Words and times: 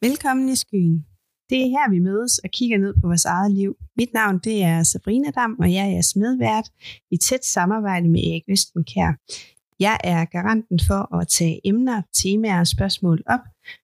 Velkommen 0.00 0.48
i 0.48 0.56
skyen. 0.56 1.06
Det 1.50 1.58
er 1.62 1.68
her, 1.76 1.90
vi 1.90 1.98
mødes 1.98 2.38
og 2.38 2.50
kigger 2.50 2.78
ned 2.78 2.94
på 2.94 3.06
vores 3.06 3.24
eget 3.24 3.52
liv. 3.52 3.76
Mit 3.96 4.12
navn 4.14 4.38
det 4.38 4.62
er 4.62 4.82
Sabrina 4.82 5.30
Dam, 5.30 5.56
og 5.60 5.72
jeg 5.72 5.84
er 5.86 5.90
jeres 5.90 6.16
medvært 6.16 6.68
i 7.10 7.16
tæt 7.16 7.44
samarbejde 7.44 8.08
med 8.08 8.20
Erik 8.20 8.42
Østenkær. 8.48 9.12
Jeg 9.80 9.96
er 10.04 10.24
garanten 10.24 10.80
for 10.88 11.16
at 11.16 11.28
tage 11.28 11.60
emner, 11.64 12.02
temaer 12.14 12.60
og 12.60 12.66
spørgsmål 12.66 13.22
op, 13.26 13.40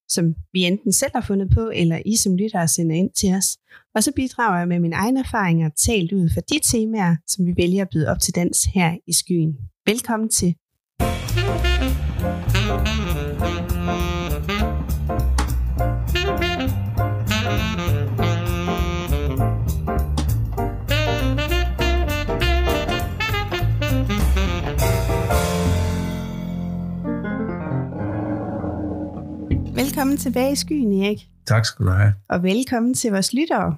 som 0.09 0.35
vi 0.53 0.65
enten 0.65 0.93
selv 0.93 1.11
har 1.15 1.21
fundet 1.21 1.51
på, 1.55 1.71
eller 1.75 2.03
I 2.07 2.17
som 2.17 2.37
lyttere 2.37 2.69
sender 2.69 2.97
ind 2.97 3.11
til 3.11 3.35
os. 3.35 3.59
Og 3.95 4.03
så 4.03 4.13
bidrager 4.17 4.59
jeg 4.59 4.69
med 4.69 4.81
mine 4.81 4.97
egne 4.97 5.21
erfaringer 5.21 5.69
talt 5.69 6.13
ud 6.13 6.31
for 6.35 6.41
de 6.41 6.59
temaer, 6.63 7.17
som 7.27 7.47
vi 7.47 7.55
vælger 7.57 7.83
at 7.83 7.91
byde 7.93 8.09
op 8.09 8.21
til 8.21 8.35
dans 8.35 8.65
her 8.65 8.97
i 9.07 9.13
skyen. 9.13 9.57
Velkommen 9.87 10.29
til. 10.29 10.55
Velkommen 30.03 30.19
tilbage 30.19 30.53
i 30.53 30.57
skyen, 30.57 31.03
Erik. 31.03 31.29
Tak 31.47 31.67
skal 31.67 31.87
du 31.87 31.91
have. 31.91 32.15
Og 32.29 32.43
velkommen 32.43 32.95
til 32.95 33.11
vores 33.11 33.33
lyttere. 33.33 33.77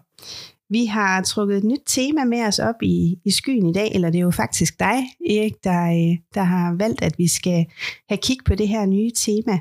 Vi 0.71 0.85
har 0.85 1.23
trukket 1.23 1.57
et 1.57 1.65
nyt 1.65 1.83
tema 1.87 2.25
med 2.25 2.47
os 2.47 2.59
op 2.59 2.75
i, 2.83 3.19
i 3.25 3.31
skyen 3.31 3.67
i 3.67 3.73
dag, 3.73 3.93
eller 3.95 4.11
det 4.11 4.19
er 4.19 4.23
jo 4.23 4.31
faktisk 4.31 4.81
dig, 4.81 4.97
Erik, 5.31 5.65
der, 5.65 5.85
øh, 5.85 6.19
der 6.35 6.43
har 6.43 6.75
valgt, 6.75 7.03
at 7.03 7.15
vi 7.19 7.29
skal 7.29 7.67
have 8.09 8.19
kig 8.23 8.37
på 8.47 8.55
det 8.55 8.69
her 8.69 8.87
nye 8.87 9.11
tema, 9.17 9.59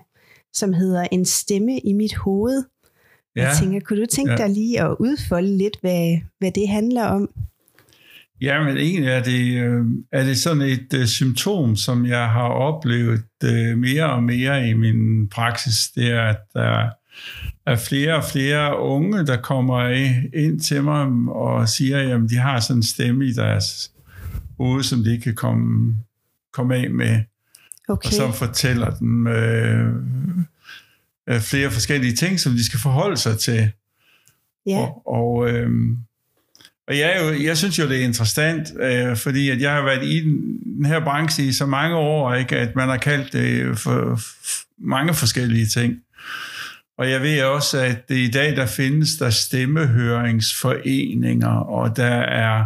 som 0.53 0.73
hedder 0.73 1.07
En 1.11 1.25
stemme 1.25 1.79
i 1.79 1.93
mit 1.93 2.15
hoved. 2.15 2.63
Ja. 3.35 3.41
Jeg 3.41 3.57
tænker, 3.59 3.79
kunne 3.79 4.01
du 4.01 4.05
tænke 4.05 4.31
ja. 4.31 4.37
dig 4.37 4.49
lige 4.49 4.81
at 4.81 4.95
udfolde 4.99 5.57
lidt, 5.57 5.77
hvad, 5.81 6.17
hvad 6.39 6.51
det 6.51 6.69
handler 6.69 7.03
om? 7.03 7.29
Ja, 8.43 8.63
men 8.63 8.77
egentlig 8.77 9.09
er 9.09 9.23
det, 9.23 9.63
øh, 9.63 9.85
er 10.11 10.23
det 10.23 10.37
sådan 10.37 10.61
et 10.61 10.93
uh, 10.99 11.05
symptom, 11.05 11.75
som 11.75 12.05
jeg 12.05 12.29
har 12.29 12.47
oplevet 12.47 13.23
uh, 13.43 13.77
mere 13.77 14.09
og 14.09 14.23
mere 14.23 14.69
i 14.69 14.73
min 14.73 15.29
praksis. 15.29 15.91
Det 15.95 16.11
er, 16.11 16.21
at 16.21 16.39
der 16.53 16.89
er 17.65 17.75
flere 17.75 18.15
og 18.15 18.23
flere 18.23 18.79
unge, 18.79 19.25
der 19.25 19.41
kommer 19.41 19.89
ind 20.33 20.59
til 20.59 20.83
mig 20.83 21.07
og 21.29 21.69
siger, 21.69 22.15
at 22.15 22.29
de 22.29 22.35
har 22.35 22.59
sådan 22.59 22.79
en 22.79 22.83
stemme 22.83 23.25
i 23.25 23.33
deres 23.33 23.91
hoved, 24.57 24.83
som 24.83 25.03
de 25.03 25.11
ikke 25.11 25.23
kan 25.23 25.35
komme, 25.35 25.95
komme 26.53 26.75
af 26.75 26.89
med. 26.89 27.21
Okay. 27.89 28.07
Og 28.07 28.13
som 28.13 28.33
fortæller 28.33 28.95
dem 28.95 29.25
uh, 29.25 29.33
flere 31.39 31.71
forskellige 31.71 32.15
ting, 32.15 32.39
som 32.39 32.51
de 32.51 32.65
skal 32.65 32.79
forholde 32.79 33.17
sig 33.17 33.39
til. 33.39 33.71
Ja. 34.65 34.77
Og, 34.77 35.07
og 35.07 35.49
øh, 35.49 35.71
og 36.87 36.97
jeg, 36.97 37.13
er 37.15 37.23
jo, 37.23 37.43
jeg 37.43 37.57
synes 37.57 37.79
jo, 37.79 37.89
det 37.89 37.99
er 37.99 38.03
interessant, 38.03 38.73
øh, 38.79 39.17
fordi 39.17 39.49
at 39.49 39.61
jeg 39.61 39.71
har 39.71 39.83
været 39.83 40.05
i 40.05 40.19
den, 40.19 40.59
den 40.77 40.85
her 40.85 40.99
branche 40.99 41.43
i 41.43 41.51
så 41.51 41.65
mange 41.65 41.95
år, 41.95 42.33
ikke, 42.33 42.57
at 42.57 42.75
man 42.75 42.89
har 42.89 42.97
kaldt 42.97 43.33
det 43.33 43.79
for, 43.79 44.15
for 44.15 44.65
mange 44.77 45.13
forskellige 45.13 45.65
ting. 45.65 45.95
Og 46.97 47.09
jeg 47.09 47.21
ved 47.21 47.43
også, 47.43 47.77
at 47.77 48.09
det 48.09 48.17
i 48.17 48.31
dag, 48.31 48.55
der 48.55 48.65
findes 48.65 49.09
der 49.19 49.29
stemmehøringsforeninger, 49.29 51.49
og 51.49 51.97
der 51.97 52.15
er 52.15 52.65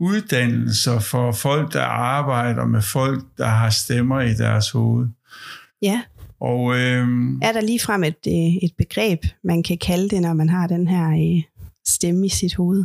uddannelser 0.00 1.00
for 1.00 1.32
folk, 1.32 1.72
der 1.72 1.82
arbejder 1.82 2.66
med 2.66 2.82
folk, 2.82 3.24
der 3.38 3.46
har 3.46 3.70
stemmer 3.70 4.20
i 4.20 4.34
deres 4.34 4.70
hoved. 4.70 5.08
Ja. 5.82 6.02
Og, 6.40 6.78
øhm, 6.78 7.42
er 7.42 7.52
der 7.52 7.60
lige 7.60 7.80
frem 7.80 8.04
et, 8.04 8.26
øh, 8.28 8.56
et 8.62 8.72
begreb, 8.78 9.24
man 9.44 9.62
kan 9.62 9.78
kalde 9.78 10.08
det, 10.08 10.22
når 10.22 10.34
man 10.34 10.48
har 10.48 10.66
den 10.66 10.88
her 10.88 11.08
øh, 11.08 11.42
stemme 11.86 12.26
i 12.26 12.28
sit 12.28 12.54
hoved? 12.54 12.84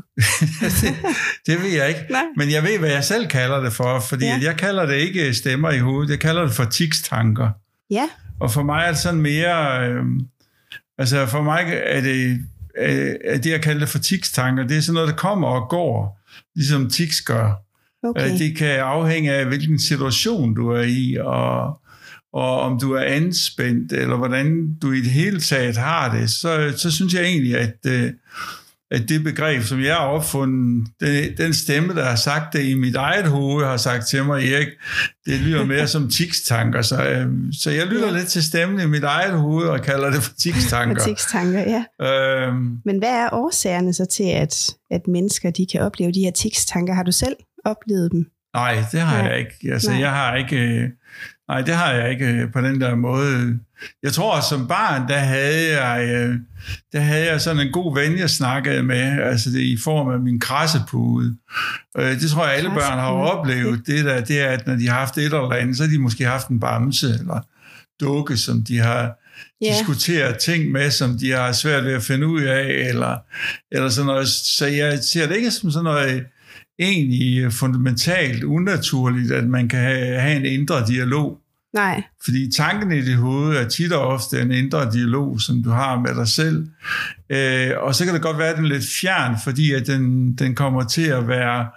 det, 0.62 0.95
det 1.48 1.62
ved 1.62 1.70
jeg 1.70 1.90
ikke. 1.90 2.02
Nej. 2.09 2.23
Men 2.38 2.52
jeg 2.52 2.64
ved, 2.64 2.80
hvad 2.80 2.90
jeg 2.90 3.04
selv 3.04 3.28
kalder 3.28 3.59
det 3.59 3.73
for, 3.73 3.99
fordi 3.99 4.26
ja. 4.26 4.39
jeg 4.42 4.58
kalder 4.58 4.86
det 4.86 4.95
ikke 4.95 5.33
stemmer 5.33 5.72
i 5.72 5.80
hovedet, 5.80 6.10
jeg 6.10 6.20
kalder 6.20 6.42
det 6.42 6.52
for 6.52 6.66
tikstanker. 6.66 7.49
Ja. 7.89 8.10
Og 8.39 8.52
for 8.52 8.64
mig 8.64 8.83
er 8.83 8.92
det 8.92 8.98
sådan 8.99 9.22
mere... 9.22 9.89
Øh, 9.89 10.04
altså 10.98 11.26
for 11.26 11.42
mig 11.42 11.64
er 11.86 12.02
det, 12.02 12.45
er 13.26 13.38
det, 13.38 13.52
jeg 13.52 13.61
kalder 13.61 13.80
det 13.80 13.89
for 13.89 13.99
tikstanker, 13.99 14.67
det 14.67 14.77
er 14.77 14.82
sådan 14.82 14.94
noget, 14.94 15.10
der 15.10 15.16
kommer 15.16 15.48
og 15.48 15.70
går, 15.70 16.20
ligesom 16.55 16.89
tiks 16.89 17.22
gør. 17.22 17.67
Okay. 18.04 18.32
Øh, 18.32 18.39
det 18.39 18.58
kan 18.58 18.80
afhænge 18.80 19.33
af, 19.33 19.45
hvilken 19.45 19.80
situation 19.80 20.55
du 20.55 20.70
er 20.70 20.83
i, 20.83 21.17
og, 21.20 21.82
og 22.33 22.61
om 22.61 22.80
du 22.80 22.93
er 22.93 23.02
anspændt, 23.02 23.93
eller 23.93 24.17
hvordan 24.17 24.73
du 24.82 24.92
i 24.92 25.02
det 25.02 25.11
hele 25.11 25.39
taget 25.39 25.77
har 25.77 26.16
det, 26.16 26.30
så, 26.30 26.73
så 26.77 26.92
synes 26.92 27.14
jeg 27.14 27.23
egentlig, 27.23 27.55
øh, 27.55 27.61
at 27.61 28.14
det 28.92 29.23
begreb, 29.23 29.64
som 29.64 29.80
jeg 29.80 29.95
har 29.95 30.05
opfundet, 30.05 30.87
den, 30.99 31.37
den 31.37 31.53
stemme, 31.53 31.95
der 31.95 32.05
har 32.05 32.15
sagt 32.15 32.53
det 32.53 32.64
i 32.65 32.73
mit 32.73 32.95
eget 32.95 33.27
hoved, 33.27 33.65
har 33.65 33.77
sagt 33.77 34.08
til 34.08 34.23
mig, 34.23 34.52
Erik, 34.53 34.67
det 35.25 35.39
lyder 35.39 35.65
mere 35.65 35.87
som 35.87 36.09
tikstanker. 36.09 36.81
Så, 36.81 37.03
øh, 37.09 37.27
så 37.61 37.71
jeg 37.71 37.87
lytter 37.87 38.11
lidt 38.11 38.27
til 38.27 38.43
stemmen 38.43 38.80
i 38.81 38.86
mit 38.86 39.03
eget 39.03 39.33
hoved 39.39 39.67
og 39.67 39.81
kalder 39.81 40.09
det 40.09 40.23
for 40.23 40.33
tikstanker. 40.33 41.02
For 41.02 41.08
tikstanker, 41.08 41.83
ja. 41.99 42.08
Øhm, 42.08 42.77
Men 42.86 42.98
hvad 42.98 43.09
er 43.09 43.30
årsagerne 43.31 43.93
så 43.93 44.05
til, 44.05 44.23
at, 44.23 44.70
at 44.92 45.02
mennesker 45.08 45.52
de 45.52 45.65
kan 45.71 45.81
opleve 45.81 46.11
de 46.11 46.19
her 46.19 46.31
tikstanker? 46.31 46.93
Har 46.93 47.04
du 47.04 47.11
selv 47.11 47.36
oplevet 47.65 48.11
dem? 48.11 48.25
Nej, 48.54 48.83
det 48.92 48.99
har 48.99 49.21
Nej. 49.21 49.31
jeg 49.31 49.39
ikke. 49.39 49.73
Altså, 49.73 49.92
Nej. 49.92 49.99
jeg 49.99 50.11
har 50.11 50.36
ikke... 50.36 50.58
Øh, 50.58 50.89
nej, 51.50 51.62
det 51.62 51.74
har 51.74 51.92
jeg 51.92 52.12
ikke 52.12 52.26
øh, 52.26 52.52
på 52.52 52.62
den 52.62 52.82
der 52.82 52.96
måde. 52.96 53.60
Jeg 54.04 54.14
tror, 54.14 54.42
som 54.50 54.68
barn, 54.68 55.08
der 55.08 55.18
havde 55.18 55.82
jeg, 55.82 56.10
øh, 56.10 56.36
der 56.94 57.00
havde 57.00 57.26
jeg 57.26 57.42
sådan 57.42 57.68
en 57.68 57.72
god 57.72 57.96
ven, 57.96 58.20
jeg 58.20 58.30
snakkede 58.30 58.84
med, 58.84 59.22
altså 59.22 59.50
det 59.50 59.60
i 59.60 59.78
form 59.84 60.10
af 60.10 60.20
min 60.20 60.40
krassepude. 60.40 61.36
Det 61.96 62.30
tror 62.32 62.46
jeg, 62.46 62.56
alle 62.56 62.70
børn 62.70 63.00
har 63.00 63.12
oplevet. 63.12 63.88
Det, 63.88 64.06
der, 64.06 64.22
det 64.22 64.42
er, 64.42 64.50
at 64.50 64.68
når 64.68 64.76
de 64.76 64.88
har 64.88 65.00
haft 65.00 65.18
et 65.18 65.24
eller 65.24 65.52
andet, 65.52 65.78
så 65.78 65.84
har 65.84 65.90
de 65.90 66.00
måske 66.00 66.26
haft 66.26 66.48
en 66.48 66.60
bamse 66.60 67.08
eller 67.08 67.42
dukke, 68.00 68.38
som 68.38 68.64
de 68.64 68.80
har 68.80 69.02
yeah. 69.02 69.74
diskuteret 69.74 70.38
ting 70.38 70.72
med, 70.72 70.92
som 70.92 71.18
de 71.18 71.32
har 71.32 71.52
svært 71.52 71.86
ved 71.86 71.94
at 71.94 72.04
finde 72.04 72.28
ud 72.28 72.42
af, 72.42 72.88
eller, 72.90 73.18
eller 73.72 73.90
sådan 73.90 74.06
noget. 74.06 74.28
Så 74.28 74.66
jeg 74.66 75.00
ser 75.04 75.28
det 75.28 75.36
ikke 75.36 75.52
som 75.52 75.72
sådan 75.72 75.84
noget 75.84 76.26
egentlig 76.80 77.54
fundamentalt 77.54 78.43
unaturligt, 78.43 79.32
at 79.32 79.48
man 79.48 79.70
kan 79.70 79.80
have, 79.80 80.20
have 80.20 80.36
en 80.36 80.45
indre 80.45 80.86
dialog. 80.88 81.38
Nej. 81.73 82.04
Fordi 82.26 82.52
tanken 82.52 82.92
i 82.92 83.02
dit 83.02 83.15
hoved 83.15 83.58
er 83.58 83.67
tit 83.67 83.93
og 83.93 84.08
ofte 84.08 84.42
en 84.42 84.52
indre 84.52 84.92
dialog, 84.92 85.42
som 85.42 85.64
du 85.64 85.70
har 85.70 85.99
med 85.99 86.16
dig 86.16 86.27
selv. 86.27 86.67
Øh, 87.30 87.71
og 87.77 87.95
så 87.95 88.05
kan 88.05 88.14
det 88.14 88.21
godt 88.21 88.37
være, 88.37 88.49
at 88.49 88.58
den 88.58 88.66
er 88.66 88.70
lidt 88.70 88.86
fjern, 89.02 89.36
fordi 89.43 89.73
at 89.73 89.87
den, 89.87 90.33
den 90.33 90.55
kommer 90.55 90.83
til 90.83 91.08
at 91.08 91.27
være 91.27 91.67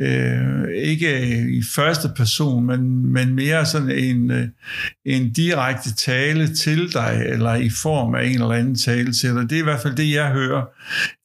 øh, 0.00 0.68
ikke 0.74 1.38
i 1.48 1.62
første 1.62 2.08
person, 2.16 2.66
men, 2.66 3.06
men 3.06 3.34
mere 3.34 3.66
sådan 3.66 3.90
en, 3.90 4.30
øh, 4.30 4.48
en 5.04 5.32
direkte 5.32 5.94
tale 5.94 6.54
til 6.54 6.92
dig, 6.92 7.22
eller 7.26 7.54
i 7.54 7.70
form 7.70 8.14
af 8.14 8.24
en 8.24 8.32
eller 8.32 8.52
anden 8.52 8.76
tale 8.76 9.12
til 9.12 9.34
dig. 9.34 9.50
Det 9.50 9.56
er 9.56 9.60
i 9.60 9.64
hvert 9.64 9.80
fald 9.82 9.94
det, 9.94 10.12
jeg 10.12 10.30
hører 10.30 10.64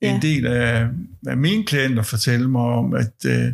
ja. 0.01 0.16
en 0.16 0.21
del 0.21 0.47
af, 0.47 0.88
af 1.27 1.37
mine 1.37 1.65
klienter 1.65 2.03
fortælle 2.03 2.49
mig 2.49 2.61
om, 2.61 2.93
at 2.93 3.25
øh, 3.25 3.53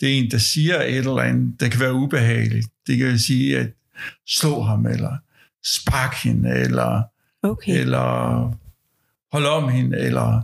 det 0.00 0.08
er 0.08 0.18
en, 0.18 0.30
der 0.30 0.38
siger 0.38 0.82
et 0.82 0.96
eller 0.96 1.18
andet, 1.18 1.60
der 1.60 1.68
kan 1.68 1.80
være 1.80 1.94
ubehageligt. 1.94 2.66
Det 2.86 2.98
kan 2.98 3.18
sige, 3.18 3.58
at 3.58 3.70
slå 4.28 4.62
ham, 4.62 4.86
eller 4.86 5.16
spark 5.64 6.14
hende, 6.14 6.50
eller, 6.50 7.02
okay. 7.42 7.80
eller 7.80 8.42
hold 9.32 9.46
om 9.46 9.68
hende, 9.68 9.98
eller 9.98 10.42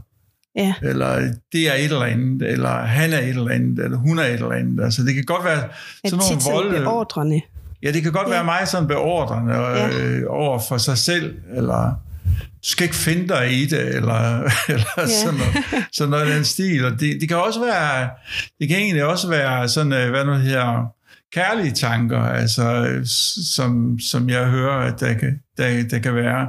Ja. 0.57 0.75
Eller 0.83 1.33
det 1.53 1.69
er 1.69 1.75
et 1.75 1.85
eller 1.85 2.03
andet, 2.03 2.51
eller 2.51 2.71
han 2.71 3.13
er 3.13 3.19
et 3.19 3.29
eller 3.29 3.51
andet, 3.51 3.85
eller 3.85 3.97
hun 3.97 4.19
er 4.19 4.23
et 4.23 4.33
eller 4.33 4.53
andet. 4.53 4.85
Altså 4.85 5.03
det 5.03 5.15
kan 5.15 5.25
godt 5.25 5.45
være 5.45 5.69
sådan 6.05 6.19
nogle 6.19 6.43
volde... 6.53 6.85
beordrende. 6.85 7.41
Ja, 7.83 7.93
det 7.93 8.03
kan 8.03 8.13
godt 8.13 8.29
ja. 8.29 8.33
være 8.33 8.45
mig 8.45 8.69
sådan 8.69 8.89
beordrende 8.89 9.55
ja. 9.55 9.89
øh, 9.89 10.23
over 10.29 10.59
for 10.69 10.79
sig 10.79 10.99
selv, 10.99 11.39
eller 11.55 11.95
du 12.63 12.69
skal 12.69 12.85
ikke 12.85 12.97
finde 12.97 13.29
dig 13.29 13.53
i 13.53 13.67
det, 13.67 13.97
eller, 13.97 14.43
eller 14.75 14.85
ja. 14.99 15.07
sådan, 15.07 15.39
noget, 15.39 15.85
sådan 15.93 16.11
noget 16.11 16.35
den 16.35 16.45
stil. 16.45 16.85
Og 16.85 16.93
det, 17.01 17.21
det 17.21 17.29
kan 17.29 17.37
også 17.37 17.61
være, 17.61 18.11
det 18.61 18.69
kan 18.69 18.77
egentlig 18.77 19.05
også 19.05 19.29
være 19.29 19.69
sådan, 19.69 19.93
øh, 19.93 20.11
hvad 20.11 20.25
nu 20.25 20.35
her, 20.35 20.93
kærlige 21.33 21.73
tanker, 21.73 22.21
altså, 22.21 23.01
som, 23.55 23.99
som 23.99 24.31
jeg 24.31 24.47
hører, 24.47 24.93
at 24.93 25.01
der 25.01 25.15
kan, 25.15 25.41
der, 25.57 25.83
der 25.91 25.99
kan 25.99 26.15
være. 26.15 26.49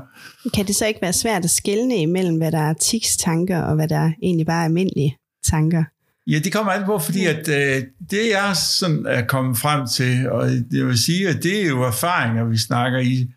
Kan 0.54 0.68
det 0.68 0.76
så 0.76 0.86
ikke 0.86 1.02
være 1.02 1.14
svært 1.14 1.44
at 1.44 1.50
skelne 1.50 1.96
imellem, 1.96 2.38
hvad 2.38 2.52
der 2.52 2.60
er 2.70 2.74
tiks 2.74 3.18
tanker, 3.18 3.62
og 3.62 3.76
hvad 3.76 3.88
der 3.88 4.12
egentlig 4.24 4.46
bare 4.46 4.62
er 4.62 4.66
almindelige 4.66 5.18
tanker? 5.44 5.84
Ja, 6.28 6.40
det 6.40 6.54
kommer 6.54 6.72
an 6.72 6.86
på, 6.86 7.00
fordi 7.00 7.26
at 7.26 7.48
øh, 7.48 7.84
det 8.12 8.30
jeg 8.32 8.56
sådan 8.80 9.06
er 9.06 9.26
kommet 9.26 9.58
frem 9.58 9.88
til, 9.88 10.30
og 10.30 10.50
jeg 10.72 10.86
vil 10.86 11.04
sige, 11.04 11.30
at 11.30 11.44
det 11.44 11.62
er 11.62 11.68
jo 11.68 11.84
erfaringer, 11.84 12.46
vi 12.46 12.58
snakker 12.58 13.00
i. 13.00 13.28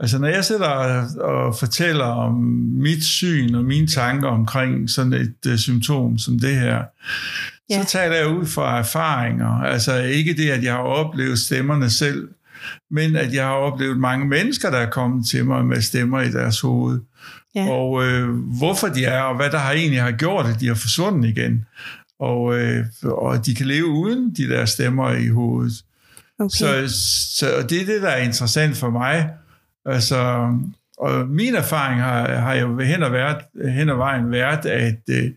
Altså 0.00 0.18
når 0.18 0.28
jeg 0.28 0.44
sidder 0.44 0.68
og, 1.20 1.56
fortæller 1.58 2.04
om 2.04 2.34
mit 2.72 3.04
syn 3.04 3.54
og 3.54 3.64
mine 3.64 3.86
tanker 3.86 4.28
omkring 4.28 4.90
sådan 4.90 5.12
et 5.12 5.34
uh, 5.48 5.56
symptom 5.56 6.18
som 6.18 6.38
det 6.38 6.56
her, 6.56 6.82
ja. 7.70 7.82
så 7.82 7.88
taler 7.88 8.16
jeg 8.16 8.28
ud 8.28 8.46
fra 8.46 8.78
erfaringer. 8.78 9.48
Altså 9.48 9.96
ikke 9.96 10.34
det, 10.34 10.50
at 10.50 10.64
jeg 10.64 10.72
har 10.72 10.82
oplevet 10.82 11.38
stemmerne 11.38 11.90
selv, 11.90 12.28
men 12.90 13.16
at 13.16 13.34
jeg 13.34 13.44
har 13.44 13.52
oplevet 13.52 13.98
mange 13.98 14.26
mennesker, 14.26 14.70
der 14.70 14.78
er 14.78 14.90
kommet 14.90 15.26
til 15.26 15.44
mig 15.44 15.64
med 15.64 15.80
stemmer 15.80 16.20
i 16.20 16.30
deres 16.30 16.60
hoved. 16.60 17.00
Ja. 17.54 17.68
Og 17.68 18.04
øh, 18.04 18.28
hvorfor 18.58 18.88
de 18.88 19.04
er, 19.04 19.22
og 19.22 19.36
hvad 19.36 19.50
der 19.50 19.58
har 19.58 19.72
egentlig 19.72 20.02
har 20.02 20.12
gjort, 20.12 20.46
at 20.46 20.60
de 20.60 20.66
har 20.66 20.74
forsvundet 20.74 21.28
igen. 21.28 21.64
Og, 22.20 22.58
øh, 22.58 22.84
og 23.04 23.46
de 23.46 23.54
kan 23.54 23.66
leve 23.66 23.86
uden 23.86 24.34
de 24.36 24.48
der 24.48 24.64
stemmer 24.64 25.12
i 25.12 25.28
hovedet. 25.28 25.72
Okay. 26.38 26.48
Så, 26.48 26.88
så 27.36 27.56
og 27.56 27.70
det 27.70 27.82
er 27.82 27.86
det, 27.86 28.02
der 28.02 28.08
er 28.08 28.22
interessant 28.22 28.76
for 28.76 28.90
mig. 28.90 29.30
Altså, 29.86 30.48
og 30.98 31.28
min 31.28 31.54
erfaring 31.54 32.00
har, 32.00 32.34
har 32.34 32.54
jo 32.54 32.78
hen 32.78 33.02
ad, 33.02 33.10
været, 33.10 33.36
hen 33.72 33.88
ad 33.88 33.94
vejen 33.94 34.30
været, 34.30 34.66
at 34.66 35.00
øh, 35.10 35.30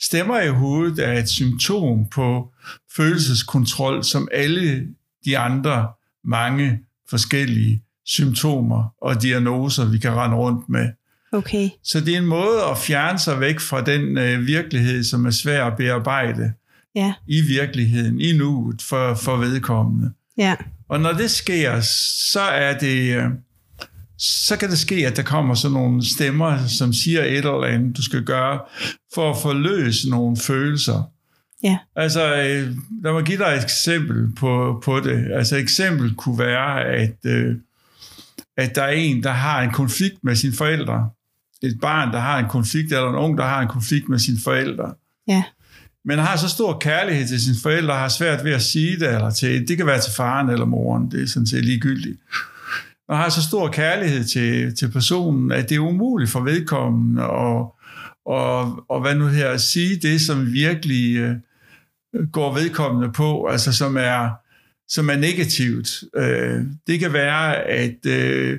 stemmer 0.00 0.40
i 0.40 0.48
hovedet 0.48 1.08
er 1.08 1.12
et 1.12 1.28
symptom 1.28 2.06
på 2.06 2.52
følelseskontrol, 2.96 4.04
som 4.04 4.28
alle 4.32 4.86
de 5.24 5.38
andre 5.38 5.88
mange 6.24 6.80
forskellige 7.10 7.82
symptomer 8.06 8.94
og 9.02 9.22
diagnoser, 9.22 9.84
vi 9.84 9.98
kan 9.98 10.12
rende 10.12 10.36
rundt 10.36 10.68
med. 10.68 10.88
Okay. 11.32 11.68
Så 11.84 12.00
det 12.00 12.14
er 12.14 12.18
en 12.18 12.26
måde 12.26 12.62
at 12.70 12.78
fjerne 12.78 13.18
sig 13.18 13.40
væk 13.40 13.60
fra 13.60 13.80
den 13.80 14.18
øh, 14.18 14.46
virkelighed, 14.46 15.04
som 15.04 15.26
er 15.26 15.30
svær 15.30 15.64
at 15.64 15.76
bearbejde 15.76 16.52
ja. 16.94 17.12
i 17.26 17.40
virkeligheden, 17.40 18.20
i 18.20 18.32
nuet 18.38 18.82
for, 18.82 19.14
for 19.14 19.36
vedkommende. 19.36 20.12
Ja. 20.38 20.56
Og 20.88 21.00
når 21.00 21.12
det 21.12 21.30
sker, 21.30 21.80
så 22.32 22.40
er 22.40 22.78
det... 22.78 23.16
Øh, 23.16 23.30
så 24.22 24.56
kan 24.56 24.70
det 24.70 24.78
ske, 24.78 25.06
at 25.06 25.16
der 25.16 25.22
kommer 25.22 25.54
sådan 25.54 25.72
nogle 25.72 26.10
stemmer, 26.14 26.66
som 26.66 26.92
siger 26.92 27.22
et 27.22 27.36
eller 27.36 27.64
andet, 27.64 27.96
du 27.96 28.02
skal 28.02 28.24
gøre, 28.24 28.60
for 29.14 29.30
at 29.30 29.36
forløse 29.42 30.10
nogle 30.10 30.36
følelser. 30.36 31.02
Ja. 31.62 31.78
Altså, 31.96 32.36
øh, 32.36 32.76
lad 33.04 33.12
mig 33.12 33.24
give 33.24 33.38
dig 33.38 33.44
et 33.44 33.62
eksempel 33.62 34.34
på, 34.34 34.82
på 34.84 35.00
det. 35.00 35.32
Altså, 35.32 35.56
et 35.56 35.60
eksempel 35.60 36.14
kunne 36.14 36.38
være, 36.38 36.84
at, 36.84 37.16
øh, 37.26 37.56
at 38.56 38.74
der 38.74 38.82
er 38.82 38.90
en, 38.90 39.22
der 39.22 39.30
har 39.30 39.62
en 39.62 39.70
konflikt 39.70 40.24
med 40.24 40.36
sine 40.36 40.52
forældre. 40.52 41.10
Et 41.62 41.78
barn, 41.80 42.12
der 42.12 42.20
har 42.20 42.38
en 42.38 42.48
konflikt, 42.48 42.92
eller 42.92 43.08
en 43.08 43.16
ung, 43.16 43.38
der 43.38 43.44
har 43.44 43.62
en 43.62 43.68
konflikt 43.68 44.08
med 44.08 44.18
sine 44.18 44.38
forældre. 44.44 44.94
Ja. 45.28 45.42
Men 46.04 46.18
har 46.18 46.36
så 46.36 46.48
stor 46.48 46.78
kærlighed 46.78 47.28
til 47.28 47.40
sine 47.40 47.56
forældre, 47.62 47.94
har 47.94 48.08
svært 48.08 48.44
ved 48.44 48.52
at 48.52 48.62
sige 48.62 48.98
det, 48.98 49.14
eller 49.14 49.30
til, 49.30 49.68
det 49.68 49.76
kan 49.76 49.86
være 49.86 50.00
til 50.00 50.12
faren 50.12 50.50
eller 50.50 50.64
moren, 50.64 51.10
det 51.10 51.22
er 51.22 51.26
sådan 51.26 51.46
set 51.46 51.64
ligegyldigt 51.64 52.20
og 53.08 53.18
har 53.18 53.28
så 53.28 53.42
stor 53.42 53.68
kærlighed 53.68 54.24
til, 54.24 54.76
til 54.76 54.90
personen, 54.90 55.52
at 55.52 55.68
det 55.68 55.74
er 55.74 55.80
umuligt 55.80 56.30
for 56.30 56.40
vedkommende 56.40 57.22
at, 57.22 57.66
og, 58.26 58.84
og 58.88 59.00
hvad 59.00 59.14
nu 59.14 59.26
her, 59.26 59.48
at 59.48 59.60
sige 59.60 59.96
det, 59.96 60.20
som 60.20 60.52
virkelig 60.52 61.16
øh, 61.16 61.36
går 62.32 62.54
vedkommende 62.54 63.12
på, 63.12 63.46
altså 63.46 63.72
som 63.72 63.96
er, 63.96 64.30
som 64.88 65.10
er 65.10 65.16
negativt. 65.16 66.04
Øh, 66.16 66.60
det 66.86 67.00
kan 67.00 67.12
være, 67.12 67.56
at, 67.56 68.06
øh, 68.06 68.58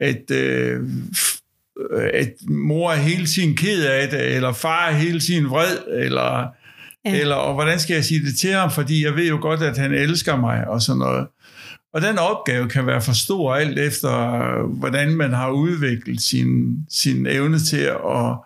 at, 0.00 0.30
øh, 0.30 0.80
at 2.14 2.32
mor 2.48 2.92
er 2.92 2.96
hele 2.96 3.26
tiden 3.26 3.56
ked 3.56 3.84
af 3.84 4.08
det, 4.08 4.34
eller 4.34 4.52
far 4.52 4.88
er 4.88 4.92
hele 4.92 5.20
tiden 5.20 5.50
vred, 5.50 5.78
eller, 5.88 6.46
ja. 7.04 7.20
eller 7.20 7.34
og 7.34 7.54
hvordan 7.54 7.80
skal 7.80 7.94
jeg 7.94 8.04
sige 8.04 8.24
det 8.26 8.38
til 8.38 8.52
ham, 8.52 8.70
fordi 8.70 9.04
jeg 9.04 9.16
ved 9.16 9.28
jo 9.28 9.38
godt, 9.40 9.62
at 9.62 9.78
han 9.78 9.92
elsker 9.94 10.36
mig, 10.36 10.68
og 10.68 10.82
sådan 10.82 10.98
noget. 10.98 11.26
Og 11.96 12.02
den 12.02 12.18
opgave 12.18 12.68
kan 12.68 12.86
være 12.86 13.02
for 13.02 13.12
stor 13.12 13.54
alt 13.54 13.78
efter, 13.78 14.66
hvordan 14.66 15.16
man 15.16 15.32
har 15.32 15.50
udviklet 15.50 16.20
sin, 16.20 16.76
sin 16.90 17.26
evne 17.26 17.58
til 17.58 17.80
at, 17.80 18.38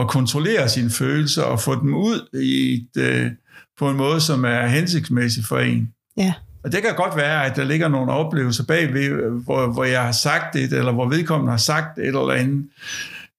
at 0.00 0.08
kontrollere 0.08 0.68
sine 0.68 0.90
følelser 0.90 1.42
og 1.42 1.60
få 1.60 1.80
dem 1.80 1.94
ud 1.94 2.40
i 2.42 2.74
et, 2.74 3.02
øh, 3.02 3.30
på 3.78 3.90
en 3.90 3.96
måde, 3.96 4.20
som 4.20 4.44
er 4.44 4.66
hensigtsmæssig 4.66 5.44
for 5.44 5.58
en. 5.58 5.92
Ja. 6.16 6.32
Og 6.64 6.72
det 6.72 6.82
kan 6.82 6.94
godt 6.96 7.16
være, 7.16 7.44
at 7.44 7.56
der 7.56 7.64
ligger 7.64 7.88
nogle 7.88 8.12
oplevelser 8.12 8.64
bagved, 8.64 9.42
hvor, 9.44 9.72
hvor 9.72 9.84
jeg 9.84 10.02
har 10.02 10.12
sagt 10.12 10.54
det, 10.54 10.72
eller 10.72 10.92
hvor 10.92 11.08
vedkommende 11.08 11.50
har 11.50 11.58
sagt 11.58 11.98
et 11.98 12.06
eller 12.06 12.30
andet 12.30 12.64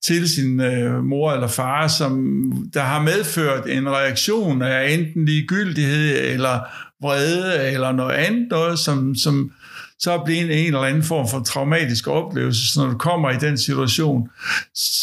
til 0.04 0.30
sin 0.30 0.62
øh, 0.62 1.04
mor 1.04 1.32
eller 1.32 1.48
far, 1.48 1.88
som 1.88 2.52
der 2.74 2.82
har 2.82 3.02
medført 3.02 3.70
en 3.70 3.90
reaktion 3.90 4.62
af 4.62 4.92
enten 4.92 5.26
ligegyldighed 5.26 6.34
eller 6.34 6.60
vrede 7.02 7.72
eller 7.72 7.92
noget 7.92 8.14
andet, 8.14 8.48
noget, 8.50 8.80
som, 8.80 9.16
som 9.16 9.52
så 10.00 10.12
er 10.12 10.26
blevet 10.26 10.60
en 10.62 10.68
eller 10.68 10.80
anden 10.80 11.04
form 11.04 11.28
for 11.28 11.40
traumatisk 11.40 12.08
oplevelse. 12.08 12.74
Så 12.74 12.82
når 12.82 12.92
du 12.92 12.98
kommer 12.98 13.30
i 13.32 13.38
den 13.38 13.58
situation, 13.58 14.30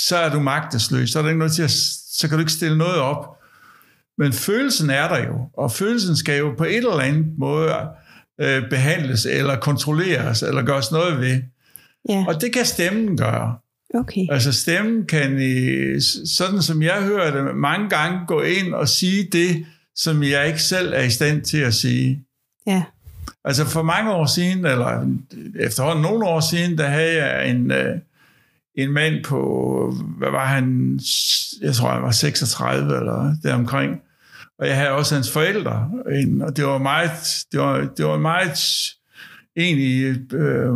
så 0.06 0.16
er 0.16 0.30
du 0.30 0.40
magtesløs. 0.40 1.10
Så, 1.10 1.18
er 1.18 1.22
der 1.22 1.28
ikke 1.28 1.38
noget 1.38 1.52
til 1.52 1.62
at, 1.62 1.70
så 2.12 2.28
kan 2.28 2.38
du 2.38 2.40
ikke 2.40 2.52
stille 2.52 2.78
noget 2.78 2.96
op. 2.96 3.36
Men 4.18 4.32
følelsen 4.32 4.90
er 4.90 5.08
der 5.08 5.26
jo, 5.26 5.48
og 5.58 5.72
følelsen 5.72 6.16
skal 6.16 6.38
jo 6.38 6.54
på 6.58 6.64
et 6.64 6.76
eller 6.76 7.00
andet 7.00 7.26
måde 7.38 7.72
øh, 8.40 8.70
behandles, 8.70 9.26
eller 9.26 9.56
kontrolleres, 9.56 10.42
eller 10.42 10.62
gøres 10.62 10.92
noget 10.92 11.20
ved. 11.20 11.42
Ja. 12.08 12.24
Og 12.28 12.40
det 12.40 12.52
kan 12.52 12.64
stemmen 12.64 13.16
gøre. 13.16 13.56
Okay. 13.94 14.26
Altså 14.30 14.52
stemmen 14.52 15.06
kan, 15.06 15.40
sådan 16.26 16.62
som 16.62 16.82
jeg 16.82 17.02
hører 17.02 17.44
det, 17.44 17.56
mange 17.56 17.88
gange 17.88 18.18
gå 18.26 18.40
ind 18.40 18.74
og 18.74 18.88
sige 18.88 19.28
det, 19.32 19.66
som 19.96 20.22
jeg 20.22 20.46
ikke 20.46 20.62
selv 20.62 20.92
er 20.92 21.02
i 21.02 21.10
stand 21.10 21.42
til 21.42 21.58
at 21.58 21.74
sige. 21.74 22.24
Ja. 22.66 22.82
Altså 23.44 23.64
for 23.64 23.82
mange 23.82 24.12
år 24.12 24.26
siden, 24.26 24.66
eller 24.66 25.16
efterhånden 25.60 26.02
nogle 26.02 26.26
år 26.26 26.40
siden, 26.40 26.78
der 26.78 26.86
havde 26.86 27.24
jeg 27.24 27.50
en, 27.50 27.70
øh, 27.70 27.98
en 28.74 28.92
mand 28.92 29.24
på, 29.24 29.94
hvad 30.18 30.30
var 30.30 30.46
han, 30.46 30.98
jeg 31.62 31.74
tror 31.74 31.90
han 31.90 32.02
var 32.02 32.10
36 32.10 32.98
eller 32.98 33.36
deromkring, 33.42 34.00
og 34.58 34.66
jeg 34.66 34.76
havde 34.76 34.90
også 34.90 35.14
hans 35.14 35.32
forældre, 35.32 35.90
og 36.40 36.56
det 36.56 36.66
var 36.66 36.78
meget, 36.78 37.10
det 37.52 37.60
var, 37.60 37.88
det 37.96 38.04
var 38.04 38.18
meget 38.18 38.58
egentlig 39.56 40.16
øh, 40.34 40.72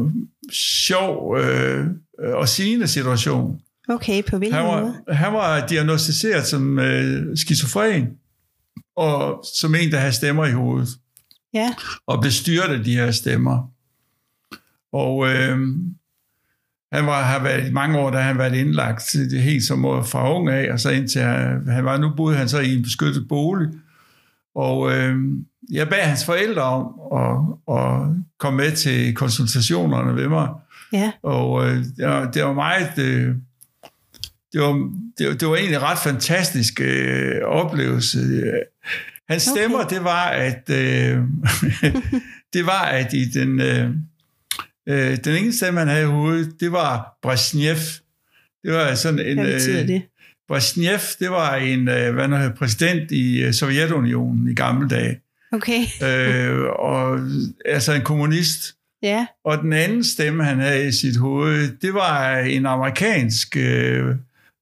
sjov 0.52 1.38
øh, 1.38 1.86
og 2.18 2.48
sigende 2.48 2.88
situation. 2.88 3.60
Okay, 3.88 4.22
på 4.22 4.38
hvilken 4.38 4.56
han 4.56 4.66
var, 4.66 4.80
måde? 4.80 4.94
Han 5.08 5.32
var 5.32 5.66
diagnostiseret 5.66 6.46
som 6.46 6.78
øh, 6.78 7.36
skizofren 7.36 8.08
og 8.96 9.44
som 9.60 9.74
en, 9.74 9.92
der 9.92 9.98
har 9.98 10.10
stemmer 10.10 10.46
i 10.46 10.52
hovedet. 10.52 10.88
Ja. 11.54 11.74
Og 12.06 12.20
blev 12.20 12.32
styret 12.32 12.78
af 12.78 12.84
de 12.84 12.94
her 12.94 13.10
stemmer. 13.10 13.70
Og 14.92 15.26
øh, 15.26 15.58
han 16.92 17.06
var, 17.06 17.22
har 17.22 17.42
været 17.42 17.68
i 17.68 17.72
mange 17.72 17.98
år, 17.98 18.10
da 18.10 18.18
han 18.18 18.38
været 18.38 18.54
indlagt 18.54 19.16
helt 19.32 19.64
som 19.64 19.82
fra 19.82 20.34
ung 20.34 20.48
af, 20.48 20.72
og 20.72 20.80
så 20.80 20.90
indtil 20.90 21.22
han, 21.22 21.68
han 21.68 21.84
var, 21.84 21.98
nu 21.98 22.12
boede 22.16 22.36
han 22.36 22.48
så 22.48 22.58
i 22.60 22.74
en 22.74 22.82
beskyttet 22.82 23.28
bolig. 23.28 23.68
Og 24.54 24.92
øh, 24.92 25.16
jeg 25.70 25.88
bad 25.88 26.02
hans 26.02 26.24
forældre 26.24 26.62
om 26.62 26.94
at, 27.18 27.76
at 27.76 28.16
komme 28.38 28.56
med 28.56 28.72
til 28.72 29.14
konsultationerne 29.14 30.16
ved 30.16 30.28
mig. 30.28 30.48
Ja. 30.92 31.12
Og 31.22 31.66
øh, 31.66 31.76
det, 31.76 32.06
var, 32.06 32.30
det 32.30 32.44
var 32.44 32.52
meget... 32.52 32.98
Øh, 32.98 33.34
det 34.52 34.60
var, 34.60 34.90
det, 35.18 35.40
det 35.40 35.48
var 35.48 35.56
egentlig 35.56 35.82
ret 35.82 35.98
fantastisk 35.98 36.80
øh, 36.80 37.42
oplevelse. 37.42 38.18
Hans 39.28 39.42
stemmer, 39.42 39.84
okay. 39.84 39.96
det 39.96 40.04
var, 40.04 40.24
at 40.28 40.70
øh, 40.70 41.18
det 42.54 42.66
var, 42.66 42.82
at 42.82 43.12
i 43.12 43.24
den, 43.24 43.60
øh, 43.60 43.90
øh, 44.88 45.16
den 45.24 45.36
ene 45.36 45.52
stemme, 45.52 45.78
han 45.78 45.88
havde 45.88 46.02
i 46.02 46.06
hovedet, 46.06 46.60
det 46.60 46.72
var 46.72 47.18
Brezhnev. 47.22 47.76
Det 48.62 48.72
var 48.72 48.94
sådan 48.94 49.18
en... 49.18 49.38
Hvad 49.38 49.52
betyder 49.52 49.86
det? 49.86 50.02
Brezhnev, 50.50 50.98
det 51.20 51.30
var 51.30 51.56
en 51.56 51.88
øh, 51.88 52.14
hvad 52.14 52.28
nu, 52.28 52.36
præsident 52.58 53.10
i 53.10 53.42
øh, 53.42 53.52
Sovjetunionen 53.52 54.48
i 54.48 54.54
gamle 54.54 54.88
dage. 54.88 55.20
Okay. 55.52 55.80
øh, 56.06 56.66
og 56.78 57.18
altså 57.64 57.92
en 57.92 58.02
kommunist. 58.02 58.74
Ja. 59.02 59.26
Og 59.44 59.58
den 59.58 59.72
anden 59.72 60.04
stemme, 60.04 60.44
han 60.44 60.58
havde 60.58 60.88
i 60.88 60.92
sit 60.92 61.16
hoved, 61.16 61.76
det 61.82 61.94
var 61.94 62.38
en 62.38 62.66
amerikansk 62.66 63.56
øh, 63.56 64.16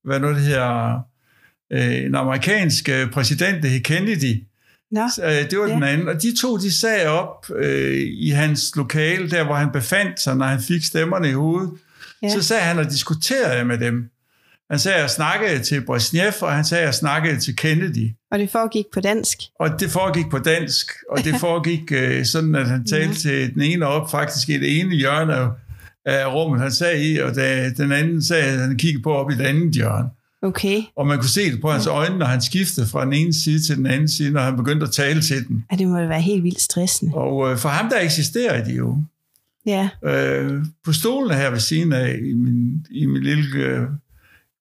hvad 0.09 0.21
nu 0.21 0.29
det 0.29 0.41
hedder, 0.41 1.00
øh, 1.73 2.05
en 2.05 2.15
amerikansk 2.15 2.88
øh, 2.88 3.11
præsident, 3.11 3.62
der 3.62 3.69
hed 3.69 3.81
Kennedy. 3.81 4.43
Nå, 4.91 5.03
øh, 5.25 5.50
det 5.50 5.59
var 5.59 5.67
ja. 5.67 5.75
den 5.75 5.83
anden. 5.83 6.09
Og 6.09 6.23
de 6.23 6.37
to, 6.41 6.57
de 6.57 6.73
sagde 6.73 7.07
op 7.07 7.47
øh, 7.57 8.00
i 8.11 8.29
hans 8.29 8.73
lokale, 8.77 9.31
der 9.31 9.45
hvor 9.45 9.55
han 9.55 9.71
befandt 9.73 10.21
sig, 10.21 10.37
når 10.37 10.47
han 10.47 10.61
fik 10.61 10.85
stemmerne 10.85 11.29
i 11.29 11.33
hovedet. 11.33 11.71
Ja. 12.23 12.29
Så 12.29 12.43
sagde 12.43 12.62
han 12.62 12.79
og 12.79 12.85
diskuterede 12.85 13.65
med 13.65 13.79
dem. 13.79 14.11
Han 14.71 14.79
sagde, 14.79 14.97
at 14.97 15.03
jeg 15.03 15.11
snakkede 15.11 15.62
til 15.62 15.85
Brezhnev, 15.85 16.33
og 16.41 16.53
han 16.53 16.65
sagde, 16.65 16.83
at 16.83 16.87
jeg 16.87 16.95
snakkede 16.95 17.41
til 17.41 17.57
Kennedy. 17.57 18.11
Og 18.31 18.38
det 18.38 18.50
foregik 18.50 18.85
på 18.95 19.00
dansk? 19.00 19.38
Og 19.61 19.81
det 19.81 19.91
foregik 19.91 20.27
på 20.31 20.38
dansk, 20.38 20.93
og 21.11 21.25
det 21.25 21.35
foregik 21.41 21.93
øh, 21.93 22.25
sådan, 22.25 22.55
at 22.55 22.69
han 22.69 22.87
talte 22.87 23.09
ja. 23.09 23.15
til 23.15 23.55
den 23.55 23.62
ene 23.62 23.87
op, 23.87 24.11
faktisk 24.11 24.49
i 24.49 24.59
det 24.59 24.81
ene 24.81 24.95
hjørne 24.95 25.35
af 25.35 25.49
af 26.09 26.35
rummet, 26.35 26.61
han 26.61 26.73
sad 26.73 27.00
i, 27.00 27.17
og 27.17 27.35
da 27.35 27.71
den 27.71 27.93
anden 27.93 28.23
at 28.35 28.61
han 28.61 28.77
kiggede 28.77 29.03
på 29.03 29.12
op 29.12 29.31
i 29.31 29.35
det 29.35 29.45
andet 29.45 29.75
hjørne. 29.75 30.09
Okay. 30.43 30.83
Og 30.97 31.07
man 31.07 31.19
kunne 31.19 31.29
se 31.29 31.53
det 31.53 31.61
på 31.61 31.71
hans 31.71 31.87
øjne, 31.87 32.19
når 32.19 32.27
han 32.27 32.43
skiftede 32.43 32.87
fra 32.87 33.05
den 33.05 33.12
ene 33.12 33.35
side 33.35 33.67
til 33.67 33.77
den 33.77 33.87
anden 33.87 34.09
side, 34.09 34.31
når 34.31 34.41
han 34.41 34.57
begyndte 34.57 34.87
at 34.87 34.93
tale 34.93 35.23
til 35.23 35.49
den. 35.49 35.65
Ja, 35.71 35.77
det 35.77 35.88
må 35.88 35.95
være 35.95 36.21
helt 36.21 36.45
vildt 36.45 36.61
stressende. 36.61 37.15
Og 37.15 37.50
øh, 37.50 37.59
for 37.59 37.69
ham, 37.69 37.88
der 37.88 38.00
eksisterer 38.00 38.65
de 38.65 38.73
jo. 38.73 38.97
Ja. 39.67 39.88
Øh, 40.05 40.65
på 40.85 40.93
stolen 40.93 41.37
her 41.37 41.50
ved 41.50 41.61
siden 41.61 41.93
af, 41.93 42.19
i 42.25 42.35
min, 42.35 42.87
i 42.91 43.07
min 43.07 43.23
lille 43.23 43.59
øh, 43.59 43.87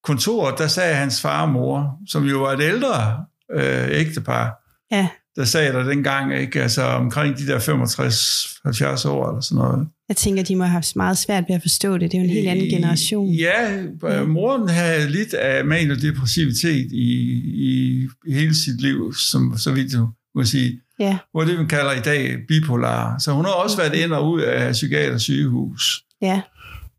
kontor, 0.03 0.51
der 0.51 0.67
sagde 0.67 0.95
hans 0.95 1.21
far 1.21 1.41
og 1.41 1.49
mor, 1.49 1.99
som 2.07 2.23
jo 2.23 2.39
var 2.39 2.51
et 2.51 2.61
ældre 2.61 3.25
øh, 3.53 3.87
ægtepar, 3.91 4.63
ja. 4.91 5.07
der 5.35 5.45
sagde 5.45 5.73
der 5.73 5.83
dengang, 5.83 6.35
ikke? 6.35 6.61
Altså 6.61 6.83
omkring 6.83 7.37
de 7.37 7.47
der 7.47 7.59
65-70 7.59 9.07
år 9.09 9.29
eller 9.29 9.41
sådan 9.41 9.63
noget. 9.63 9.87
Jeg 10.09 10.15
tænker, 10.17 10.43
de 10.43 10.55
må 10.55 10.63
have 10.63 10.71
haft 10.71 10.95
meget 10.95 11.17
svært 11.17 11.43
ved 11.47 11.55
at 11.55 11.61
forstå 11.61 11.97
det. 11.97 12.11
Det 12.11 12.17
er 12.17 12.21
jo 12.21 12.23
en 12.23 12.33
helt 12.33 12.47
anden 12.47 12.69
generation. 12.69 13.33
Ja, 13.33 13.83
moren 14.27 14.69
havde 14.69 15.09
lidt 15.09 15.33
af 15.33 15.65
maniodepressivitet 15.65 16.91
i, 16.91 17.33
i, 17.53 18.01
i 18.27 18.33
hele 18.33 18.55
sit 18.55 18.81
liv, 18.81 19.13
som 19.13 19.57
så 19.57 19.71
vidt 19.71 19.93
du 19.93 20.09
må 20.35 20.43
sige. 20.43 20.79
Ja. 20.99 21.17
Hvor 21.31 21.43
det, 21.43 21.57
man 21.57 21.67
kalder 21.67 21.91
i 21.91 21.99
dag 21.99 22.37
bipolar. 22.47 23.17
Så 23.19 23.31
hun 23.31 23.45
har 23.45 23.51
også 23.51 23.77
været 23.77 23.95
ind 23.95 24.11
og 24.11 24.31
ud 24.31 24.41
af 24.41 24.71
psykiater 24.71 25.17
sygehus. 25.17 26.03
Ja. 26.21 26.41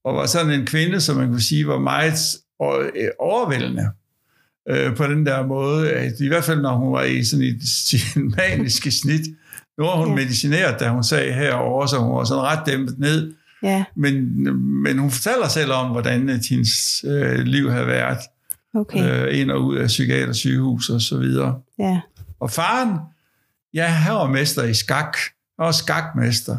Og 0.05 0.15
var 0.15 0.27
sådan 0.27 0.61
en 0.61 0.67
kvinde, 0.67 1.01
som 1.01 1.17
man 1.17 1.29
kunne 1.29 1.43
sige, 1.43 1.67
var 1.67 1.79
meget 1.79 2.37
overvældende 3.19 3.91
øh, 4.69 4.97
på 4.97 5.07
den 5.07 5.27
der 5.27 5.47
måde, 5.47 5.93
at 5.93 6.13
i 6.21 6.29
hvert 6.29 6.45
fald 6.45 6.61
når 6.61 6.77
hun 6.77 6.93
var 6.93 7.03
i 7.03 7.25
sådan 7.25 7.45
et 7.45 8.37
maniske 8.37 8.91
snit, 9.03 9.27
nu 9.79 9.85
har 9.85 9.97
hun 9.97 10.09
ja. 10.09 10.15
medicineret, 10.15 10.81
da 10.81 10.89
hun 10.89 11.05
sagde 11.05 11.33
herover, 11.33 11.87
så 11.87 11.99
hun 11.99 12.17
var 12.17 12.25
sådan 12.25 12.43
ret 12.43 12.67
dæmpet 12.67 12.99
ned. 12.99 13.35
Ja. 13.63 13.85
Men, 13.97 14.43
men 14.83 14.99
hun 14.99 15.11
fortæller 15.11 15.49
selv 15.49 15.73
om, 15.73 15.91
hvordan 15.91 16.29
at 16.29 16.47
hendes 16.51 17.05
øh, 17.05 17.39
liv 17.39 17.71
har 17.71 17.85
været 17.85 18.19
Okay. 18.75 19.27
øh, 19.27 19.41
ind 19.41 19.51
og 19.51 19.65
ud 19.65 19.77
af 19.77 19.87
psykiater, 19.87 20.33
sygehus 20.33 20.91
og 20.91 21.01
så 21.01 21.19
videre. 21.19 21.61
Ja. 21.79 22.01
Og 22.41 22.51
faren, 22.51 22.99
ja, 23.75 23.87
han 23.87 24.15
var 24.15 24.27
mester 24.27 24.63
i 24.63 24.75
skak. 24.75 25.17
Han 25.59 25.67
var 25.67 25.73
skakmester. 25.73 26.57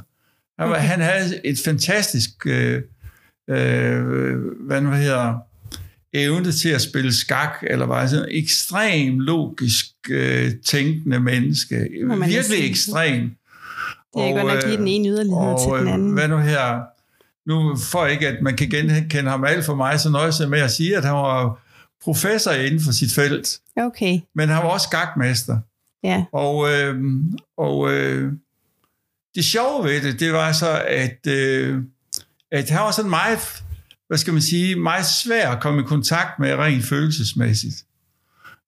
Han, 0.59 0.69
var, 0.69 0.75
Okay. 0.75 0.87
han 0.87 1.01
havde 1.01 1.47
et 1.47 1.59
fantastisk, 1.65 2.29
øh, 2.45 2.81
øh, 3.49 4.35
hvad 4.67 4.81
nu 4.81 4.91
hedder, 4.91 5.37
evne 6.13 6.51
til 6.51 6.69
at 6.69 6.81
spille 6.81 7.13
skak, 7.13 7.63
eller 7.63 7.85
var 7.85 8.07
sådan 8.07 8.25
en 8.29 8.43
ekstrem 8.43 9.19
logisk 9.19 9.85
øh, 10.09 10.51
tænkende 10.65 11.19
menneske. 11.19 11.87
Virkelig 12.07 12.43
sige. 12.43 12.69
ekstrem. 12.69 13.35
Det 14.15 14.29
er 14.29 14.33
godt 14.33 14.53
nok 14.53 14.65
lige 14.65 14.77
den 14.77 14.87
ene 14.87 15.09
yderlighed 15.09 15.37
og, 15.37 15.59
til 15.61 15.79
den 15.79 15.87
øh, 15.87 15.93
anden. 15.93 16.13
Hvad 16.13 16.27
nu 16.27 16.37
her? 16.37 16.79
Nu 17.45 17.75
for 17.77 18.05
ikke, 18.05 18.27
at 18.27 18.41
man 18.41 18.55
kan 18.55 18.69
genkende 18.69 19.29
ham 19.29 19.43
alt 19.43 19.65
for 19.65 19.75
mig, 19.75 19.99
så 19.99 20.09
nøjes 20.09 20.39
jeg 20.39 20.49
med 20.49 20.59
at 20.59 20.71
sige, 20.71 20.97
at 20.97 21.05
han 21.05 21.13
var 21.13 21.59
professor 22.03 22.51
inden 22.51 22.81
for 22.81 22.91
sit 22.91 23.13
felt. 23.13 23.59
Okay. 23.75 24.19
Men 24.35 24.49
han 24.49 24.57
var 24.63 24.69
også 24.69 24.87
skakmester. 24.91 25.57
Ja. 26.03 26.23
Og, 26.31 26.71
øh, 26.71 26.95
og 27.57 27.91
øh, 27.91 28.31
det 29.35 29.45
sjove 29.45 29.83
ved 29.83 30.01
det, 30.01 30.19
det 30.19 30.33
var 30.33 30.51
så, 30.51 30.83
at, 30.87 31.27
øh, 31.27 31.81
at 32.51 32.69
han 32.69 32.79
var 32.79 32.91
sådan 32.91 33.09
meget, 33.09 33.39
hvad 34.09 34.17
skal 34.17 34.33
man 34.33 34.41
sige, 34.41 34.75
meget 34.75 35.05
svær 35.05 35.49
at 35.51 35.61
komme 35.61 35.81
i 35.81 35.83
kontakt 35.83 36.39
med 36.39 36.55
rent 36.55 36.85
følelsesmæssigt. 36.85 37.75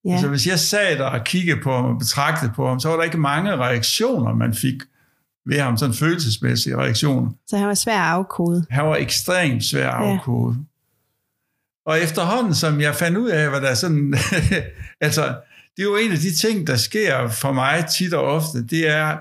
Ja. 0.06 0.10
Ja. 0.10 0.14
Altså 0.14 0.28
hvis 0.28 0.48
jeg 0.48 0.60
sad 0.60 0.98
der 0.98 1.06
og 1.06 1.24
kiggede 1.24 1.62
på 1.64 1.76
ham 1.76 1.86
og 1.86 2.00
betragtede 2.00 2.52
på 2.56 2.68
ham, 2.68 2.80
så 2.80 2.90
var 2.90 2.96
der 2.96 3.04
ikke 3.04 3.18
mange 3.18 3.56
reaktioner, 3.56 4.34
man 4.34 4.54
fik 4.54 4.76
ved 5.46 5.60
ham, 5.60 5.78
sådan 5.78 5.96
følelsesmæssige 5.96 6.78
reaktioner. 6.78 7.32
Så 7.48 7.58
han 7.58 7.68
var 7.68 7.74
svær 7.74 8.00
at 8.00 8.12
afkode. 8.14 8.66
Han 8.70 8.86
var 8.86 8.96
ekstremt 8.96 9.64
svær 9.64 9.90
at 9.92 10.08
Ja. 10.08 10.14
afkode. 10.14 10.58
Og 11.86 12.00
efterhånden, 12.00 12.56
som 12.56 12.82
jeg 12.82 12.96
fandt 12.96 13.18
ud 13.18 13.30
af, 13.30 13.50
hvad 13.50 13.62
der 13.62 13.68
er 13.68 13.74
sådan... 13.76 14.14
altså, 15.02 15.22
det 15.78 15.80
er 15.80 15.84
jo 15.84 15.96
en 15.96 16.12
af 16.12 16.18
de 16.18 16.36
ting, 16.36 16.68
der 16.68 16.76
sker 16.76 17.28
for 17.30 17.52
mig 17.54 17.86
tit 17.98 18.14
og 18.14 18.24
ofte, 18.24 18.68
det 18.68 18.90
er, 18.90 19.18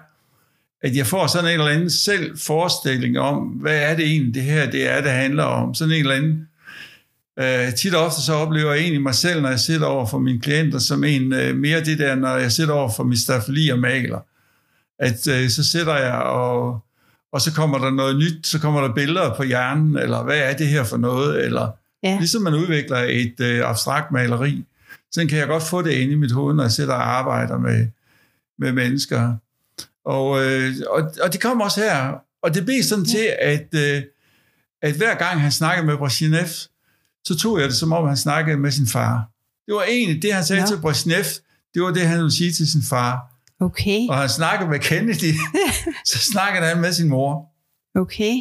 at 0.82 0.96
jeg 0.96 1.06
får 1.06 1.26
sådan 1.26 1.50
en 1.50 1.60
eller 1.60 1.72
anden 1.72 1.90
selv 1.90 2.38
forestilling 2.38 3.18
om, 3.18 3.38
hvad 3.38 3.76
er 3.76 3.96
det 3.96 4.06
egentlig, 4.06 4.34
det 4.34 4.42
her 4.42 4.70
det 4.70 4.90
er, 4.90 5.00
det 5.00 5.10
handler 5.10 5.44
om. 5.44 5.75
Sådan 5.75 5.94
en 5.94 6.00
eller 6.00 6.14
anden... 6.14 6.46
Uh, 7.40 7.75
tit 7.75 7.94
og 7.94 8.04
ofte 8.04 8.22
så 8.22 8.32
oplever 8.32 8.72
jeg 8.72 8.80
egentlig 8.80 9.02
mig 9.02 9.14
selv, 9.14 9.42
når 9.42 9.49
jeg 9.49 9.60
sidder 9.60 9.87
over 9.87 10.06
for 10.06 10.18
mine 10.18 10.40
klienter, 10.40 10.78
som 10.78 11.04
en 11.04 11.32
uh, 11.32 11.56
mere 11.56 11.84
det 11.84 11.99
der, 11.99 12.14
når 12.14 12.37
jeg 12.37 12.52
sidder 12.52 12.72
over 12.72 12.90
for 12.96 13.04
min 13.04 13.18
stafeli 13.18 13.68
og 13.68 13.78
maler. 13.78 14.18
At 14.99 15.26
uh, 15.26 15.49
så 15.49 15.64
sidder 15.64 15.96
jeg 15.96 16.14
og, 16.14 16.80
og 17.32 17.40
så 17.40 17.52
kommer 17.52 17.78
der 17.78 17.90
noget 17.90 18.16
nyt, 18.16 18.46
så 18.46 18.58
kommer 18.58 18.80
der 18.80 18.94
billeder 18.94 19.34
på 19.37 19.42
hjernen, 19.42 19.99
eller 19.99 20.22
hvad 20.22 20.38
er 20.38 20.56
det 20.56 20.66
her 20.66 20.84
for 20.84 20.96
noget, 20.96 21.44
eller 21.44 21.70
Ja. 22.02 22.18
Ligesom 22.18 22.42
man 22.42 22.54
udvikler 22.54 22.96
et 22.96 23.40
øh, 23.40 23.70
abstrakt 23.70 24.12
maleri, 24.12 24.64
så 25.12 25.26
kan 25.28 25.38
jeg 25.38 25.46
godt 25.46 25.62
få 25.62 25.82
det 25.82 25.90
inde 25.90 26.12
i 26.12 26.16
mit 26.16 26.32
hoved, 26.32 26.54
når 26.54 26.62
jeg 26.62 26.72
sidder 26.72 26.94
og 26.94 27.08
arbejder 27.08 27.58
med, 27.58 27.87
med 28.58 28.72
mennesker. 28.72 29.37
Og, 30.04 30.45
øh, 30.45 30.75
og, 30.88 31.12
og 31.23 31.33
det 31.33 31.40
kom 31.40 31.61
også 31.61 31.80
her. 31.80 32.14
Og 32.42 32.54
det 32.54 32.64
blev 32.64 32.83
sådan 32.83 33.04
til, 33.04 33.33
at, 33.40 33.75
øh, 33.75 34.02
at 34.83 34.95
hver 34.95 35.14
gang 35.14 35.40
han 35.40 35.52
snakkede 35.52 35.87
med 35.87 35.97
Brezhnev, 35.97 36.47
så 37.25 37.37
tog 37.38 37.61
jeg 37.61 37.69
det 37.69 37.76
som 37.76 37.92
om, 37.92 38.09
han 38.09 38.16
snakkede 38.16 38.57
med 38.57 38.71
sin 38.71 38.87
far. 38.87 39.30
Det 39.66 39.75
var 39.75 39.83
egentlig 39.83 40.23
det, 40.23 40.35
han 40.35 40.45
sagde 40.45 40.62
Nå. 40.62 40.66
til 40.66 40.80
Brezhnev, 40.80 41.25
det 41.75 41.83
var 41.83 41.90
det, 41.90 42.07
han 42.07 42.19
ville 42.19 42.33
sige 42.33 42.52
til 42.52 42.71
sin 42.71 42.83
far. 42.83 43.19
Okay. 43.61 44.09
Og 44.09 44.19
han 44.19 44.28
snakkede 44.28 44.71
med 44.71 44.78
Kennedy, 44.78 45.35
så 46.11 46.19
snakkede 46.19 46.66
han 46.66 46.80
med 46.80 46.92
sin 46.92 47.09
mor. 47.09 47.47
Okay. 47.95 48.35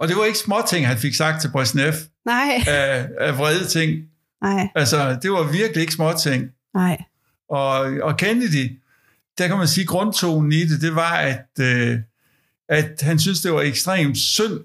Og 0.00 0.08
det 0.08 0.16
var 0.16 0.24
ikke 0.24 0.38
små 0.38 0.56
ting, 0.68 0.86
han 0.86 0.98
fik 0.98 1.14
sagt 1.14 1.40
til 1.40 1.50
Brezhnev 1.52 1.92
Nej. 2.26 2.64
af, 2.66 3.08
af 3.20 3.38
vrede 3.38 3.66
ting. 3.66 4.02
Nej. 4.42 4.68
Altså, 4.74 5.18
det 5.22 5.30
var 5.30 5.52
virkelig 5.52 5.80
ikke 5.80 5.92
små 5.92 6.12
ting. 6.22 6.50
Nej. 6.74 7.02
Og, 7.50 7.70
og 8.02 8.16
Kennedy, 8.16 8.78
der 9.38 9.48
kan 9.48 9.56
man 9.58 9.68
sige, 9.68 9.86
grundtonen 9.86 10.52
i 10.52 10.64
det, 10.64 10.80
det 10.80 10.94
var, 10.94 11.16
at, 11.16 11.46
øh, 11.60 11.98
at 12.68 13.00
han 13.02 13.18
synes, 13.18 13.40
det 13.40 13.52
var 13.52 13.60
ekstremt 13.60 14.18
synd, 14.18 14.60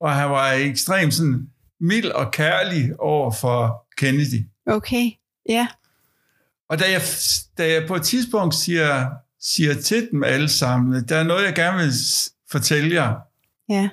og 0.00 0.14
han 0.14 0.30
var 0.30 0.52
ekstremt 0.52 1.14
sådan 1.14 1.48
mild 1.80 2.06
og 2.06 2.30
kærlig 2.32 3.00
over 3.00 3.30
for 3.32 3.86
Kennedy. 3.96 4.46
Okay. 4.66 5.10
Ja. 5.48 5.66
Og 6.68 6.78
da 6.78 6.90
jeg, 6.90 7.02
da 7.58 7.72
jeg 7.72 7.84
på 7.88 7.94
et 7.96 8.02
tidspunkt 8.02 8.54
siger, 8.54 9.06
siger 9.40 9.74
til 9.74 10.08
dem 10.12 10.24
alle 10.24 10.48
sammen, 10.48 11.04
der 11.08 11.16
er 11.16 11.22
noget, 11.22 11.44
jeg 11.44 11.54
gerne 11.54 11.78
vil 11.78 11.92
fortælle 12.50 12.94
jer, 12.94 13.14
Ja. 13.68 13.88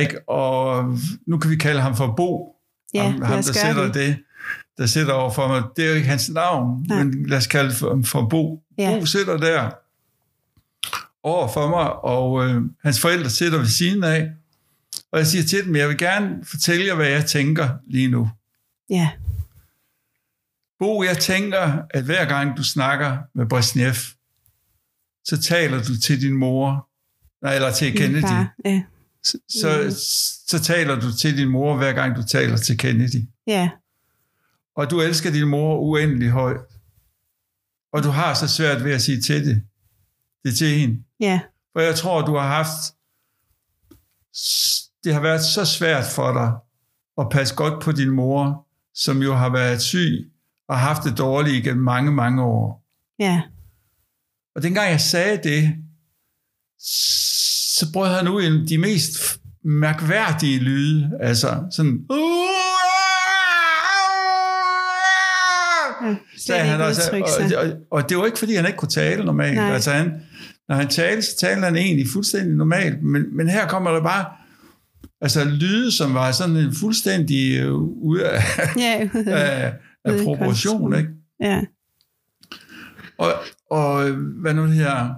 ikke? 0.00 0.28
og 0.28 0.84
nu 1.26 1.38
kan 1.38 1.50
vi 1.50 1.56
kalde 1.56 1.80
ham 1.80 1.96
for 1.96 2.14
Bo, 2.16 2.56
Ja, 2.94 3.02
ham, 3.10 3.22
ham 3.22 3.42
der 3.42 3.52
sætter 3.52 3.82
det. 3.84 3.94
det, 3.94 4.18
der 4.80 4.86
sætter 4.86 5.12
over 5.12 5.32
for 5.32 5.48
mig. 5.48 5.62
Det 5.76 5.84
er 5.84 5.88
jo 5.88 5.94
ikke 5.94 6.08
hans 6.08 6.28
navn, 6.30 6.86
Nej. 6.88 7.04
men 7.04 7.26
lad 7.26 7.38
os 7.38 7.46
kalde 7.46 7.74
for, 7.74 8.02
for 8.04 8.28
Bo. 8.28 8.62
Ja. 8.78 8.98
Bo 8.98 9.06
sidder 9.06 9.36
der 9.36 9.70
over 11.22 11.48
for 11.48 11.68
mig, 11.68 11.92
og 12.04 12.46
øh, 12.48 12.62
hans 12.82 13.00
forældre 13.00 13.30
sidder 13.30 13.58
ved 13.58 13.66
siden 13.66 14.04
af. 14.04 14.30
Og 15.12 15.18
jeg 15.18 15.26
siger 15.26 15.44
til 15.44 15.64
dem, 15.64 15.76
jeg 15.76 15.88
vil 15.88 15.98
gerne 15.98 16.44
fortælle 16.44 16.86
jer, 16.86 16.94
hvad 16.94 17.08
jeg 17.08 17.26
tænker 17.26 17.68
lige 17.86 18.08
nu. 18.08 18.30
Ja. 18.90 19.10
Bo, 20.78 21.02
jeg 21.02 21.18
tænker, 21.18 21.82
at 21.90 22.04
hver 22.04 22.24
gang 22.24 22.56
du 22.56 22.64
snakker 22.64 23.18
med 23.34 23.46
Brezhnev, 23.46 23.94
så 25.24 25.42
taler 25.42 25.82
du 25.82 26.00
til 26.00 26.20
din 26.20 26.34
mor, 26.34 26.88
nej, 27.42 27.54
eller 27.54 27.72
til 27.72 27.96
Kennedy. 27.96 28.22
far. 28.22 28.54
Ja. 28.64 28.82
Så, 29.22 29.38
så, 29.48 29.94
så 30.48 30.60
taler 30.62 31.00
du 31.00 31.16
til 31.16 31.36
din 31.36 31.48
mor, 31.48 31.76
hver 31.76 31.92
gang 31.92 32.16
du 32.16 32.22
taler 32.22 32.56
til 32.56 32.78
Kennedy. 32.78 33.24
Ja. 33.46 33.70
Og 34.80 34.90
du 34.90 35.00
elsker 35.00 35.30
din 35.30 35.48
mor 35.48 35.78
uendelig 35.78 36.30
højt. 36.30 36.60
Og 37.92 38.02
du 38.02 38.08
har 38.08 38.34
så 38.34 38.48
svært 38.48 38.84
ved 38.84 38.92
at 38.92 39.02
sige 39.02 39.20
til 39.20 39.46
det. 39.46 39.62
Det 40.44 40.56
til 40.56 40.78
hende. 40.78 41.02
Ja. 41.20 41.40
For 41.72 41.80
jeg 41.80 41.94
tror, 41.94 42.24
du 42.26 42.36
har 42.36 42.48
haft... 42.48 42.94
Det 45.04 45.14
har 45.14 45.20
været 45.20 45.44
så 45.44 45.64
svært 45.64 46.04
for 46.04 46.32
dig 46.32 46.52
at 47.18 47.26
passe 47.30 47.54
godt 47.54 47.82
på 47.82 47.92
din 47.92 48.10
mor, 48.10 48.68
som 48.94 49.22
jo 49.22 49.34
har 49.34 49.50
været 49.50 49.82
syg 49.82 50.32
og 50.68 50.78
haft 50.78 51.04
det 51.04 51.18
dårligt 51.18 51.56
igennem 51.56 51.84
mange, 51.84 52.12
mange 52.12 52.42
år. 52.42 52.84
Ja. 53.18 53.42
Og 54.54 54.62
dengang 54.62 54.90
jeg 54.90 55.00
sagde 55.00 55.40
det, 55.42 55.74
så 57.78 57.92
brød 57.92 58.14
han 58.14 58.28
ud 58.28 58.42
i 58.42 58.66
de 58.66 58.78
mest 58.78 59.40
mærkværdige 59.64 60.58
lyde. 60.58 61.10
Altså 61.20 61.68
sådan... 61.70 62.06
ja. 62.10 62.49
Sagde 66.46 66.64
han 66.64 66.80
også. 66.80 67.00
Og, 67.12 67.64
og, 67.64 67.72
og 67.90 68.08
det 68.08 68.16
var 68.16 68.26
ikke, 68.26 68.38
fordi 68.38 68.54
han 68.54 68.66
ikke 68.66 68.76
kunne 68.76 68.88
tale 68.88 69.24
normalt. 69.24 69.54
Nej. 69.54 69.72
Altså 69.74 69.90
han, 69.90 70.12
når 70.68 70.74
han 70.76 70.88
talte, 70.88 71.22
så 71.22 71.36
talte 71.40 71.62
han 71.64 71.76
egentlig 71.76 72.06
fuldstændig 72.12 72.56
normalt. 72.56 73.02
Men, 73.02 73.36
men 73.36 73.48
her 73.48 73.66
kommer 73.68 73.90
der 73.90 74.02
bare 74.02 74.24
altså 75.20 75.44
lyde, 75.44 75.92
som 75.92 76.14
var 76.14 76.32
sådan 76.32 76.56
en 76.56 76.74
fuldstændig 76.74 77.56
øh, 77.60 77.72
ude 77.74 78.28
af, 78.28 78.42
Ja. 78.76 79.08
af, 79.26 79.74
af 80.04 80.24
proportion. 80.24 80.96
Ikke? 80.98 81.10
ja. 81.40 81.60
Og, 83.18 83.32
og 83.70 84.08
øh, 84.08 84.18
hvad 84.40 84.54
nu 84.54 84.66
det 84.66 84.74
her? 84.74 85.08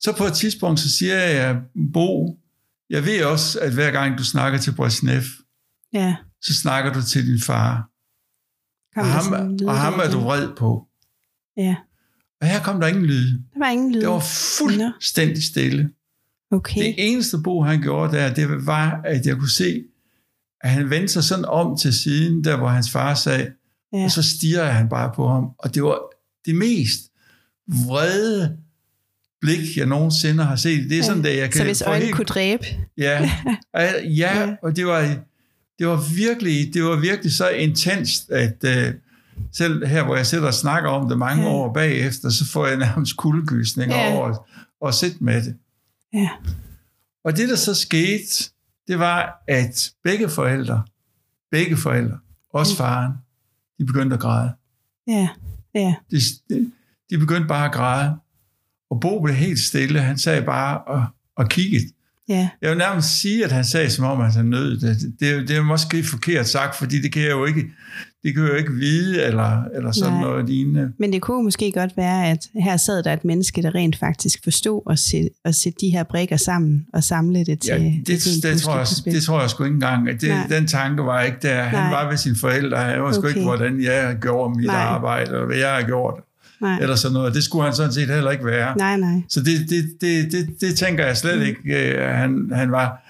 Så 0.00 0.12
på 0.18 0.24
et 0.24 0.32
tidspunkt, 0.32 0.80
så 0.80 0.90
siger 0.90 1.16
jeg, 1.18 1.56
Bo, 1.92 2.38
jeg 2.90 3.04
ved 3.06 3.24
også, 3.24 3.60
at 3.60 3.72
hver 3.72 3.90
gang 3.90 4.18
du 4.18 4.24
snakker 4.24 4.58
til 4.58 4.72
Brezhnev, 4.74 5.22
Ja. 5.92 6.16
så 6.42 6.54
snakker 6.54 6.92
du 6.92 7.02
til 7.02 7.26
din 7.26 7.40
far. 7.40 7.88
Kom 8.94 9.02
Og 9.02 9.06
der 9.06 9.12
ham, 9.12 9.58
og 9.66 9.78
ham 9.78 9.92
der 9.94 10.00
er 10.02 10.10
du 10.10 10.20
vred 10.20 10.48
på. 10.56 10.86
Ja. 11.56 11.76
Og 12.40 12.46
her 12.46 12.60
kom 12.62 12.80
der 12.80 12.86
ingen 12.86 13.04
lyd. 13.06 13.32
Der 13.32 13.58
var 13.58 13.68
ingen 13.70 13.92
lyd. 13.92 14.00
Det 14.00 14.08
var 14.08 14.24
fuldstændig 14.58 15.42
stille. 15.44 15.90
Okay. 16.50 16.80
Det 16.82 16.94
eneste 16.98 17.38
Bo, 17.38 17.62
han 17.62 17.82
gjorde 17.82 18.16
der, 18.16 18.34
det 18.34 18.66
var, 18.66 19.00
at 19.04 19.26
jeg 19.26 19.36
kunne 19.36 19.50
se, 19.50 19.82
at 20.60 20.70
han 20.70 20.90
vendte 20.90 21.08
sig 21.08 21.24
sådan 21.24 21.44
om 21.44 21.76
til 21.78 21.92
siden, 21.94 22.44
der 22.44 22.56
hvor 22.56 22.68
hans 22.68 22.90
far 22.90 23.14
sad, 23.14 23.46
Ja. 23.92 24.04
og 24.04 24.10
så 24.10 24.22
stirrede 24.22 24.70
han 24.72 24.88
bare 24.88 25.12
på 25.16 25.28
ham. 25.28 25.44
Og 25.58 25.74
det 25.74 25.82
var 25.82 25.98
det 26.46 26.54
mest 26.56 27.00
vrede 27.68 28.56
blik, 29.40 29.76
jeg 29.76 29.86
nogensinde 29.86 30.44
har 30.44 30.56
set. 30.56 30.90
Det 30.90 30.98
er 30.98 31.02
sådan, 31.02 31.26
at 31.26 31.36
jeg 31.36 31.50
kan 31.50 31.58
Så 31.58 31.64
hvis 31.64 31.82
øjnene 31.82 32.04
helt- 32.04 32.16
kunne 32.16 32.24
dræbe. 32.24 32.64
Ja, 32.98 33.30
ja, 33.74 33.92
Ja. 34.04 34.56
og 34.62 34.76
det 34.76 34.86
var, 34.86 35.16
det 35.78 35.86
var 35.86 36.14
virkelig, 36.16 36.74
det 36.74 36.84
var 36.84 36.96
virkelig 36.96 37.32
så 37.32 37.48
intenst, 37.48 38.30
at 38.30 38.64
uh, 38.64 38.94
selv 39.52 39.86
her, 39.86 40.04
hvor 40.04 40.16
jeg 40.16 40.26
sidder 40.26 40.46
og 40.46 40.54
snakker 40.54 40.90
om 40.90 41.08
det 41.08 41.18
mange 41.18 41.42
Ja. 41.42 41.48
år 41.48 41.72
bagefter, 41.72 42.28
så 42.30 42.44
får 42.52 42.66
jeg 42.66 42.76
nærmest 42.86 43.16
kuldegysninger 43.16 43.96
Ja. 43.96 44.12
over 44.14 44.26
at, 44.28 44.38
at 44.88 44.94
sidde 44.94 45.24
med 45.24 45.42
det. 45.44 45.56
Ja. 46.12 46.30
Og 47.24 47.36
det, 47.36 47.48
der 47.48 47.56
så 47.56 47.74
skete, 47.74 48.50
det 48.88 48.98
var, 48.98 49.42
at 49.48 49.92
begge 50.04 50.28
forældre, 50.28 50.82
begge 51.50 51.76
forældre, 51.76 52.18
også 52.52 52.76
faren, 52.76 53.12
de 53.78 53.84
begyndte 53.86 54.14
at 54.14 54.20
græde. 54.20 54.52
Ja. 55.06 55.28
Ja. 55.74 55.94
De, 56.10 56.16
de, 57.10 57.18
begyndte 57.18 57.48
bare 57.48 57.66
at 57.66 57.72
græde. 57.72 58.16
Og 58.90 59.00
Bo 59.00 59.22
blev 59.22 59.34
helt 59.36 59.58
stille. 59.58 60.00
Han 60.00 60.18
sad 60.18 60.44
bare 60.44 60.78
og, 60.84 61.06
og 61.36 61.48
kiggede. 61.48 61.84
Ja. 62.28 62.48
Jeg 62.62 62.70
vil 62.70 62.78
nærmest 62.78 63.20
sige, 63.20 63.44
at 63.44 63.52
han 63.52 63.64
sagde, 63.64 63.90
som 63.90 64.04
om 64.04 64.20
at 64.20 64.34
han 64.34 64.44
nød 64.46 64.80
det. 64.80 64.96
Det, 65.20 65.30
er- 65.30 65.40
det 65.46 65.56
er 65.56 65.62
måske 65.62 66.04
forkert 66.04 66.48
sagt, 66.48 66.76
fordi 66.76 67.02
det 67.02 67.12
kan 67.12 67.22
jeg 67.22 67.30
jo 67.30 67.44
ikke, 67.44 67.64
det 68.22 68.34
kan 68.34 68.42
jeg 68.42 68.50
jo 68.50 68.56
ikke 68.56 68.72
vide, 68.72 69.22
eller, 69.22 69.62
eller 69.76 69.92
sådan 69.92 70.12
Nej. 70.12 70.22
noget 70.22 70.48
lignende. 70.48 70.92
Men 70.98 71.12
det 71.12 71.22
kunne 71.22 71.44
måske 71.44 71.72
godt 71.72 71.96
være, 71.96 72.26
at 72.30 72.48
her 72.62 72.76
sad 72.76 73.02
der 73.02 73.12
et 73.12 73.24
menneske, 73.24 73.62
der 73.62 73.74
rent 73.74 73.96
faktisk 73.98 74.38
forstod 74.44 74.82
at 74.90 74.98
sætte, 74.98 75.28
at 75.44 75.54
sætte 75.54 75.78
de 75.80 75.90
her 75.90 76.02
brikker 76.02 76.36
sammen 76.36 76.86
og 76.92 77.04
samle 77.04 77.44
det 77.44 77.60
til, 77.60 77.70
Ja, 77.82 77.92
det, 78.06 78.22
til 78.22 78.42
det, 78.42 78.60
tror 78.60 78.76
jeg, 78.78 78.86
det 79.14 79.22
tror 79.22 79.40
jeg 79.40 79.50
sgu 79.50 79.64
ikke 79.64 79.74
engang. 79.74 80.08
at 80.08 80.20
Det, 80.20 80.28
Nej. 80.28 80.46
den 80.46 80.66
tanke 80.66 81.02
var 81.02 81.22
ikke 81.22 81.38
der. 81.42 81.62
Han 81.62 81.78
Nej. 81.78 81.90
var 81.90 82.10
ved 82.10 82.16
sine 82.18 82.36
forældre. 82.36 82.76
Han 82.76 83.02
var 83.02 83.12
sgu 83.12 83.18
Okay. 83.18 83.28
ikke, 83.28 83.42
hvordan 83.42 83.82
jeg 83.82 84.16
gjorde 84.20 84.56
mit 84.58 84.66
Nej. 84.66 84.76
arbejde, 84.76 85.38
og 85.40 85.46
hvad 85.46 85.56
jeg 85.56 85.74
har 85.74 85.82
gjort, 85.82 86.14
Nej. 86.60 86.78
eller 86.78 86.96
sådan 86.96 87.12
noget. 87.12 87.34
Det 87.34 87.44
skulle 87.44 87.64
han 87.64 87.74
sådan 87.74 87.92
set 87.92 88.08
heller 88.08 88.30
ikke 88.30 88.44
være. 88.44 88.76
nej, 88.78 88.96
nej. 88.96 89.22
Så 89.28 89.40
det, 89.42 89.68
det, 89.70 89.96
det, 90.00 90.32
det, 90.32 90.60
det 90.60 90.76
tænker 90.76 91.06
jeg 91.06 91.16
slet 91.16 91.38
Mm. 91.38 91.44
ikke, 91.44 91.92
øh, 91.94 92.08
han, 92.16 92.50
han 92.54 92.72
var. 92.72 93.00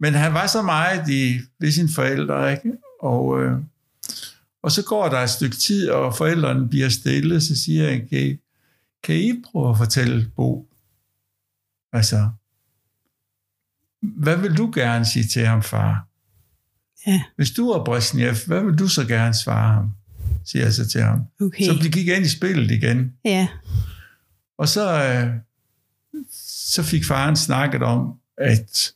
Men 0.00 0.14
han 0.14 0.34
var 0.34 0.46
så 0.46 0.62
meget 0.62 1.08
i, 1.08 1.40
ved 1.60 1.70
sine 1.72 1.88
forældre, 1.94 2.52
ikke? 2.52 2.72
Og, 3.02 3.42
øh, 3.42 3.52
og 4.62 4.72
så 4.72 4.84
går 4.84 5.08
der 5.08 5.18
et 5.18 5.30
stykke 5.30 5.56
tid, 5.56 5.88
og 5.90 6.16
forældrene 6.16 6.68
bliver 6.68 6.88
stille, 6.88 7.40
så 7.40 7.56
siger 7.64 7.88
jeg, 7.90 8.08
kan 8.10 8.18
I, 8.18 8.36
kan 9.02 9.16
I 9.16 9.42
prøve 9.52 9.70
at 9.70 9.78
fortælle 9.78 10.30
Bo? 10.36 10.68
Altså, 11.92 12.28
hvad 14.02 14.36
vil 14.36 14.56
du 14.56 14.70
gerne 14.74 15.04
sige 15.04 15.26
til 15.26 15.46
ham, 15.46 15.62
far? 15.62 16.06
Ja. 17.06 17.22
Hvis 17.36 17.50
du 17.50 17.68
er 17.70 17.84
Brezhnev, 17.84 18.34
hvad 18.46 18.64
vil 18.64 18.78
du 18.78 18.88
så 18.88 19.04
gerne 19.06 19.34
svare 19.34 19.74
ham? 19.74 19.90
Siger 20.46 20.64
jeg 20.64 20.72
så 20.72 20.88
til 20.88 21.02
ham. 21.02 21.20
Okay. 21.40 21.64
Så 21.64 21.78
de 21.82 21.90
gik 21.90 22.08
ind 22.08 22.24
i 22.24 22.28
spillet 22.28 22.70
igen. 22.70 23.12
Ja. 23.24 23.48
Og 24.58 24.68
så, 24.68 25.04
øh, 25.04 25.30
så 26.32 26.82
fik 26.82 27.04
faren 27.04 27.36
snakket 27.36 27.82
om, 27.82 28.12
at 28.38 28.92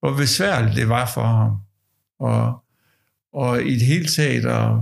hvor 0.00 0.16
besværligt 0.16 0.76
det 0.76 0.88
var 0.88 1.10
for 1.14 1.26
ham. 1.26 1.56
Og, 2.20 2.64
og 3.32 3.62
i 3.62 3.74
det 3.74 3.86
hele 3.86 4.06
taget 4.06 4.46
at, 4.46 4.72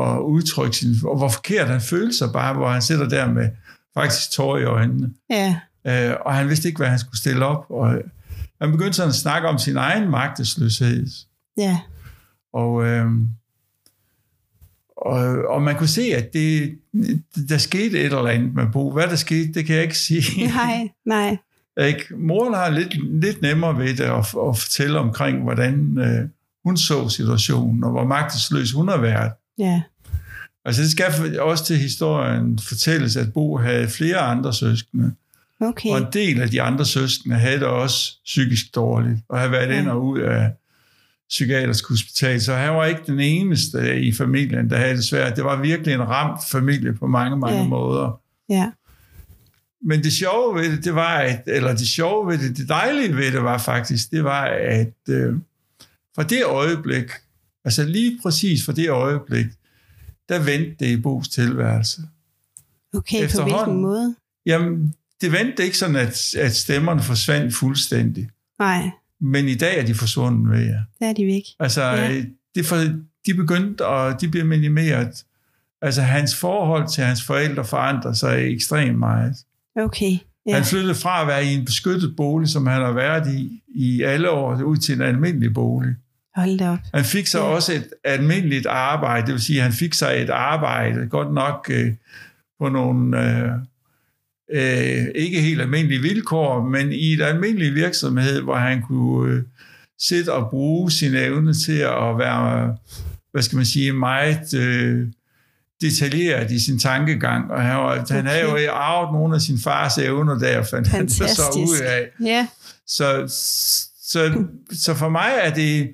at 0.00 0.18
udtrykke 0.18 0.76
sin... 0.76 0.94
Og 1.04 1.16
hvor 1.16 1.28
forkert 1.28 1.68
han 1.68 1.80
følte 1.80 2.18
sig 2.18 2.28
bare, 2.32 2.54
hvor 2.54 2.70
han 2.70 2.82
sidder 2.82 3.08
der 3.08 3.32
med 3.32 3.50
faktisk 3.94 4.30
tårer 4.30 4.60
i 4.60 4.64
øjnene. 4.64 5.14
Ja. 5.30 5.60
Øh, 5.86 6.16
og 6.26 6.34
han 6.34 6.48
vidste 6.48 6.68
ikke, 6.68 6.78
hvad 6.78 6.88
han 6.88 6.98
skulle 6.98 7.18
stille 7.18 7.46
op. 7.46 7.64
Og 7.70 7.98
han 8.60 8.70
begyndte 8.70 8.92
sådan 8.92 9.08
at 9.08 9.14
snakke 9.14 9.48
om 9.48 9.58
sin 9.58 9.76
egen 9.76 10.10
magtesløshed. 10.10 11.06
Ja. 11.56 11.80
Og, 12.52 12.84
øh, 12.84 13.10
og, 15.06 15.44
og 15.48 15.62
man 15.62 15.76
kunne 15.76 15.88
se, 15.88 16.02
at 16.02 16.32
det, 16.32 16.78
der 17.48 17.58
skete 17.58 17.98
et 18.00 18.04
eller 18.04 18.26
andet 18.26 18.54
med 18.54 18.66
Bo. 18.72 18.92
Hvad 18.92 19.06
der 19.06 19.16
skete, 19.16 19.52
det 19.54 19.66
kan 19.66 19.74
jeg 19.74 19.82
ikke 19.82 19.98
sige. 19.98 20.46
Nej, 20.46 20.88
nej. 21.06 21.36
Ikke? 21.88 22.04
Moren 22.16 22.54
har 22.54 22.70
lidt, 22.70 23.20
lidt 23.22 23.42
nemmere 23.42 23.78
ved 23.78 23.88
det 23.96 24.04
at, 24.04 24.18
at 24.18 24.58
fortælle 24.58 24.98
omkring, 24.98 25.42
hvordan 25.42 25.98
øh, 25.98 26.28
hun 26.64 26.76
så 26.76 27.08
situationen, 27.08 27.84
og 27.84 27.90
hvor 27.90 28.04
magtesløs 28.04 28.72
hun 28.72 28.88
har 28.88 28.96
været. 29.00 29.32
Ja. 29.58 29.82
Altså 30.64 30.82
det 30.82 30.90
skal 30.90 31.40
også 31.40 31.64
til 31.64 31.76
historien 31.76 32.58
fortælles, 32.58 33.16
at 33.16 33.32
Bo 33.32 33.56
havde 33.56 33.88
flere 33.88 34.18
andre 34.18 34.52
søskende, 34.54 35.12
Okay. 35.60 35.90
og 35.90 35.98
en 35.98 36.06
del 36.12 36.40
af 36.40 36.50
de 36.50 36.62
andre 36.62 36.84
søskende 36.84 37.36
havde 37.36 37.56
det 37.58 37.66
også 37.66 38.12
psykisk 38.24 38.74
dårligt, 38.74 39.18
og 39.28 39.38
havde 39.38 39.52
været 39.52 39.68
Ja. 39.68 39.80
ind 39.80 39.88
og 39.88 40.04
ud 40.04 40.18
af 40.20 40.50
psykiatrisk 41.32 41.88
hospital, 41.88 42.40
så 42.40 42.54
han 42.54 42.74
var 42.74 42.84
ikke 42.86 43.02
den 43.06 43.20
eneste 43.20 44.00
i 44.00 44.12
familien, 44.14 44.70
der 44.70 44.76
havde 44.76 44.96
det 44.96 45.04
svært. 45.04 45.36
Det 45.36 45.44
var 45.44 45.60
virkelig 45.62 45.94
en 45.94 46.08
ramt 46.08 46.40
familie 46.50 46.92
på 46.94 47.06
mange, 47.06 47.36
mange 47.36 47.58
Ja. 47.58 47.68
måder. 47.68 48.20
Ja. 48.48 48.70
Men 49.84 50.02
det 50.02 50.12
sjove 50.12 50.54
ved 50.54 50.72
det, 50.76 50.84
det 50.84 50.94
var, 50.94 51.18
at, 51.18 51.42
eller 51.46 51.76
det 51.76 51.88
sjove 51.88 52.28
ved 52.32 52.38
det, 52.38 52.56
det 52.56 52.68
dejlige 52.68 53.16
ved 53.16 53.32
det 53.32 53.42
var 53.42 53.58
faktisk, 53.58 54.10
det 54.10 54.24
var, 54.24 54.44
at 54.68 54.92
øh, 55.08 55.34
fra 56.16 56.22
det 56.22 56.44
øjeblik, 56.44 57.10
altså 57.64 57.84
lige 57.84 58.18
præcis 58.22 58.64
fra 58.64 58.72
det 58.72 58.90
øjeblik, 58.90 59.46
der 60.28 60.38
vendte 60.38 60.76
det 60.80 60.86
i 60.86 61.00
Bos 61.00 61.28
tilværelse. 61.28 62.00
Okay, 62.94 63.28
på 63.36 63.42
hvilken 63.42 63.80
måde? 63.82 64.14
Jamen, 64.46 64.94
det 65.20 65.32
vendte 65.32 65.64
ikke 65.64 65.78
sådan, 65.78 65.96
at, 65.96 66.34
at 66.34 66.54
stemmerne 66.56 67.02
forsvandt 67.02 67.54
fuldstændig. 67.54 68.28
Nej, 68.58 68.90
Men 69.22 69.48
i 69.48 69.54
dag 69.54 69.78
er 69.80 69.86
de 69.86 69.94
forsvundet 69.94 70.50
ved 70.50 70.64
jer. 70.66 70.82
der 71.00 71.08
er 71.08 71.12
de 71.12 71.26
væk. 71.26 71.42
Altså, 71.60 71.82
Ja. 71.82 72.10
ja. 72.10 72.22
de, 72.54 72.64
for, 72.64 72.76
de 73.26 73.34
begyndte, 73.36 73.86
og 73.86 74.20
de 74.20 74.28
bliver 74.28 74.44
minimeret. 74.44 75.24
Altså, 75.82 76.02
hans 76.02 76.36
forhold 76.36 76.88
til 76.88 77.04
hans 77.04 77.22
forældre 77.26 77.64
forandrer 77.64 78.12
sig 78.12 78.52
ekstremt 78.52 78.98
meget. 78.98 79.34
Okay. 79.76 80.12
Ja. 80.46 80.54
Han 80.54 80.64
flyttede 80.64 80.94
fra 80.94 81.20
at 81.22 81.26
være 81.26 81.44
i 81.44 81.54
en 81.54 81.64
beskyttet 81.64 82.14
bolig, 82.16 82.48
som 82.48 82.66
han 82.66 82.82
har 82.82 82.92
været 82.92 83.34
i 83.34 83.58
i 83.74 84.02
alle 84.02 84.30
år, 84.30 84.62
ud 84.62 84.76
til 84.76 84.94
en 84.94 85.00
almindelig 85.02 85.54
bolig. 85.54 85.94
Hold 86.36 86.58
da 86.58 86.70
op. 86.70 86.78
Han 86.94 87.04
fik 87.04 87.26
så 87.26 87.38
Ja. 87.38 87.44
også 87.44 87.72
et 87.72 87.88
almindeligt 88.04 88.66
arbejde, 88.66 89.26
det 89.26 89.32
vil 89.32 89.42
sige, 89.42 89.60
han 89.60 89.72
fik 89.72 89.94
sig 89.94 90.22
et 90.22 90.30
arbejde, 90.30 91.06
godt 91.08 91.34
nok 91.34 91.70
øh, 91.72 91.92
på 92.60 92.68
nogle 92.68 93.20
øh, 93.38 93.50
øh, 94.54 95.06
ikke 95.14 95.40
helt 95.40 95.60
almindelige 95.60 96.02
vilkår, 96.02 96.64
men 96.64 96.92
i 96.92 97.12
et 97.12 97.22
almindeligt 97.22 97.74
virksomhed, 97.74 98.40
hvor 98.40 98.56
han 98.56 98.82
kunne 98.82 99.32
øh, 99.32 99.42
sidde 100.00 100.32
og 100.32 100.50
bruge 100.50 100.90
sin 100.90 101.14
evne 101.14 101.54
til 101.54 101.78
at 101.78 102.18
være, 102.18 102.76
hvad 103.32 103.42
skal 103.42 103.56
man 103.56 103.66
sige, 103.66 103.92
meget 103.92 104.54
øh, 104.54 105.06
detaljeret 105.80 106.50
i 106.50 106.64
sin 106.64 106.78
tankegang. 106.78 107.50
Og 107.50 107.62
han, 107.62 107.76
var, 107.76 108.00
okay. 108.00 108.14
han 108.14 108.26
havde 108.26 108.42
jo 108.42 108.70
arvet 108.72 109.12
nogle 109.12 109.34
af 109.34 109.40
sin 109.40 109.58
fars 109.58 109.98
evner 109.98 110.38
der, 110.38 110.62
fandt 110.62 110.88
han 110.88 111.08
så 111.08 111.18
Fantastisk. 111.18 111.56
ud 111.56 111.80
af. 111.80 112.08
Ja. 112.24 112.48
Så, 112.86 113.24
så, 114.02 114.44
så 114.72 114.94
for 114.94 115.08
mig 115.08 115.32
er 115.42 115.54
det, 115.54 115.90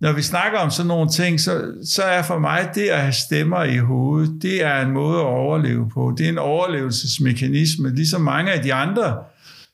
når 0.00 0.12
vi 0.12 0.22
snakker 0.22 0.58
om 0.58 0.70
sådan 0.70 0.88
nogle 0.88 1.10
ting, 1.10 1.40
så, 1.40 1.62
så 1.84 2.02
er 2.02 2.22
for 2.22 2.38
mig 2.38 2.70
det 2.74 2.88
at 2.88 3.00
have 3.00 3.12
stemmer 3.12 3.64
i 3.64 3.76
hovedet, 3.76 4.42
det 4.42 4.64
er 4.64 4.80
en 4.80 4.92
måde 4.92 5.18
at 5.18 5.24
overleve 5.24 5.90
på. 5.90 6.14
Det 6.18 6.26
er 6.26 6.30
en 6.30 6.38
overlevelsesmekanisme, 6.38 7.94
ligesom 7.94 8.20
mange 8.20 8.52
af 8.52 8.62
de 8.62 8.74
andre 8.74 9.16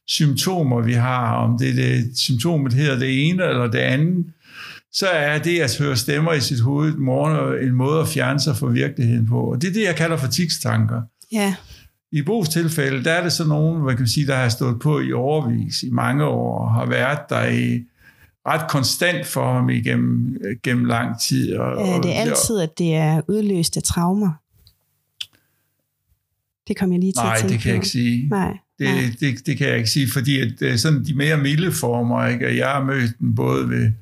symptomer, 0.07 0.83
vi 0.83 0.93
har, 0.93 1.35
om 1.35 1.59
det, 1.59 1.77
det 1.77 2.19
symptomet 2.19 2.73
hedder 2.73 2.99
det 2.99 3.29
ene 3.29 3.45
eller 3.45 3.67
det 3.67 3.79
andet, 3.79 4.27
så 4.93 5.07
er 5.07 5.39
det 5.39 5.61
at 5.61 5.79
høre 5.79 5.97
stemmer 5.97 6.33
i 6.33 6.41
sit 6.41 6.61
hoved 6.61 6.95
morgen 6.95 7.69
en 7.69 7.75
måde 7.75 8.01
at 8.01 8.09
fjerne 8.09 8.41
sig 8.41 8.57
fra 8.57 8.67
virkeligheden 8.67 9.27
på. 9.27 9.41
Og 9.41 9.63
det 9.63 9.69
er 9.69 9.73
det, 9.73 9.85
jeg 9.85 9.97
kalder 9.97 10.17
for 10.17 10.27
tikstanker. 10.27 11.03
Ja. 11.33 11.55
I 12.13 12.23
Bos 12.23 12.49
tilfælde, 12.49 13.05
der 13.05 13.13
er 13.13 13.23
det 13.23 13.33
så 13.33 13.49
nogen, 13.49 13.83
hvad 13.83 13.95
kan 13.95 14.01
man 14.01 14.09
sige, 14.09 14.27
der 14.27 14.37
har 14.37 14.49
stået 14.49 14.79
på 14.81 15.01
i 15.01 15.13
overvis, 15.13 15.83
i 15.83 15.91
mange 15.91 16.25
år, 16.25 16.59
og 16.59 16.75
har 16.75 16.87
været 16.87 17.19
der 17.29 17.47
i 17.47 17.81
ret 18.47 18.71
konstant 18.71 19.27
for 19.27 19.53
ham 19.53 19.69
igennem 19.71 20.37
gennem 20.63 20.85
lang 20.85 21.21
tid. 21.21 21.57
Og, 21.57 21.89
Er 21.89 22.01
det 22.01 22.13
altid, 22.13 22.61
at 22.61 22.79
det 22.79 22.95
er 22.95 23.21
udløst 23.29 23.77
af 23.77 23.83
traumer? 23.83 24.31
Det 26.69 26.77
kom 26.77 26.93
jeg 26.93 27.01
lige 27.01 27.13
til 27.13 27.23
Nej, 27.23 27.35
at 27.35 27.41
tænke 27.41 27.53
det 27.53 27.61
kan 27.61 27.71
jeg 27.71 27.77
på. 27.77 27.83
ikke 27.83 27.89
sige. 27.89 28.29
Nej. 28.29 28.57
Det, 28.79 28.87
Nej. 28.87 29.11
det, 29.21 29.47
det 29.47 29.59
kan 29.59 29.69
jeg 29.69 29.77
ikke 29.77 29.91
sige, 29.91 30.11
fordi 30.13 30.41
at, 30.41 30.63
øh, 30.63 30.77
sådan 30.79 31.05
de 31.05 31.15
mere 31.15 31.37
milde 31.37 31.73
former, 31.73 32.27
ikke? 32.27 32.47
og 32.47 32.57
jeg 32.57 32.69
har 32.69 32.85
mødt 32.85 33.19
dem 33.21 33.35
både 33.35 33.69
ved, 33.69 33.93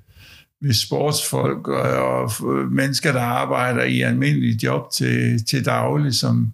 ved 0.61 0.73
sportsfolk 0.73 1.69
og, 1.69 1.83
og 1.83 2.31
mennesker, 2.71 3.13
der 3.13 3.21
arbejder 3.21 3.83
i 3.85 4.01
almindelige 4.01 4.59
job 4.63 4.93
til, 4.93 5.45
til 5.45 5.65
daglig, 5.65 6.15
som, 6.15 6.53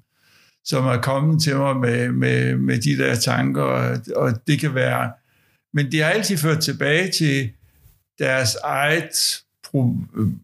som 0.64 0.86
er 0.86 0.96
kommet 1.00 1.42
til 1.42 1.56
mig 1.56 1.76
med, 1.76 2.12
med, 2.12 2.56
med 2.56 2.78
de 2.78 2.98
der 2.98 3.14
tanker, 3.14 3.62
og, 3.62 3.98
og 4.16 4.32
det 4.46 4.60
kan 4.60 4.74
være... 4.74 5.10
Men 5.74 5.92
de 5.92 5.98
har 5.98 6.06
altid 6.10 6.36
ført 6.36 6.60
tilbage 6.60 7.10
til 7.10 7.50
deres 8.18 8.54
eget, 8.64 9.42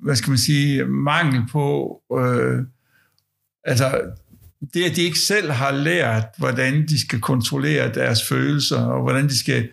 hvad 0.00 0.16
skal 0.16 0.30
man 0.30 0.38
sige, 0.38 0.84
mangel 0.84 1.42
på... 1.52 2.00
Øh, 2.18 2.62
altså, 3.64 4.00
det, 4.74 4.84
at 4.84 4.96
de 4.96 5.02
ikke 5.02 5.18
selv 5.18 5.50
har 5.50 5.70
lært, 5.72 6.24
hvordan 6.38 6.88
de 6.88 7.00
skal 7.00 7.20
kontrollere 7.20 7.94
deres 7.94 8.28
følelser, 8.28 8.80
og 8.80 9.02
hvordan 9.02 9.28
de 9.28 9.38
skal 9.38 9.68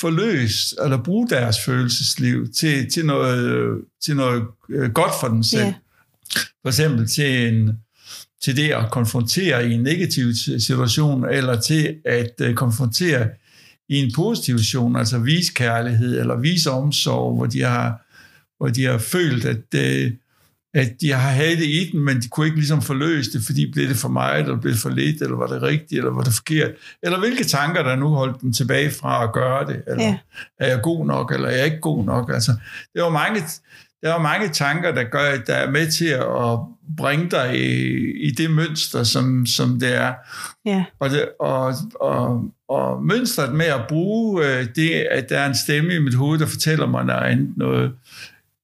forløse, 0.00 0.76
eller 0.84 1.02
bruge 1.02 1.28
deres 1.28 1.56
følelsesliv 1.64 2.52
til, 2.52 2.90
til, 2.90 3.06
noget, 3.06 3.80
til 4.02 4.16
noget 4.16 4.44
øh, 4.70 4.92
godt 4.92 5.12
for 5.20 5.28
dem 5.28 5.42
selv. 5.42 5.64
Ja. 5.64 5.74
For 6.62 6.68
eksempel 6.68 7.08
til 7.08 7.48
en, 7.48 7.78
til 8.42 8.56
det 8.56 8.70
at 8.70 8.90
konfrontere 8.90 9.68
i 9.68 9.72
en 9.72 9.82
negativ 9.82 10.32
situation, 10.58 11.28
eller 11.28 11.60
til 11.60 11.96
at 12.04 12.48
uh, 12.48 12.54
konfrontere 12.54 13.28
i 13.88 13.96
en 13.96 14.12
positiv 14.16 14.58
situation, 14.58 14.96
altså 14.96 15.18
vise 15.18 15.54
kærlighed 15.54 16.20
eller 16.20 16.36
vise 16.36 16.70
omsorg, 16.70 17.36
hvor 17.36 17.46
de 17.46 17.62
har, 17.62 18.02
hvor 18.58 18.68
de 18.68 18.84
har 18.84 18.98
følt, 18.98 19.44
at, 19.44 19.64
uh, 19.74 20.12
at 20.74 21.00
de 21.00 21.12
har 21.12 21.30
haft 21.30 21.58
det 21.58 21.66
i 21.66 21.90
den, 21.92 22.00
men 22.00 22.20
de 22.20 22.28
kunne 22.28 22.46
ikke 22.46 22.58
ligesom 22.58 22.82
forløse 22.82 23.32
det, 23.32 23.42
fordi 23.46 23.72
blev 23.72 23.88
det 23.88 23.96
for 23.96 24.08
meget, 24.08 24.42
eller 24.42 24.60
blev 24.60 24.72
det 24.72 24.80
for 24.80 24.90
lidt, 24.90 25.22
eller 25.22 25.36
var 25.36 25.46
det 25.46 25.62
rigtigt, 25.62 25.98
eller 25.98 26.10
var 26.10 26.22
det 26.22 26.32
forkert, 26.32 26.70
eller 27.02 27.18
hvilke 27.18 27.44
tanker, 27.44 27.82
der 27.82 27.96
nu 27.96 28.08
holdt 28.08 28.40
dem 28.40 28.52
tilbage 28.52 28.90
fra 28.90 29.24
at 29.24 29.32
gøre 29.32 29.66
det, 29.66 29.82
eller 29.86 30.04
ja. 30.04 30.18
er 30.60 30.68
jeg 30.68 30.80
god 30.82 31.06
nok, 31.06 31.32
eller 31.32 31.48
er 31.48 31.56
jeg 31.56 31.64
ikke 31.64 31.80
god 31.80 32.04
nok, 32.04 32.30
altså 32.30 32.52
det 32.94 33.02
var 33.02 33.10
mange, 33.10 33.42
der 34.02 34.14
er 34.14 34.18
mange 34.18 34.48
tanker, 34.48 34.94
der, 34.94 35.04
gør, 35.04 35.36
der 35.46 35.54
er 35.54 35.70
med 35.70 35.90
til 35.90 36.06
at 36.06 36.58
bringe 36.96 37.30
dig 37.30 37.60
i, 37.60 38.10
i 38.28 38.30
det 38.30 38.50
mønster, 38.50 39.02
som, 39.02 39.46
som 39.46 39.80
det 39.80 39.94
er. 39.94 40.14
Ja. 40.64 40.84
Og, 40.98 41.10
det, 41.10 41.28
og, 41.40 41.74
og, 42.00 42.44
og 42.68 43.02
mønstret 43.04 43.54
med 43.54 43.66
at 43.66 43.84
bruge 43.88 44.46
øh, 44.46 44.66
det, 44.76 44.90
at 44.90 45.28
der 45.28 45.38
er 45.38 45.46
en 45.46 45.54
stemme 45.54 45.94
i 45.94 45.98
mit 45.98 46.14
hoved, 46.14 46.38
der 46.38 46.46
fortæller 46.46 46.86
mig 46.86 47.04
noget 47.04 47.20
andet 47.20 47.56
noget. 47.56 47.92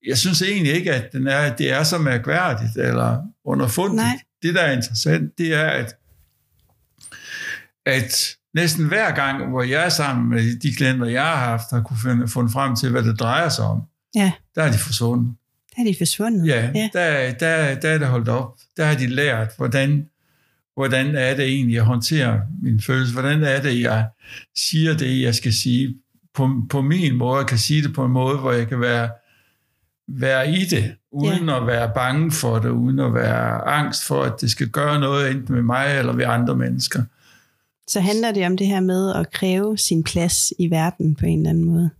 Jeg 0.06 0.18
synes 0.18 0.42
egentlig 0.42 0.72
ikke, 0.74 0.92
at 0.92 1.12
den 1.12 1.26
er, 1.26 1.56
det 1.56 1.72
er 1.72 1.82
så 1.82 1.98
mærkværdigt 1.98 2.76
eller 2.76 3.18
underfundigt. 3.44 4.02
Nej. 4.02 4.20
Det, 4.42 4.54
der 4.54 4.60
er 4.60 4.72
interessant, 4.72 5.38
det 5.38 5.54
er, 5.54 5.66
at, 5.66 5.96
at 7.86 8.36
næsten 8.54 8.88
hver 8.88 9.14
gang, 9.14 9.50
hvor 9.50 9.62
jeg 9.62 9.84
er 9.84 9.88
sammen 9.88 10.30
med 10.30 10.60
de 10.60 10.74
klienter, 10.74 11.06
jeg 11.06 11.22
har 11.22 11.36
haft, 11.36 11.70
har 11.70 11.80
kunne 11.80 11.98
finde, 12.02 12.28
fundet 12.28 12.52
frem 12.52 12.76
til, 12.76 12.90
hvad 12.90 13.02
det 13.02 13.20
drejer 13.20 13.48
sig 13.48 13.64
om, 13.64 13.82
Ja. 14.14 14.32
Der 14.54 14.62
er 14.62 14.72
de 14.72 14.78
forsvundet. 14.78 15.34
Der 15.76 15.82
er 15.82 15.86
de 15.86 15.94
forsvundet? 15.98 16.46
Ja, 16.46 16.70
ja. 16.74 16.88
Der, 16.92 17.32
der, 17.32 17.74
der 17.74 17.88
er 17.90 17.98
det 17.98 18.06
holdt 18.06 18.28
op. 18.28 18.56
Der 18.76 18.84
har 18.84 18.94
de 18.94 19.06
lært, 19.06 19.48
hvordan, 19.56 20.06
hvordan 20.74 21.14
er 21.16 21.36
det 21.36 21.44
egentlig, 21.44 21.74
jeg 21.74 21.82
håndterer 21.82 22.40
min 22.62 22.80
følelse. 22.80 23.12
Hvordan 23.12 23.42
er 23.42 23.62
det, 23.62 23.80
jeg 23.80 24.06
siger 24.56 24.96
det, 24.96 25.22
jeg 25.22 25.34
skal 25.34 25.52
sige 25.52 25.94
på, 26.34 26.50
på 26.70 26.82
min 26.82 27.14
måde. 27.14 27.38
Jeg 27.38 27.46
kan 27.46 27.58
sige 27.58 27.82
det 27.82 27.94
på 27.94 28.04
en 28.04 28.12
måde, 28.12 28.36
hvor 28.36 28.52
jeg 28.52 28.68
kan 28.68 28.80
være, 28.80 29.08
være 30.08 30.50
i 30.50 30.64
det, 30.64 30.94
uden 31.12 31.48
ja. 31.48 31.60
at 31.60 31.66
være 31.66 31.92
bange 31.94 32.32
for 32.32 32.58
det, 32.58 32.68
uden 32.68 32.98
at 32.98 33.14
være 33.14 33.68
angst 33.68 34.06
for, 34.06 34.22
at 34.22 34.40
det 34.40 34.50
skal 34.50 34.68
gøre 34.68 35.00
noget 35.00 35.30
enten 35.30 35.54
med 35.54 35.62
mig 35.62 35.98
eller 35.98 36.12
ved 36.12 36.24
andre 36.24 36.56
mennesker. 36.56 37.02
Så 37.88 38.00
handler 38.00 38.32
det 38.32 38.46
om 38.46 38.56
det 38.56 38.66
her 38.66 38.80
med 38.80 39.14
at 39.14 39.32
kræve 39.32 39.78
sin 39.78 40.04
plads 40.04 40.52
i 40.58 40.70
verden 40.70 41.14
på 41.14 41.26
en 41.26 41.38
eller 41.38 41.50
anden 41.50 41.64
måde? 41.64 41.90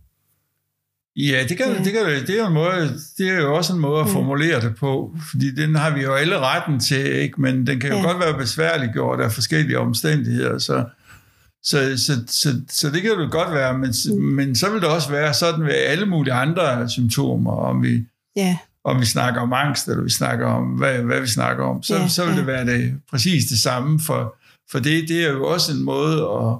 Ja, 1.17 1.45
det, 1.49 1.57
kan, 1.57 1.67
ja. 1.67 1.83
Det, 1.83 1.93
kan, 1.93 2.05
det, 2.05 2.29
er 2.29 2.37
jo 2.37 2.47
en 2.47 2.53
måde, 2.53 2.99
det 3.17 3.29
er 3.29 3.41
jo 3.41 3.55
også 3.55 3.73
en 3.73 3.79
måde 3.79 4.01
at 4.01 4.09
formulere 4.09 4.61
det 4.61 4.75
på, 4.75 5.15
fordi 5.29 5.55
den 5.55 5.75
har 5.75 5.95
vi 5.95 6.01
jo 6.01 6.13
alle 6.13 6.39
retten 6.39 6.79
til, 6.79 7.05
ikke? 7.05 7.41
men 7.41 7.67
den 7.67 7.79
kan 7.79 7.89
jo 7.89 7.95
ja. 7.95 8.03
godt 8.03 8.19
være 8.19 8.37
besværliggjort 8.37 9.21
af 9.21 9.31
forskellige 9.31 9.79
omstændigheder, 9.79 10.57
så, 10.57 10.85
så, 11.63 11.97
så, 11.97 12.13
så, 12.27 12.61
så 12.69 12.89
det 12.89 13.01
kan 13.01 13.11
jo 13.11 13.27
godt 13.31 13.53
være, 13.53 13.77
men, 13.77 13.93
mm. 14.11 14.21
men 14.21 14.55
så 14.55 14.69
vil 14.69 14.81
det 14.81 14.89
også 14.89 15.09
være 15.09 15.33
sådan 15.33 15.65
ved 15.65 15.73
alle 15.73 16.05
mulige 16.05 16.33
andre 16.33 16.89
symptomer, 16.89 17.51
om 17.51 17.83
vi, 17.83 18.03
ja. 18.35 18.57
om 18.83 18.99
vi 18.99 19.05
snakker 19.05 19.41
om 19.41 19.53
angst, 19.53 19.87
eller 19.87 20.03
vi 20.03 20.09
snakker 20.09 20.47
om, 20.47 20.63
hvad, 20.63 20.97
hvad 20.97 21.21
vi 21.21 21.27
snakker 21.27 21.63
om, 21.63 21.83
så, 21.83 21.95
ja, 21.95 22.07
så 22.07 22.25
vil 22.25 22.31
ja. 22.31 22.37
det 22.37 22.47
være 22.47 22.65
det, 22.65 22.93
præcis 23.11 23.45
det 23.45 23.59
samme, 23.59 23.99
for, 23.99 24.35
for 24.71 24.79
det, 24.79 25.07
det 25.07 25.25
er 25.25 25.31
jo 25.31 25.45
også 25.45 25.71
en 25.71 25.83
måde 25.83 26.15
at, 26.15 26.53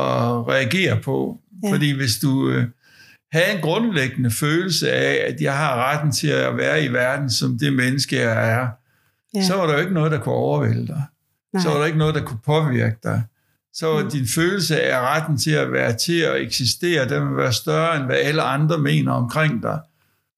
at 0.00 0.48
reagere 0.48 1.00
på, 1.00 1.38
ja. 1.64 1.72
fordi 1.72 1.90
hvis 1.90 2.18
du... 2.18 2.50
Øh, 2.50 2.66
have 3.32 3.56
en 3.56 3.60
grundlæggende 3.60 4.30
følelse 4.30 4.92
af, 4.92 5.32
at 5.32 5.40
jeg 5.40 5.56
har 5.56 5.76
retten 5.76 6.12
til 6.12 6.28
at 6.28 6.56
være 6.56 6.84
i 6.84 6.92
verden 6.92 7.30
som 7.30 7.58
det 7.58 7.72
menneske, 7.72 8.16
jeg 8.16 8.50
er, 8.50 8.68
ja. 9.34 9.42
så 9.42 9.56
var 9.56 9.66
der 9.66 9.72
jo 9.74 9.80
ikke 9.80 9.94
noget, 9.94 10.12
der 10.12 10.20
kunne 10.20 10.34
overvælde 10.34 10.86
dig. 10.86 11.02
Nej. 11.52 11.62
Så 11.62 11.68
var 11.68 11.78
der 11.78 11.86
ikke 11.86 11.98
noget, 11.98 12.14
der 12.14 12.24
kunne 12.24 12.40
påvirke 12.46 12.96
dig. 13.02 13.22
Så 13.74 13.86
var 13.86 14.02
mm. 14.02 14.10
din 14.10 14.26
følelse 14.26 14.82
af 14.82 15.00
retten 15.00 15.38
til 15.38 15.50
at 15.50 15.72
være 15.72 15.92
til 15.92 16.20
at 16.20 16.40
eksistere, 16.40 17.08
den 17.08 17.28
vil 17.28 17.36
være 17.36 17.52
større, 17.52 17.96
end 17.96 18.04
hvad 18.04 18.16
alle 18.16 18.42
andre 18.42 18.78
mener 18.78 19.12
omkring 19.12 19.62
dig. 19.62 19.80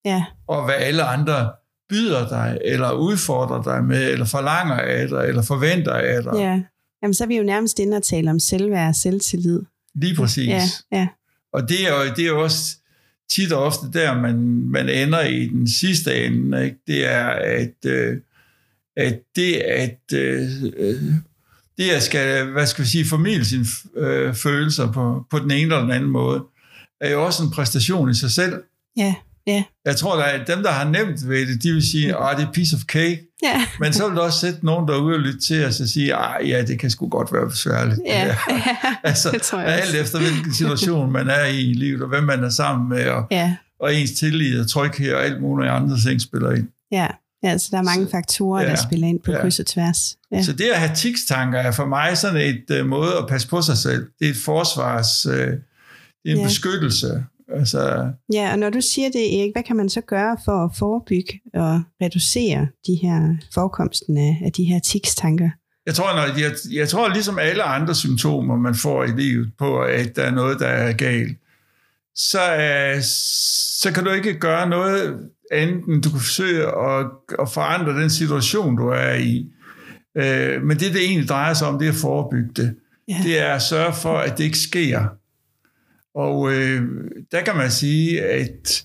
Ja. 0.05 0.25
Og 0.47 0.65
hvad 0.65 0.75
alle 0.75 1.03
andre 1.03 1.53
byder 1.89 2.29
dig, 2.29 2.59
eller 2.65 2.93
udfordrer 2.93 3.63
dig 3.63 3.85
med, 3.85 4.11
eller 4.11 4.27
forlanger 4.27 4.75
af 4.75 5.09
dig, 5.09 5.29
eller 5.29 5.43
forventer 5.43 5.93
af 5.95 6.23
dig. 6.23 6.35
Ja. 6.35 6.63
Jamen, 7.03 7.15
så 7.15 7.25
er 7.25 7.29
vi 7.29 7.37
jo 7.37 7.43
nærmest 7.43 7.79
inde 7.79 7.97
og 7.97 8.03
tale 8.03 8.31
om 8.31 8.39
selvværd 8.39 8.89
og 8.89 8.95
selvtillid. 8.95 9.63
Lige 9.95 10.17
præcis. 10.17 10.49
Ja, 10.49 10.63
ja. 10.93 11.09
Og 11.53 11.69
det 11.69 11.89
er 11.89 12.05
jo, 12.05 12.15
det 12.17 12.27
er 12.27 12.33
også 12.33 12.77
tit 13.31 13.53
og 13.53 13.65
ofte 13.65 13.87
der, 13.93 14.21
man, 14.21 14.39
man 14.69 14.89
ender 14.89 15.23
i 15.23 15.47
den 15.47 15.69
sidste 15.69 16.25
ende. 16.27 16.65
Ikke? 16.65 16.79
Det 16.87 17.07
er, 17.07 17.27
at, 17.29 17.75
øh, 17.87 18.17
at 18.97 19.21
det, 19.37 19.55
at 19.57 20.01
øh, 20.15 20.51
det 21.79 21.91
at 21.91 22.03
skal, 22.03 22.45
hvad 22.45 22.67
skal 22.67 22.85
vi 22.85 22.89
sige, 22.89 23.05
formidle 23.05 23.45
sine 23.45 23.67
øh, 23.97 24.35
følelser 24.35 24.93
på, 24.93 25.27
på 25.31 25.39
den 25.39 25.51
ene 25.51 25.63
eller 25.63 25.81
den 25.81 25.91
anden 25.91 26.11
måde, 26.11 26.45
er 27.01 27.11
jo 27.11 27.25
også 27.25 27.43
en 27.43 27.51
præstation 27.51 28.11
i 28.11 28.15
sig 28.15 28.31
selv. 28.31 28.63
Ja. 28.97 29.15
Ja. 29.49 29.65
Jeg 29.85 29.97
tror, 29.97 30.23
at 30.23 30.47
dem, 30.47 30.63
der 30.63 30.71
har 30.71 30.85
nemt 30.91 31.29
ved 31.29 31.47
det, 31.47 31.63
de 31.63 31.73
vil 31.73 31.91
sige, 31.91 32.07
at 32.09 32.37
det 32.37 32.47
er 32.47 32.53
piece 32.53 32.77
of 32.77 32.83
cake. 32.83 33.21
Ja. 33.43 33.67
Men 33.81 33.93
så 33.93 34.09
vil 34.09 34.17
der 34.17 34.23
også 34.23 34.39
sætte 34.39 34.67
nogen 34.67 34.89
derude 34.89 35.15
og 35.15 35.21
lytte 35.21 35.41
til 35.41 35.65
os 35.65 35.81
og 35.81 35.89
sige, 35.89 36.17
at 36.17 36.49
ja, 36.49 36.63
det 36.63 36.79
kan 36.81 36.91
sgu 36.91 37.09
godt 37.09 37.33
være 37.33 37.49
besværligt. 37.49 38.01
Ja. 38.07 38.27
ja. 38.27 38.37
altså, 39.11 39.31
det 39.35 39.43
tror 39.43 39.59
jeg 39.59 39.69
alt 39.69 39.83
også. 39.83 39.97
efter 39.97 40.19
hvilken 40.19 40.55
situation 40.55 41.13
man 41.13 41.29
er 41.29 41.45
i 41.45 41.61
i 41.61 41.75
livet, 41.75 42.03
og 42.03 42.09
hvem 42.09 42.25
man 42.25 42.45
er 42.45 42.51
sammen 42.51 42.89
med, 42.89 43.07
og, 43.07 43.27
ja. 43.31 43.57
og 43.81 43.95
ens 43.95 44.13
tillid 44.13 44.61
og 44.61 44.69
tryghed 44.69 45.15
og 45.15 45.25
alt 45.25 45.41
muligt 45.41 45.71
andre 45.71 45.99
ting 46.01 46.21
spiller 46.21 46.53
ind. 46.53 46.69
Ja. 46.93 47.07
Ja, 47.43 47.59
så 47.59 47.69
der 47.71 47.79
er 47.79 47.83
mange 47.83 48.09
faktorer, 48.11 48.63
ja, 48.63 48.69
der 48.69 48.77
spiller 48.77 49.09
ind 49.09 49.21
på 49.21 49.33
ja. 49.33 49.41
kryds 49.41 49.59
og 49.59 49.67
tværs. 49.67 50.17
Ja. 50.33 50.43
Så 50.43 50.53
det 50.53 50.65
at 50.65 50.79
have 50.79 50.95
tikstanker 50.95 51.59
er 51.59 51.71
for 51.71 51.87
mig 51.87 52.19
sådan 52.19 52.41
et 52.41 52.81
uh, 52.81 52.87
måde 52.87 53.17
at 53.19 53.27
passe 53.29 53.49
på 53.49 53.63
sig 53.63 53.77
selv. 53.77 54.07
Det 54.19 54.27
er 54.27 54.31
et 54.31 54.37
forsvars... 54.37 55.27
Uh, 55.27 55.33
det 55.33 56.33
er 56.33 56.33
en 56.33 56.39
ja. 56.39 56.45
beskyttelse. 56.47 57.25
Altså, 57.53 58.13
ja, 58.33 58.53
og 58.53 58.59
når 58.59 58.71
du 58.71 58.81
siger 58.81 59.11
det, 59.11 59.41
Erik, 59.41 59.53
hvad 59.55 59.63
kan 59.63 59.77
man 59.77 59.89
så 59.89 60.01
gøre 60.01 60.37
for 60.45 60.65
at 60.65 60.71
forebygge 60.79 61.41
og 61.55 61.81
reducere 62.03 62.69
de 62.87 62.95
her 63.03 63.37
forekomsten 63.55 64.17
af, 64.17 64.41
af 64.45 64.53
de 64.53 64.65
her 64.65 64.79
tikstanker? 64.81 65.51
Jeg 65.87 65.95
tror, 65.95 66.15
når, 66.15 66.41
jeg, 66.41 66.53
jeg 66.73 66.89
tror, 66.89 67.09
ligesom 67.09 67.39
alle 67.39 67.63
andre 67.63 67.95
symptomer, 67.95 68.57
man 68.57 68.75
får 68.75 69.05
i 69.05 69.11
livet 69.17 69.53
på, 69.59 69.81
at 69.81 70.17
der 70.17 70.23
er 70.23 70.31
noget, 70.31 70.61
der 70.61 70.67
er 70.67 70.93
galt, 70.93 71.39
så, 72.15 72.39
uh, 72.39 73.03
så 73.83 73.93
kan 73.95 74.05
du 74.05 74.11
ikke 74.11 74.39
gøre 74.39 74.69
noget 74.69 75.29
andet, 75.53 75.85
end 75.85 76.03
du 76.03 76.11
kan 76.11 76.21
forsøge 76.21 76.67
at, 76.67 77.07
at 77.39 77.51
forandre 77.51 78.01
den 78.01 78.11
situation, 78.11 78.77
du 78.77 78.89
er 78.89 79.15
i. 79.15 79.47
Uh, 80.15 80.63
men 80.63 80.79
det, 80.79 80.93
det 80.93 81.05
egentlig 81.05 81.29
drejer 81.29 81.55
sig 81.55 81.69
om, 81.69 81.79
det 81.79 81.89
er 81.89 81.93
at 81.93 81.99
forebygge 81.99 82.51
det. 82.57 82.77
Ja. 83.09 83.21
Det 83.23 83.41
er 83.41 83.53
at 83.55 83.63
sørge 83.63 83.93
for, 83.93 84.19
at 84.19 84.39
det 84.39 84.45
ikke 84.45 84.59
sker. 84.59 85.05
Og 86.19 86.53
øh, 86.53 86.83
der 87.33 87.41
kan 87.41 87.57
man 87.57 87.71
sige, 87.71 88.23
at, 88.23 88.85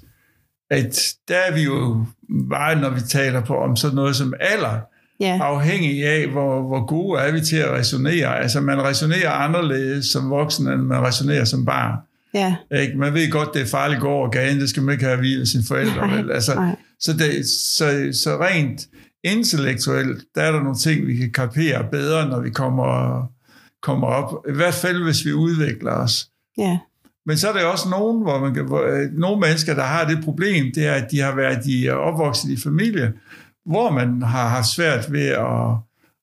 at 0.70 1.14
der 1.28 1.36
er 1.36 1.54
vi 1.54 1.62
jo 1.64 2.06
bare, 2.50 2.82
når 2.82 2.90
vi 2.90 3.02
taler 3.02 3.46
på 3.46 3.56
om 3.56 3.76
sådan 3.76 3.96
noget 3.96 4.16
som 4.16 4.34
alder, 4.40 4.80
ja. 5.20 5.40
afhængig 5.42 6.06
af, 6.06 6.28
hvor, 6.28 6.62
hvor 6.62 6.86
gode 6.86 7.20
er 7.20 7.32
vi 7.32 7.42
til 7.42 7.56
at 7.56 7.72
resonere. 7.72 8.40
Altså 8.40 8.62
man 8.62 8.84
resonerer 8.84 9.30
anderledes 9.30 10.06
som 10.06 10.30
voksen, 10.30 10.68
end 10.68 10.82
man 10.82 11.02
resonerer 11.04 11.46
som 11.46 11.66
barn. 11.66 11.98
Ja. 12.34 12.56
Ikke? 12.82 12.98
Man 12.98 13.14
ved 13.14 13.32
godt, 13.32 13.54
det 13.54 13.62
er 13.62 13.66
farligt 13.66 13.98
at 13.98 14.02
gå 14.02 14.10
over 14.10 14.30
gaden, 14.30 14.60
det 14.60 14.70
skal 14.70 14.84
man 14.84 14.94
ikke 14.94 15.06
have 15.06 15.40
af 15.42 15.48
sine 15.48 15.64
forældre. 15.68 16.08
Nej, 16.08 16.16
vel? 16.16 16.32
Altså, 16.32 16.56
nej. 16.56 16.76
Så, 17.00 17.14
det, 17.14 17.48
så, 17.50 18.10
så 18.24 18.38
rent 18.42 18.88
intellektuelt, 19.24 20.24
der 20.36 20.42
er 20.42 20.52
der 20.52 20.60
nogle 20.60 20.78
ting, 20.78 21.08
vi 21.08 21.16
kan 21.16 21.32
kapere 21.32 21.86
bedre, 21.92 22.30
når 22.30 22.40
vi 22.40 22.50
kommer, 22.50 23.26
kommer 23.82 24.08
op. 24.08 24.46
I 24.50 24.52
hvert 24.52 24.74
fald, 24.74 25.04
hvis 25.04 25.26
vi 25.26 25.34
udvikler 25.34 25.92
os. 25.92 26.28
Ja. 26.58 26.78
Men 27.26 27.38
så 27.38 27.50
er 27.50 27.54
der 27.54 27.66
også 27.66 27.90
nogen, 27.90 28.22
hvor 28.22 28.40
man 28.40 28.54
kan, 28.54 28.66
hvor, 28.66 28.82
øh, 28.82 29.12
nogle 29.12 29.40
mennesker, 29.40 29.76
der 29.76 29.84
har 29.84 30.08
det 30.08 30.24
problem, 30.24 30.66
det 30.76 30.86
er, 30.86 30.94
at 30.94 31.12
de 31.12 31.20
har 31.20 31.36
været 31.36 31.66
de 31.66 31.88
er 31.88 31.94
opvokset 31.94 32.50
i 32.50 32.58
familie, 32.58 33.14
hvor 33.66 33.92
man 33.92 34.22
har 34.22 34.50
haft 34.50 34.68
svært 34.68 35.12
ved 35.12 35.28
at, 35.28 35.78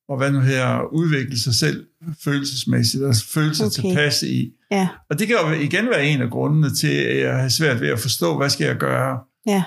og 0.09 0.17
hvad 0.17 0.31
nu 0.31 0.39
her, 0.39 0.93
udvikle 0.93 1.39
sig 1.39 1.55
selv 1.55 1.85
følelsesmæssigt, 2.23 3.03
og 3.03 3.15
føle 3.33 3.55
sig 3.55 3.65
okay. 3.65 3.81
tilpas 3.81 4.23
i. 4.23 4.51
Ja. 4.71 4.87
Og 5.09 5.19
det 5.19 5.27
kan 5.27 5.35
jo 5.35 5.51
igen 5.51 5.89
være 5.89 6.05
en 6.05 6.21
af 6.21 6.29
grundene 6.29 6.75
til, 6.75 6.93
at 6.93 7.19
jeg 7.19 7.35
har 7.35 7.49
svært 7.49 7.81
ved 7.81 7.89
at 7.89 7.99
forstå, 7.99 8.37
hvad 8.37 8.49
skal 8.49 8.65
jeg 8.65 8.75
gøre. 8.75 9.19
Ja. 9.47 9.63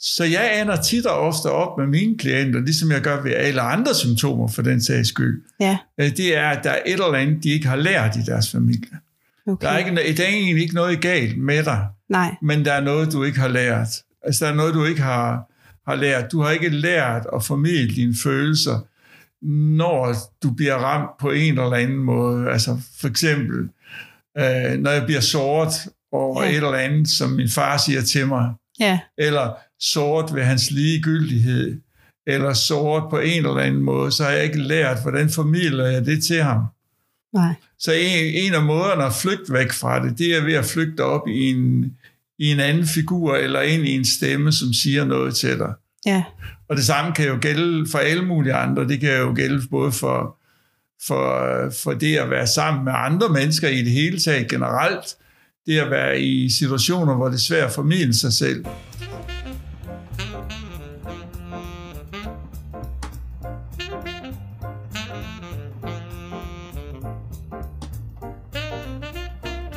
Så 0.00 0.24
jeg 0.24 0.60
ender 0.60 0.82
tit 0.82 1.06
og 1.06 1.18
ofte 1.18 1.46
op 1.46 1.78
med 1.78 1.86
mine 1.86 2.18
klienter, 2.18 2.60
ligesom 2.60 2.90
jeg 2.90 3.00
gør 3.00 3.22
ved 3.22 3.32
alle 3.32 3.60
andre 3.60 3.94
symptomer 3.94 4.48
for 4.48 4.62
den 4.62 4.82
sags 4.82 5.08
skyld. 5.08 5.42
Ja. 5.60 5.78
Øh, 6.00 6.16
det 6.16 6.36
er, 6.36 6.48
at 6.48 6.64
der 6.64 6.70
er 6.70 6.82
et 6.86 6.92
eller 6.92 7.14
andet, 7.14 7.44
de 7.44 7.50
ikke 7.50 7.66
har 7.66 7.76
lært 7.76 8.16
i 8.16 8.20
deres 8.26 8.50
familie. 8.50 8.98
Okay. 9.48 9.66
Der, 9.66 9.72
er 9.72 9.78
ikke, 9.78 10.16
der 10.16 10.24
er 10.24 10.28
egentlig 10.28 10.62
ikke 10.62 10.74
noget 10.74 11.00
galt 11.00 11.38
med 11.38 11.64
dig, 11.64 11.86
Nej. 12.08 12.34
men 12.42 12.64
der 12.64 12.72
er 12.72 12.80
noget, 12.80 13.12
du 13.12 13.24
ikke 13.24 13.38
har 13.38 13.48
lært. 13.48 13.88
Altså, 14.22 14.44
der 14.44 14.50
er 14.50 14.54
noget, 14.54 14.74
du 14.74 14.84
ikke 14.84 15.02
har, 15.02 15.50
har 15.90 15.94
lært. 15.94 16.32
Du 16.32 16.40
har 16.40 16.50
ikke 16.50 16.68
lært 16.68 17.26
at 17.34 17.44
formidle 17.44 17.94
dine 17.94 18.14
følelser, 18.22 18.80
når 19.76 20.14
du 20.42 20.50
bliver 20.50 20.74
ramt 20.74 21.10
på 21.20 21.30
en 21.30 21.58
eller 21.58 21.76
anden 21.76 21.98
måde. 21.98 22.50
Altså, 22.50 22.80
for 23.00 23.08
eksempel, 23.08 23.68
øh, 24.38 24.78
når 24.78 24.90
jeg 24.90 25.04
bliver 25.06 25.20
såret 25.20 25.72
over 26.12 26.42
ja. 26.42 26.50
et 26.50 26.56
eller 26.56 26.74
andet, 26.74 27.08
som 27.08 27.30
min 27.30 27.48
far 27.48 27.76
siger 27.76 28.02
til 28.02 28.26
mig, 28.26 28.52
ja. 28.80 28.98
eller 29.18 29.54
såret 29.80 30.34
ved 30.34 30.42
hans 30.42 30.70
ligegyldighed, 30.70 31.80
eller 32.26 32.52
såret 32.52 33.10
på 33.10 33.18
en 33.18 33.46
eller 33.46 33.58
anden 33.58 33.82
måde, 33.82 34.12
så 34.12 34.24
har 34.24 34.30
jeg 34.30 34.44
ikke 34.44 34.58
lært, 34.58 35.02
hvordan 35.02 35.30
formidler 35.30 35.86
jeg 35.86 36.06
det 36.06 36.24
til 36.24 36.42
ham. 36.42 36.64
Nej. 37.34 37.54
Så 37.78 37.92
en, 37.92 38.34
en 38.34 38.54
af 38.54 38.62
måderne 38.62 39.04
at 39.04 39.14
flygte 39.14 39.52
væk 39.52 39.72
fra 39.72 40.04
det, 40.04 40.18
det 40.18 40.36
er 40.36 40.44
ved 40.44 40.54
at 40.54 40.64
flygte 40.64 41.04
op 41.04 41.28
i 41.28 41.50
en, 41.50 41.92
i 42.38 42.50
en 42.50 42.60
anden 42.60 42.86
figur, 42.86 43.36
eller 43.36 43.60
ind 43.60 43.86
i 43.86 43.90
en 43.90 44.04
stemme, 44.04 44.52
som 44.52 44.72
siger 44.72 45.04
noget 45.04 45.34
til 45.34 45.58
dig. 45.58 45.72
Ja. 46.06 46.24
Og 46.68 46.76
det 46.76 46.84
samme 46.84 47.14
kan 47.14 47.28
jo 47.28 47.38
gælde 47.40 47.86
for 47.90 47.98
alle 47.98 48.24
mulige 48.24 48.54
andre. 48.54 48.88
Det 48.88 49.00
kan 49.00 49.18
jo 49.18 49.32
gælde 49.36 49.62
både 49.70 49.92
for, 49.92 50.36
for, 51.06 51.70
for 51.82 51.92
det 51.92 52.16
at 52.16 52.30
være 52.30 52.46
sammen 52.46 52.84
med 52.84 52.92
andre 52.96 53.28
mennesker 53.28 53.68
i 53.68 53.82
det 53.82 53.92
hele 53.92 54.18
taget 54.18 54.50
generelt. 54.50 55.06
Det 55.66 55.78
at 55.78 55.90
være 55.90 56.20
i 56.20 56.50
situationer, 56.50 57.14
hvor 57.16 57.26
det 57.26 57.34
er 57.34 57.38
svært 57.38 57.66
at 57.66 57.72
formidle 57.72 58.14
sig 58.14 58.32
selv. 58.32 58.64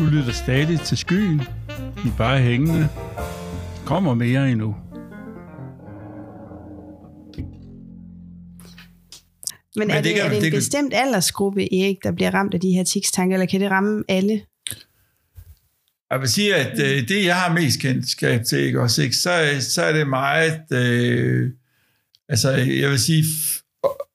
Du 0.02 0.06
lytter 0.06 0.32
stadig 0.34 0.80
til 0.80 0.98
skyen. 0.98 1.42
I 2.06 2.08
er 2.08 2.18
bare 2.18 2.40
hængende. 2.42 2.90
Kommer 3.86 4.14
mere 4.14 4.52
endnu. 4.52 4.76
Men, 9.76 9.88
Men 9.88 9.90
er 9.90 9.96
det 9.96 10.04
det, 10.04 10.14
kan- 10.16 10.26
er 10.26 10.30
det 10.30 10.38
en 10.38 10.44
det 10.44 10.52
bestemt 10.54 10.94
aldersgruppe, 10.94 11.62
Erik, 11.84 11.98
der 12.04 12.12
bliver 12.12 12.34
ramt 12.34 12.54
af 12.54 12.60
de 12.60 12.72
her 12.72 12.84
tikstanker, 12.84 13.36
eller 13.36 13.46
kan 13.46 13.62
det 13.62 13.72
ramme 13.72 14.04
alle? 14.10 14.42
Jeg 16.12 16.20
vil 16.22 16.30
sige, 16.30 16.56
at 16.56 16.80
øh, 16.80 17.08
det, 17.08 17.26
jeg 17.26 17.36
har 17.36 17.54
mest 17.54 17.80
kendskab 17.80 18.46
til, 18.46 18.60
ikke, 18.60 18.82
også, 18.82 19.02
ikke, 19.04 19.16
så, 19.16 19.32
så 19.60 19.84
er 19.84 19.94
det 19.94 20.08
meget... 20.10 20.62
Øh, 20.72 21.52
altså, 22.30 22.52
jeg 22.52 22.90
vil 22.90 23.00
sige, 23.00 23.24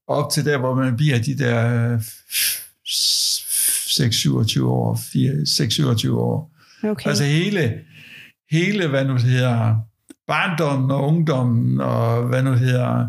op 0.07 0.33
til 0.33 0.45
der, 0.45 0.59
hvor 0.59 0.75
man 0.75 0.97
bliver 0.97 1.19
de 1.19 1.39
der 1.39 1.99
6-27 4.01 4.63
år, 4.65 4.95
6-27 6.07 6.11
år. 6.13 6.53
Okay. 6.85 7.09
Altså 7.09 7.25
hele, 7.25 7.75
hele, 8.51 8.87
hvad 8.89 9.05
nu 9.05 9.13
det 9.13 9.23
hedder, 9.23 9.75
barndommen 10.27 10.91
og 10.91 11.05
ungdommen, 11.09 11.81
og 11.81 12.23
hvad 12.29 12.43
nu 12.43 12.51
det 12.51 12.59
hedder, 12.61 13.07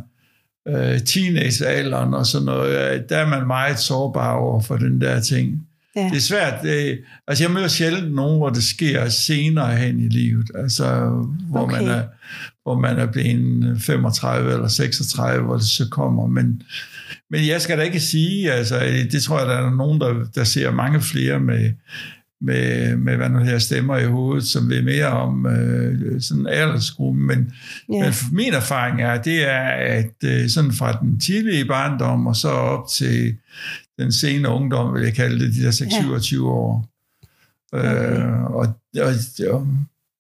øh, 0.68 1.00
teenagealderen 1.02 2.14
og 2.14 2.26
sådan 2.26 2.46
noget, 2.46 2.70
øh, 2.94 3.02
der 3.10 3.18
er 3.18 3.28
man 3.30 3.48
meget 3.48 3.80
sårbar 3.80 4.34
over 4.34 4.62
for 4.62 4.78
den 4.78 5.02
der 5.02 5.20
ting. 5.20 5.68
ja. 5.96 6.02
Det 6.10 6.18
er 6.18 6.22
svært. 6.22 6.54
Det, 6.64 7.00
altså, 7.28 7.44
jeg 7.44 7.52
møder 7.52 7.68
sjældent 7.68 8.16
nogen, 8.16 8.38
hvor 8.38 8.50
det 8.50 8.64
sker 8.64 9.10
senere 9.10 9.76
hen 9.76 10.00
i 10.00 10.08
livet. 10.10 10.52
Altså, 10.56 10.86
hvor, 11.50 11.60
Okay. 11.60 11.80
man, 11.82 11.88
er, 11.88 12.04
hvor 12.68 12.80
man 12.80 12.98
er 12.98 13.06
blevet 13.06 13.82
35 13.82 14.54
eller 14.54 14.68
36, 14.68 15.46
hvor 15.46 15.56
det 15.56 15.66
så 15.66 15.90
kommer. 15.92 16.28
Men, 16.28 16.62
men 17.30 17.48
jeg 17.48 17.62
skal 17.62 17.78
da 17.78 17.84
ikke 17.84 18.00
sige, 18.00 18.52
altså, 18.52 18.80
det 19.12 19.24
tror 19.24 19.40
jeg, 19.40 19.48
der 19.48 19.56
er 19.56 19.76
nogen, 19.76 20.02
der, 20.02 20.26
der 20.36 20.44
ser 20.44 20.72
mange 20.72 21.02
flere 21.02 21.40
med, 21.40 21.72
med, 22.42 22.96
med 22.96 23.16
hvad 23.16 23.30
nu 23.30 23.40
her 23.40 23.58
stemmer 23.58 23.98
i 23.98 24.06
hovedet, 24.06 24.48
som 24.48 24.70
ved 24.70 24.82
mere 24.82 25.08
om 25.08 25.46
øh, 25.46 26.22
sådan 26.22 26.42
en 26.42 26.48
aldersgruppe. 26.48 27.20
Men, 27.20 27.54
ja. 27.94 28.04
men 28.04 28.14
min 28.32 28.54
erfaring 28.54 29.02
er, 29.02 29.22
det 29.22 29.50
er, 29.50 29.68
at 30.00 30.16
øh, 30.24 30.50
sådan 30.50 30.72
fra 30.72 31.00
den 31.02 31.20
tidlige 31.20 31.66
barndom 31.66 32.28
og 32.28 32.36
så 32.36 32.50
op 32.50 32.88
til 32.90 33.38
den 34.00 34.12
sene 34.12 34.50
ungdom, 34.50 34.94
vil 34.94 35.04
jeg 35.04 35.14
kalde 35.14 35.46
det, 35.46 35.56
de 35.56 35.64
der 35.64 35.72
26 35.72 36.50
år. 36.50 36.90
Okay. 37.72 38.18
Øh, 38.18 38.44
og, 38.44 38.76
og, 38.98 39.14
og 39.50 39.68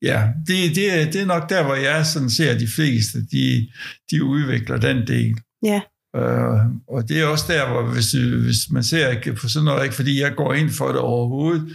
ja, 0.02 0.28
det, 0.48 0.76
det, 0.76 1.02
er- 1.02 1.12
det 1.12 1.22
er 1.22 1.26
nok 1.26 1.50
der, 1.50 1.64
hvor 1.64 1.76
jeg 1.76 2.06
sådan 2.06 2.30
ser 2.30 2.58
de 2.58 2.68
fleste, 2.68 3.20
de, 3.32 3.68
de 4.12 4.24
udvikler 4.24 4.78
den 4.78 5.08
del. 5.08 5.36
ja. 5.64 5.82
Øh, 6.16 6.60
og 6.90 7.10
det 7.10 7.20
er 7.22 7.26
også 7.26 7.46
der, 7.48 7.68
hvor 7.72 7.94
hvis, 7.94 8.12
hvis 8.12 8.72
man 8.72 8.84
ser 8.84 9.34
på 9.42 9.50
sådan 9.50 9.66
noget, 9.66 9.84
ikke 9.84 9.96
fordi 9.96 10.22
jeg 10.22 10.34
går 10.36 10.54
ind 10.54 10.70
for 10.70 10.88
det 10.88 10.98
overhovedet, 10.98 11.68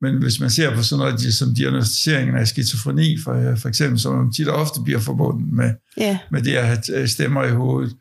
men 0.00 0.22
hvis 0.22 0.40
man 0.40 0.50
ser 0.50 0.74
på 0.74 0.82
sådan 0.82 0.98
noget 1.06 1.34
som 1.34 1.54
diagnostiseringen 1.54 2.36
af 2.36 2.48
skizofreni, 2.48 3.16
for, 3.24 3.54
for 3.56 3.68
eksempel, 3.68 4.00
som 4.00 4.32
tit 4.32 4.48
ofte 4.48 4.80
bliver 4.84 5.00
forbundet 5.00 5.52
med, 5.52 5.70
Ja. 5.96 6.18
med 6.30 6.42
det 6.42 6.54
at 6.54 6.66
have 6.66 6.78
øh, 6.94 7.08
stemmer 7.08 7.44
i 7.44 7.50
hovedet, 7.50 7.96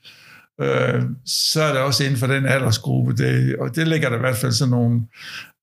øh, 0.61 1.01
så 1.25 1.61
er 1.61 1.71
det 1.73 1.81
også 1.81 2.03
inden 2.03 2.17
for 2.17 2.27
den 2.27 2.45
aldersgruppe, 2.45 3.13
det, 3.13 3.55
og 3.59 3.75
det 3.75 3.87
ligger 3.87 4.09
der 4.09 4.15
i 4.17 4.19
hvert 4.19 4.37
fald 4.37 4.51
sådan 4.51 4.71
nogle 4.71 5.01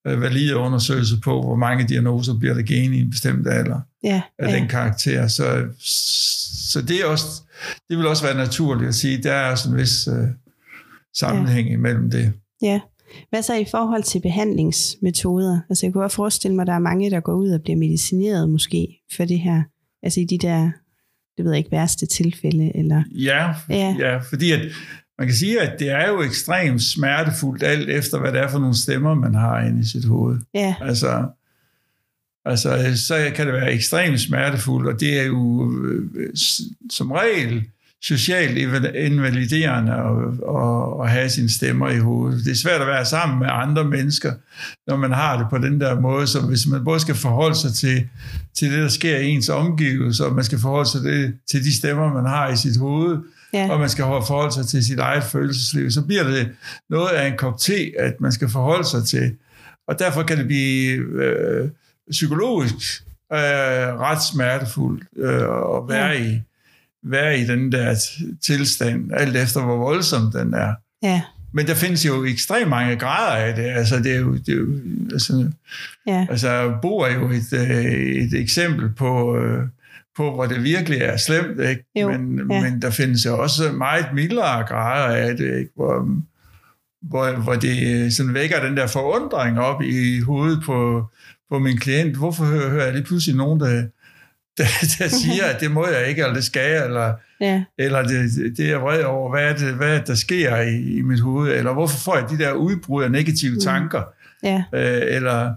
øh, 0.07 0.21
valide 0.21 0.57
undersøgelser 0.57 1.17
på, 1.25 1.43
hvor 1.43 1.57
mange 1.57 1.89
diagnoser 1.89 2.39
bliver 2.39 2.55
der 2.55 2.63
gen 2.63 2.95
i 2.95 3.01
en 3.01 3.11
bestemt 3.11 3.47
alder 3.49 3.81
Ja. 4.07 4.23
af 4.39 4.49
ja. 4.49 4.57
den 4.57 4.69
karakter. 4.69 5.29
Så, 5.29 5.67
så 6.73 6.83
det, 6.83 7.01
er 7.01 7.07
også, 7.07 7.27
det 7.89 7.99
vil 7.99 8.07
også 8.07 8.25
være 8.25 8.37
naturligt 8.37 8.89
at 8.89 8.95
sige, 8.95 9.23
der 9.23 9.33
er 9.33 9.55
sådan 9.55 9.75
en 9.75 9.81
vis 9.81 10.09
øh, 10.09 10.29
sammenhæng 11.15 11.73
imellem 11.73 12.11
det. 12.11 12.33
Ja. 12.63 12.81
Hvad 13.31 13.43
så 13.43 13.55
i 13.55 13.67
forhold 13.71 14.03
til 14.03 14.21
behandlingsmetoder? 14.21 15.61
Altså 15.71 15.87
jeg 15.87 15.93
kunne 15.93 16.03
godt 16.03 16.13
forestille 16.13 16.55
mig, 16.55 16.63
at 16.63 16.67
der 16.67 16.75
er 16.75 16.79
mange, 16.79 17.11
der 17.11 17.21
går 17.21 17.35
ud 17.35 17.51
og 17.51 17.63
bliver 17.63 17.77
medicineret 17.77 18.51
måske 18.51 19.03
for 19.17 19.25
det 19.25 19.41
her. 19.41 19.63
Altså 20.03 20.21
i 20.21 20.25
de 20.25 20.39
der, 20.39 20.71
det 21.37 21.45
ved 21.45 21.53
jeg 21.53 21.59
ikke, 21.59 21.73
værste 21.73 22.07
tilfælde, 22.07 22.77
eller... 22.77 23.03
Ja, 23.11 23.55
Ja. 23.69 23.77
ja. 23.77 23.97
ja 23.99 24.19
fordi 24.19 24.53
at, 24.53 24.61
man 25.19 25.29
kan 25.29 25.37
sige, 25.37 25.61
at 25.61 25.79
det 25.79 25.91
er 25.91 26.09
jo 26.09 26.23
ekstremt 26.23 26.83
smertefuldt, 26.83 27.63
alt 27.63 27.91
efter 27.91 28.21
hvad 28.21 28.33
det 28.33 28.41
er 28.41 28.49
for 28.49 28.59
nogle 28.59 28.77
stemmer, 28.77 29.15
man 29.15 29.35
har 29.35 29.61
inde 29.61 29.81
i 29.81 29.85
sit 29.85 30.05
hoved. 30.05 30.39
Ja, 30.55 30.75
Altså, 30.81 31.25
altså 32.47 32.93
så 33.07 33.31
kan 33.35 33.47
det 33.47 33.55
være 33.55 33.73
ekstremt 33.73 34.21
smertefuldt, 34.21 34.89
og 34.89 35.01
det 35.01 35.21
er 35.21 35.25
jo 35.25 35.73
øh, 35.85 36.29
som 36.91 37.13
regel 37.13 37.65
socialt 38.03 38.59
invaliderende 38.95 39.93
at, 39.93 40.11
at, 40.57 41.05
at 41.05 41.11
have 41.11 41.31
sine 41.31 41.51
stemmer 41.51 41.91
i 41.91 41.99
hovedet. 41.99 42.45
Det 42.45 42.51
er 42.51 42.57
svært 42.57 42.81
at 42.81 42.87
være 42.87 43.05
sammen 43.05 43.39
med 43.39 43.49
andre 43.51 43.85
mennesker, 43.85 44.33
når 44.87 44.97
man 44.97 45.13
har 45.13 45.39
det 45.39 45.47
på 45.51 45.59
den 45.59 45.81
der 45.81 46.01
måde, 46.01 46.27
så 46.27 46.41
hvis 46.41 46.67
man 46.67 46.85
både 46.85 47.01
skal 47.01 47.15
forholde 47.15 47.55
sig 47.55 47.75
til, 47.75 48.09
til 48.59 48.73
det, 48.73 48.79
der 48.79 48.89
sker 48.89 49.17
i 49.17 49.29
ens 49.29 49.49
omgivelser, 49.49 50.25
og 50.25 50.35
man 50.35 50.45
skal 50.45 50.59
forholde 50.59 50.91
sig 50.91 51.03
det, 51.03 51.35
til 51.51 51.65
de 51.65 51.77
stemmer, 51.77 52.15
man 52.15 52.27
har 52.27 52.49
i 52.49 52.57
sit 52.57 52.77
hoved, 52.77 53.19
ja, 53.53 53.71
og 53.71 53.81
man 53.81 53.89
skal 53.89 54.03
forholde 54.05 54.55
sig 54.55 54.67
til 54.67 54.85
sit 54.85 54.99
eget 54.99 55.25
følelsesliv, 55.25 55.91
så 55.91 56.03
bliver 56.03 56.25
det 56.25 56.49
noget 56.91 57.09
af 57.09 57.29
en 57.29 57.37
kop 57.37 57.59
te, 57.59 57.93
at 57.99 58.21
man 58.21 58.33
skal 58.33 58.49
forholde 58.49 58.89
sig 58.89 59.05
til. 59.05 59.33
Og 59.89 59.99
derfor 59.99 60.23
kan 60.23 60.39
det 60.39 60.47
blive 60.47 60.93
øh, 60.97 61.69
psykologisk 62.11 62.75
øh, 63.33 63.39
ret 64.01 64.23
smertefuldt 64.23 65.05
øh, 65.17 65.43
at 65.43 65.89
være, 65.89 66.09
Ja. 66.11 66.25
i, 66.25 66.41
være 67.03 67.39
i 67.39 67.45
den 67.47 67.73
der 67.73 67.95
tilstand, 68.43 69.11
alt 69.15 69.37
efter 69.37 69.65
hvor 69.65 69.77
voldsom 69.77 70.33
den 70.33 70.55
er. 70.55 70.75
ja, 71.03 71.23
Men 71.53 71.67
der 71.67 71.75
findes 71.75 72.07
jo 72.07 72.25
ekstremt 72.25 72.69
mange 72.71 72.97
grader 72.97 73.37
af 73.37 73.55
det. 73.57 73.63
Altså, 73.65 73.97
det 73.99 74.13
er 74.15 74.19
jo, 74.21 74.35
det 74.37 74.49
er 74.49 74.57
jo 74.57 74.67
altså, 75.13 75.51
ja, 76.07 76.27
Altså, 76.31 76.75
Bo 76.83 76.99
er 76.99 77.15
jo 77.15 77.31
et, 77.31 77.53
øh, 77.53 77.85
et 78.25 78.35
eksempel 78.35 78.89
på, 78.95 79.37
øh, 79.39 79.63
på, 80.17 80.35
hvor 80.35 80.47
det 80.47 80.63
virkelig 80.63 80.99
er 81.01 81.17
slemt, 81.17 81.61
ikke? 81.61 81.85
Jo, 82.01 82.13
men, 82.13 82.51
ja. 82.51 82.63
men 82.63 82.83
der 82.83 82.91
findes 82.91 83.27
jo 83.27 83.43
også 83.43 83.73
meget 83.73 84.07
mildere 84.15 84.67
grader 84.67 85.17
af 85.17 85.37
det, 85.37 85.59
ikke? 85.59 85.71
Hvor, 85.77 86.09
hvor, 87.09 87.31
hvor 87.33 87.55
det 87.55 88.15
sådan 88.15 88.35
vækker 88.35 88.61
den 88.63 88.77
der 88.77 88.87
forundring 88.87 89.61
op 89.61 89.83
i 89.83 90.21
hovedet 90.21 90.63
på, 90.67 91.05
på 91.51 91.59
min 91.59 91.79
klient. 91.79 92.17
Hvorfor 92.17 92.45
hører, 92.45 92.71
hører 92.71 92.85
jeg 92.85 92.93
lige 92.95 93.05
pludselig 93.05 93.37
nogen, 93.37 93.61
der, 93.61 93.67
der, 94.59 94.65
der 94.99 95.09
siger, 95.09 95.45
at 95.45 95.61
det 95.61 95.71
må 95.71 95.87
jeg 95.89 96.09
ikke, 96.09 96.23
eller 96.23 96.35
det 96.35 96.45
skal 96.45 96.71
jeg, 96.73 96.85
eller, 96.85 97.15
ja, 97.41 97.65
eller 97.79 98.03
det, 98.03 98.31
det 98.57 98.65
er 98.65 98.69
jeg 98.71 98.81
vred 98.83 99.03
over, 99.03 99.31
hvad 99.31 99.51
er 99.51 99.57
det, 99.57 99.75
hvad 99.75 99.97
er 99.97 100.05
der 100.05 100.15
sker 100.15 100.57
i, 100.61 100.97
i 100.97 101.03
mit 101.03 101.21
hoved, 101.21 101.53
eller 101.53 101.73
hvorfor 101.73 101.99
får 101.99 102.17
jeg 102.17 102.31
de 102.31 102.39
der 102.39 102.53
udbrud 102.53 103.05
af 103.05 103.11
negative 103.11 103.55
Mm. 103.55 103.61
tanker, 103.61 104.03
ja, 104.43 104.65
øh, 104.75 105.15
eller, 105.17 105.53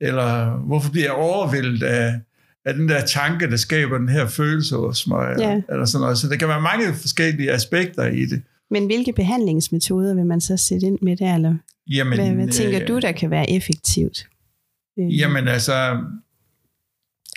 eller 0.00 0.50
hvorfor 0.50 0.90
bliver 0.90 1.04
jeg 1.06 1.12
overvældet 1.12 1.82
af, 1.82 2.14
af 2.64 2.74
den 2.74 2.88
der 2.88 3.00
tanke, 3.00 3.50
der 3.50 3.56
skaber 3.56 3.98
den 3.98 4.08
her 4.08 4.26
følelse 4.26 4.76
hos 4.76 5.06
mig, 5.06 5.32
eller, 5.32 5.48
Ja. 5.48 5.60
eller 5.70 5.84
sådan 5.84 6.00
noget. 6.02 6.18
Så 6.18 6.28
der 6.28 6.36
kan 6.36 6.48
være 6.48 6.60
mange 6.60 6.94
forskellige 6.94 7.52
aspekter 7.52 8.04
i 8.04 8.26
det. 8.26 8.42
Men 8.70 8.86
hvilke 8.86 9.12
behandlingsmetoder 9.12 10.14
vil 10.14 10.26
man 10.26 10.40
så 10.40 10.56
sætte 10.56 10.86
ind 10.86 10.98
med 11.02 11.16
der, 11.16 11.34
eller 11.34 11.54
Jamen, 11.90 12.18
hvad, 12.18 12.30
hvad 12.30 12.48
tænker 12.48 12.82
øh, 12.82 12.88
du, 12.88 12.98
der 12.98 13.12
kan 13.12 13.30
være 13.30 13.50
effektivt? 13.50 14.28
Øh, 14.98 15.18
Jamen 15.18 15.48
altså, 15.48 16.04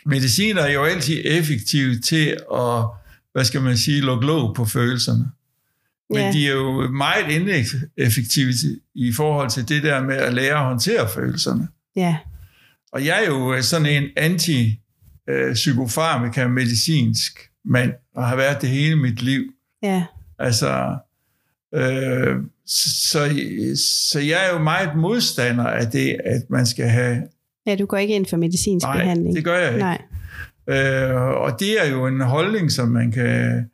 medicin 0.06 0.58
er 0.58 0.68
jo 0.72 0.84
altid 0.84 1.22
effektiv 1.26 2.02
til 2.02 2.28
at, 2.54 2.84
hvad 3.32 3.44
skal 3.44 3.62
man 3.62 3.78
sige, 3.78 4.02
lukke 4.02 4.26
låg 4.26 4.56
på 4.56 4.66
følelserne. 4.66 5.32
Men 6.10 6.18
Ja. 6.20 6.32
de 6.32 6.48
er 6.48 6.52
jo 6.52 6.88
meget 6.92 7.32
ineffektive 7.32 8.54
i 8.96 9.14
forhold 9.14 9.50
til 9.50 9.70
det 9.70 9.84
der 9.84 10.04
med 10.04 10.16
at 10.16 10.34
lære 10.34 10.54
at 10.60 10.66
håndtere 10.66 11.10
følelserne. 11.10 11.68
Ja, 11.96 12.18
Og 12.92 13.06
jeg 13.06 13.24
er 13.24 13.28
jo 13.28 13.54
øh, 13.54 13.62
sådan 13.64 14.04
en 14.04 14.10
anti-psykofarmaka 14.18 16.48
medicinsk 16.48 17.50
mand, 17.66 17.94
og 18.16 18.28
har 18.28 18.36
været 18.36 18.62
det 18.62 18.70
hele 18.70 18.96
mit 18.96 19.22
liv. 19.22 19.44
ja, 19.84 20.06
Altså, 20.40 20.98
øh, 21.76 22.36
så, 22.66 23.20
så 24.10 24.20
jeg 24.20 24.48
er 24.50 24.54
jo 24.54 24.64
meget 24.64 24.90
modstander 24.98 25.68
af 25.68 25.88
det, 25.88 26.18
at 26.26 26.42
man 26.50 26.66
skal 26.66 26.86
have... 26.86 27.22
ja, 27.66 27.76
du 27.76 27.86
går 27.86 27.98
ikke 27.98 28.16
ind 28.16 28.26
for 28.26 28.38
medicinsk 28.38 28.84
Nej, 28.84 28.98
behandling? 28.98 29.36
det 29.36 29.44
gør 29.44 29.58
jeg 29.58 29.68
ikke. 29.68 29.80
Nej, 29.80 30.02
Øh, 30.70 31.16
og 31.16 31.60
det 31.60 31.86
er 31.86 31.90
jo 31.92 32.08
en 32.08 32.22
holdning, 32.22 32.72
som 32.72 32.88
man 32.90 33.12
kan 33.12 33.66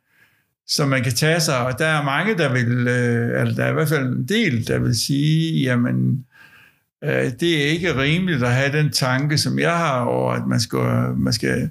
som 0.68 0.88
man 0.88 1.02
kan 1.02 1.12
tage 1.12 1.40
sig, 1.40 1.66
og 1.66 1.78
der 1.78 1.86
er 1.86 2.04
mange, 2.04 2.38
der 2.38 2.52
vil, 2.52 2.88
øh, 2.88 3.40
altså 3.40 3.56
der 3.56 3.64
er 3.64 3.70
i 3.70 3.74
hvert 3.74 3.88
fald 3.88 4.06
en 4.06 4.28
del, 4.28 4.68
der 4.68 4.78
vil 4.78 4.96
sige, 5.00 5.62
jamen, 5.62 6.24
øh, 7.04 7.30
det 7.40 7.62
er 7.62 7.66
ikke 7.66 7.96
rimeligt 7.96 8.42
at 8.42 8.52
have 8.52 8.78
den 8.78 8.92
tanke, 8.92 9.38
som 9.38 9.58
jeg 9.58 9.76
har 9.76 10.00
over, 10.00 10.32
at 10.32 10.46
man 10.46 10.60
skal, 10.60 11.14
man 11.16 11.32
skal 11.32 11.70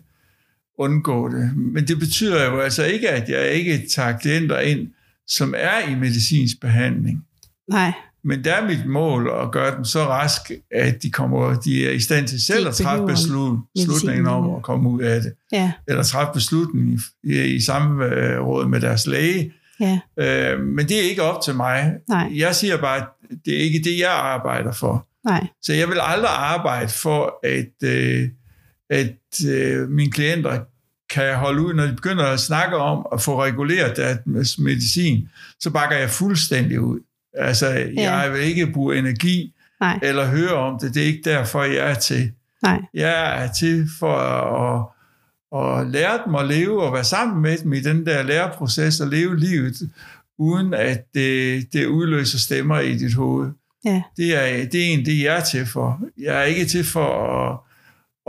undgå 0.78 1.30
det. 1.30 1.58
Men 1.58 1.88
det 1.88 2.00
betyder 2.00 2.46
jo 2.46 2.60
altså 2.60 2.84
ikke, 2.84 3.10
at 3.10 3.30
jeg 3.30 3.52
ikke 3.52 3.88
tager 3.90 4.18
klienter 4.18 4.60
ind, 4.60 4.88
som 5.28 5.54
er 5.58 5.90
i 5.90 5.96
medicinsk 5.96 6.62
behandling. 6.62 7.26
Nej. 7.70 7.92
Men 8.24 8.44
der 8.44 8.54
er 8.54 8.68
mit 8.68 8.86
mål 8.86 9.30
at 9.42 9.52
gøre 9.52 9.76
dem 9.76 9.86
så 9.86 10.04
rask, 10.06 10.52
at 10.76 11.04
de, 11.04 11.12
kommer, 11.12 11.60
de 11.60 11.88
er 11.88 11.92
i 11.92 12.00
stand 12.00 12.28
til 12.28 12.46
selv 12.46 12.68
at 12.68 12.76
træffe 12.76 13.06
beslut, 13.06 13.60
beslutningen 13.76 14.28
om 14.28 14.56
at 14.56 14.62
komme 14.64 14.90
ud 14.90 15.02
af 15.02 15.22
det. 15.22 15.34
Ja, 15.52 15.72
Eller 15.88 16.04
træffe 16.04 16.34
beslutningen 16.34 17.00
i, 17.24 17.34
i, 17.34 17.44
i 17.56 17.60
samråd 17.60 18.68
med 18.68 18.82
deres 18.82 19.08
læge. 19.08 19.54
ja, 19.80 20.00
Øh, 20.20 20.60
men 20.60 20.88
det 20.90 20.98
er 20.98 21.10
ikke 21.10 21.22
op 21.24 21.42
til 21.44 21.56
mig. 21.56 21.94
Nej. 22.10 22.32
Jeg 22.36 22.56
siger 22.56 22.78
bare, 22.78 22.98
at 22.98 23.06
det 23.46 23.54
er 23.56 23.60
ikke 23.60 23.80
det, 23.84 24.00
jeg 24.00 24.12
arbejder 24.12 24.72
for. 24.72 25.08
nej, 25.26 25.48
Så 25.62 25.74
jeg 25.74 25.88
vil 25.88 25.98
aldrig 26.02 26.32
arbejde 26.32 26.90
for, 26.92 27.34
at, 27.44 27.90
øh, 27.90 28.30
at 28.90 29.46
øh, 29.50 29.90
mine 29.90 30.12
klienter 30.12 30.60
kan 31.10 31.36
holde 31.36 31.62
ud, 31.62 31.74
når 31.74 31.84
de 31.86 31.94
begynder 31.94 32.26
at 32.26 32.40
snakke 32.40 32.78
om 32.78 33.08
at 33.14 33.22
få 33.22 33.44
reguleret 33.44 33.98
deres 33.98 34.58
medicin, 34.58 35.30
så 35.60 35.70
bakker 35.70 35.96
jeg 35.98 36.10
fuldstændig 36.10 36.80
ud. 36.82 37.00
Altså, 37.38 37.68
ja. 37.98 38.14
jeg 38.16 38.34
vil 38.34 38.42
ikke 38.42 38.72
bruge 38.74 38.98
energi 38.98 39.54
nej, 39.80 40.00
eller 40.04 40.26
høre 40.26 40.54
om 40.54 40.80
det. 40.80 40.94
Det 40.94 41.02
er 41.04 41.08
ikke 41.08 41.30
derfor, 41.30 41.64
jeg 41.64 41.92
er 41.92 41.94
til. 41.94 42.32
nej, 42.64 42.82
Jeg 42.94 43.44
er 43.44 43.54
til 43.54 43.88
for 44.00 44.18
at, 44.18 44.86
at 45.62 45.88
lære 45.88 46.20
dem 46.26 46.36
at 46.36 46.48
leve 46.48 46.84
og 46.84 46.94
være 46.94 47.04
sammen 47.04 47.42
med 47.42 47.58
dem 47.58 47.74
i 47.74 47.80
den 47.80 48.06
der 48.06 48.24
læreproces 48.24 49.00
og 49.00 49.08
leve 49.08 49.40
livet, 49.40 49.76
uden 50.38 50.74
at 50.74 51.04
det, 51.14 51.64
det 51.74 51.86
udløser 51.86 52.38
stemmer 52.38 52.80
i 52.80 52.98
dit 52.98 53.14
hoved. 53.14 53.52
ja, 53.86 54.02
Det 54.18 54.36
er, 54.36 54.66
det 54.70 54.82
er 54.82 54.94
en, 54.94 55.06
det 55.06 55.24
jeg 55.24 55.38
er 55.38 55.44
til 55.44 55.66
for. 55.66 56.00
Jeg 56.18 56.40
er 56.40 56.44
ikke 56.44 56.66
til 56.66 56.84
for 56.84 57.10
at, 57.36 57.58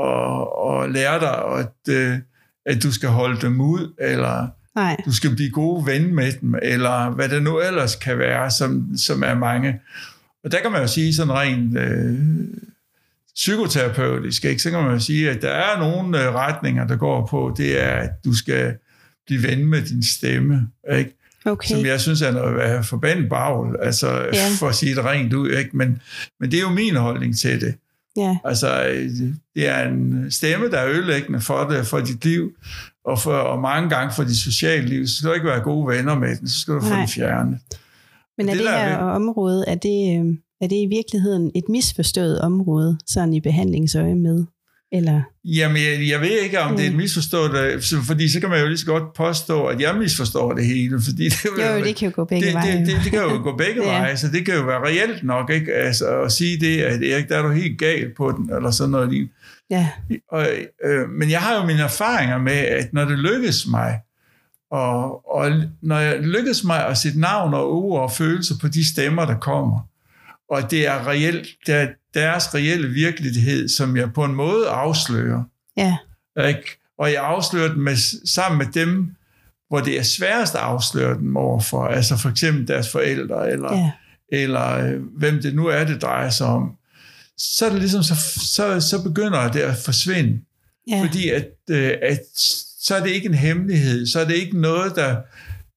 at, 0.07 0.85
at 0.85 0.93
lære 0.93 1.21
dig, 1.21 1.59
at, 1.59 1.95
øh, 1.95 2.19
at 2.67 2.83
du 2.83 2.93
skal 2.93 3.09
holde 3.09 3.41
dem 3.41 3.61
ud, 3.61 3.95
eller 4.01 4.47
nej, 4.75 4.97
du 5.05 5.15
skal 5.15 5.35
blive 5.35 5.51
gode 5.51 5.87
ven 5.87 6.15
med 6.15 6.33
dem, 6.41 6.55
eller 6.63 7.11
hvad 7.11 7.29
det 7.29 7.43
nu 7.43 7.61
ellers 7.61 7.95
kan 7.97 8.19
være, 8.19 8.51
som, 8.51 8.97
som 8.97 9.23
er 9.23 9.35
mange. 9.35 9.81
Og 10.45 10.53
der 10.53 10.61
kan 10.63 10.73
man 10.73 10.81
jo 10.81 10.87
sige 10.87 11.15
sådan 11.15 11.33
rent 11.33 11.79
øh, 11.79 12.19
psykoterapeutisk, 13.35 14.45
ikke? 14.45 14.63
så 14.63 14.71
kan 14.71 14.83
man 14.83 14.93
jo 14.93 14.99
sige, 14.99 15.31
at 15.31 15.43
der 15.43 15.51
er 15.51 15.79
nogle 15.79 16.23
øh, 16.25 16.35
retninger, 16.35 16.87
der 16.87 16.97
går 16.97 17.27
på, 17.27 17.55
det 17.57 17.83
er, 17.83 17.91
at 17.91 18.11
du 18.25 18.35
skal 18.35 18.75
blive 19.27 19.43
ven 19.43 19.67
med 19.67 19.83
din 19.83 20.03
stemme, 20.03 20.69
ikke? 20.97 21.17
okay. 21.45 21.69
som 21.69 21.87
jeg 21.87 22.01
synes 22.01 22.23
er 22.23 22.33
noget 22.33 22.87
forbandet 22.87 23.29
bagl, 23.29 23.77
altså 23.83 24.09
Ja. 24.09 24.25
ja. 24.25 24.49
for 24.59 24.69
at 24.69 24.75
sige 24.75 24.95
det 24.95 25.05
rent 25.05 25.33
ud, 25.33 25.51
ikke? 25.51 25.77
Men, 25.77 26.03
men 26.41 26.51
det 26.51 26.57
er 26.57 26.63
jo 26.63 26.71
min 26.71 26.97
holdning 26.97 27.39
til 27.39 27.61
det. 27.61 27.75
Ja, 28.17 28.39
Altså, 28.45 28.83
det 29.55 29.69
er 29.69 29.89
en 29.89 30.31
stemme, 30.31 30.71
der 30.71 30.79
er 30.79 30.89
ødelæggende 30.91 31.41
for 31.41 31.65
det, 31.65 31.87
for 31.87 32.01
dit 32.01 32.25
liv, 32.25 32.51
og, 33.05 33.19
for, 33.19 33.33
og 33.33 33.61
mange 33.61 33.89
gange 33.91 34.13
for 34.15 34.25
dit 34.25 34.37
sociale 34.37 34.87
liv. 34.89 35.07
Så 35.07 35.17
skal 35.17 35.29
du 35.29 35.35
ikke 35.35 35.47
være 35.47 35.61
gode 35.61 35.87
venner 35.97 36.19
med 36.19 36.37
den, 36.37 36.49
så 36.49 36.61
skal 36.61 36.75
du 36.75 36.81
få 36.81 36.89
Nej. 36.89 36.99
den 36.99 37.09
fjernet. 37.09 37.59
men 38.39 38.49
er 38.49 38.53
det 38.55 38.61
det, 38.63 38.71
er 38.71 38.79
her 38.89 39.05
ved- 39.05 39.13
område, 39.15 39.65
er 39.69 39.75
det, 39.75 40.21
øh, 40.21 40.35
er 40.61 40.67
det 40.69 40.77
i 40.77 40.87
virkeligheden 40.87 41.51
et 41.55 41.65
misforstået 41.69 42.41
område, 42.41 42.99
sådan 43.07 43.35
i 43.35 43.41
behandlingsøje 43.41 44.15
med? 44.15 44.45
Eller, 44.97 45.23
Jamen, 45.45 45.77
jeg, 45.77 46.09
jeg 46.09 46.21
ved 46.21 46.31
ikke, 46.45 46.61
om 46.61 46.77
det 46.77 46.83
er 46.85 46.87
et 46.89 46.93
Mm. 46.93 46.99
misforstået, 46.99 47.55
øh, 47.59 47.83
fordi 48.07 48.29
så 48.29 48.41
kan 48.41 48.49
man 48.51 48.61
jo 48.61 48.67
lige 48.67 48.79
så 48.79 48.87
godt 48.87 49.15
påstå, 49.15 49.65
at 49.67 49.81
jeg 49.81 49.95
misforstår 49.99 50.53
det 50.53 50.67
hele, 50.67 51.01
fordi 51.05 51.25
det, 51.25 51.45
jo, 51.45 51.51
jo- 51.79 51.85
det 51.85 51.97
kan 51.97 52.09
jo 52.09 52.13
gå 52.17 52.25
begge 52.25 52.47
det, 52.47 52.55
veje. 52.55 52.79
det, 52.79 52.87
det, 52.87 52.97
det 53.05 53.13
kan 53.13 53.21
jo 53.23 53.43
gå 53.43 53.57
begge 53.57 53.85
ja. 53.87 53.99
veje, 53.99 54.17
så 54.17 54.29
det 54.29 54.45
kan 54.47 54.55
jo 54.55 54.63
være 54.63 54.81
reelt 54.87 55.25
nok, 55.25 55.51
ikke? 55.51 55.73
Altså, 55.75 56.21
at 56.23 56.33
sige 56.33 56.61
det, 56.61 56.81
at 56.81 57.03
Erik, 57.03 57.29
der 57.29 57.39
er 57.39 57.43
du 57.43 57.51
helt 57.51 57.79
gal 57.79 58.11
på 58.17 58.33
den, 58.37 58.57
eller 58.57 58.71
sådan 58.71 58.91
noget 58.91 59.11
lignende. 59.11 59.33
Ja, 59.71 59.89
Og, 60.33 60.47
øh, 60.85 61.09
men 61.19 61.31
jeg 61.31 61.41
har 61.41 61.55
jo 61.61 61.67
mine 61.67 61.83
erfaringer 61.83 62.39
med, 62.39 62.53
at 62.53 62.93
når 62.93 63.05
det 63.05 63.19
lykkes 63.19 63.67
mig, 63.71 63.99
og, 64.71 65.31
og 65.37 65.51
når 65.83 65.99
jeg 65.99 66.19
lykkes 66.21 66.65
mig 66.65 66.87
at 66.87 66.99
sætte 66.99 67.21
navn 67.21 67.55
og 67.55 67.73
ord 67.73 68.03
og 68.03 68.13
følelser 68.13 68.55
på 68.61 68.69
de 68.69 68.89
stemmer, 68.93 69.25
der 69.27 69.35
kommer, 69.39 69.81
og 70.51 70.71
det 70.71 70.87
er 70.87 71.07
reelt, 71.07 71.49
det 71.67 71.75
er 71.75 71.89
deres 72.15 72.55
reelle 72.55 72.89
virkelighed, 72.89 73.69
som 73.69 73.97
jeg 73.97 74.13
på 74.13 74.25
en 74.25 74.35
måde 74.35 74.69
afslører, 74.69 75.43
ja, 75.77 75.97
ikke? 76.49 76.79
og 76.99 77.13
jeg 77.13 77.25
afslører 77.25 77.69
dem 77.69 77.83
med, 77.83 77.97
sammen 78.27 78.59
med 78.59 78.67
dem, 78.67 79.17
hvor 79.69 79.81
det 79.81 79.99
er 79.99 80.03
sværest 80.03 80.55
at 80.55 80.61
afsløre 80.61 81.19
dem 81.19 81.37
overfor, 81.37 81.87
altså 81.87 82.17
for 82.17 82.29
eksempel 82.29 82.69
deres 82.69 82.89
forældre, 82.89 83.51
eller, 83.51 83.77
ja, 83.77 83.93
eller 84.29 84.87
øh, 84.87 85.03
hvem 85.19 85.43
det 85.43 85.55
nu 85.55 85.67
er, 85.67 85.85
det 85.85 86.03
drejer 86.03 86.31
sig 86.31 86.47
om, 86.47 86.77
så, 87.39 87.67
er 87.67 87.71
det 87.71 87.79
ligesom, 87.79 88.03
så, 88.03 88.15
så, 88.55 88.81
så 88.81 89.03
begynder 89.03 89.49
det 89.53 89.61
at 89.61 89.77
forsvinde. 89.77 90.41
ja, 90.91 91.03
Fordi 91.03 91.31
at, 91.31 91.49
øh, 91.71 91.93
at 92.03 92.21
så 92.81 92.95
er 92.95 93.03
det 93.03 93.11
ikke 93.11 93.27
en 93.27 93.35
hemmelighed, 93.35 94.07
så 94.07 94.21
er 94.21 94.25
det 94.25 94.35
ikke 94.35 94.61
noget, 94.61 94.97
der, 94.97 95.17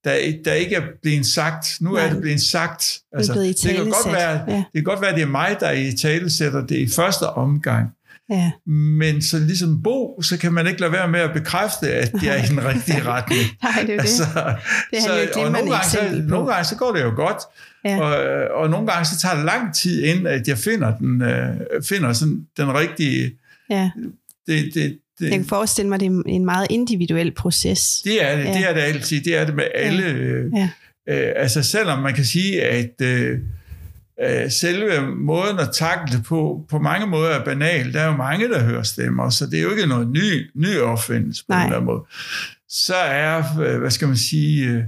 der, 0.04 0.34
der 0.46 0.54
ikke 0.54 0.76
er 0.76 0.82
blevet 1.02 1.26
sagt. 1.26 1.66
Nu 1.82 1.92
Nej. 1.92 2.06
er 2.06 2.14
det 2.14 2.22
blevet 2.22 2.42
sagt. 2.42 3.00
Altså, 3.14 3.34
blevet 3.34 3.56
det, 3.64 3.76
kan 3.76 3.86
godt 3.86 4.14
være, 4.14 4.44
Ja. 4.48 4.56
det 4.56 4.66
kan 4.76 4.84
godt 4.84 5.02
være, 5.02 5.10
at 5.10 5.16
det 5.16 5.22
er 5.24 5.28
mig, 5.28 5.58
der 5.60 5.72
i 5.72 5.92
tale 6.02 6.30
sætter 6.30 6.68
det 6.68 6.76
i 6.78 6.88
første 6.88 7.24
omgang. 7.30 7.90
ja, 8.30 8.52
Men 8.72 9.22
så 9.22 9.40
ligesom 9.40 9.84
Bo, 9.84 10.22
så 10.22 10.38
kan 10.38 10.54
man 10.54 10.68
ikke 10.68 10.80
lade 10.82 10.92
være 10.92 11.08
med 11.08 11.20
at 11.20 11.34
bekræfte, 11.34 11.88
at 11.94 12.12
det 12.12 12.30
er 12.30 12.44
i 12.44 12.48
den 12.48 12.66
rigtige 12.66 13.04
retning. 13.14 13.42
nej, 13.64 13.84
det 13.88 13.96
er 13.96 14.00
Altså, 14.00 14.24
det. 14.34 14.56
Det 14.94 15.02
han 15.02 15.12
jo 15.36 15.42
og 15.46 15.52
gange, 15.72 15.90
så, 15.90 16.22
nogle 16.28 16.48
gange 16.54 16.66
så 16.66 16.76
går 16.76 16.94
det 16.96 17.02
jo 17.04 17.12
godt, 17.16 17.38
Ja. 17.86 18.00
og, 18.02 18.48
og 18.62 18.70
nogle 18.70 18.88
gange 18.92 19.06
så 19.06 19.18
tager 19.20 19.36
det 19.36 19.46
lang 19.46 19.76
tid, 19.76 20.04
inden 20.04 20.28
at 20.28 20.48
jeg 20.48 20.58
finder 20.58 20.98
den, 20.98 21.22
øh, 21.22 21.56
finder 21.84 22.14
sådan 22.14 22.48
den 22.58 22.74
rigtige... 22.74 23.32
Ja. 23.70 23.92
Det, 24.48 24.72
det, 24.74 24.98
det, 25.20 25.26
Jeg 25.30 25.32
kan 25.40 25.46
forestille 25.46 25.90
mig, 25.90 26.00
det 26.00 26.06
er 26.06 26.22
en 26.26 26.46
meget 26.46 26.68
individuel 26.70 27.32
proces. 27.32 28.02
Det 28.04 28.24
er 28.24 28.36
det, 28.38 28.44
Ja. 28.44 28.50
ja. 28.52 28.58
det 28.58 28.70
er 28.70 28.74
det 28.74 28.82
altid. 28.82 29.22
Det 29.22 29.38
er 29.38 29.46
det 29.46 29.56
med 29.56 29.64
alle. 29.76 30.06
Øh, 30.06 30.52
Ja. 30.56 30.70
øh, 31.10 31.34
altså 31.36 31.64
selvom 31.64 32.00
man 32.02 32.14
kan 32.14 32.26
sige, 32.26 32.64
at 32.64 33.02
øh, 33.02 33.40
øh, 34.24 34.52
selve 34.52 35.02
måden 35.16 35.60
at 35.60 35.70
takle 35.74 36.18
det 36.18 36.24
på, 36.26 36.66
på 36.70 36.80
mange 36.80 37.08
måder 37.08 37.30
er 37.30 37.46
banal. 37.46 37.94
Der 37.94 38.02
er 38.02 38.06
jo 38.06 38.16
mange, 38.16 38.48
der 38.50 38.64
hører 38.64 38.84
stemmer, 38.84 39.30
så 39.30 39.46
det 39.46 39.60
er 39.60 39.64
jo 39.64 39.72
ikke 39.72 39.86
noget 39.88 40.08
ny, 40.10 40.50
ny 40.56 40.78
opfindelse 40.80 41.44
på 41.46 41.54
Nej. 41.54 41.64
den 41.64 41.74
der 41.74 41.80
måde. 41.82 42.02
Så 42.70 42.96
er, 42.96 43.44
øh, 43.62 43.80
hvad 43.80 43.92
skal 43.92 44.08
man 44.08 44.18
sige, 44.18 44.84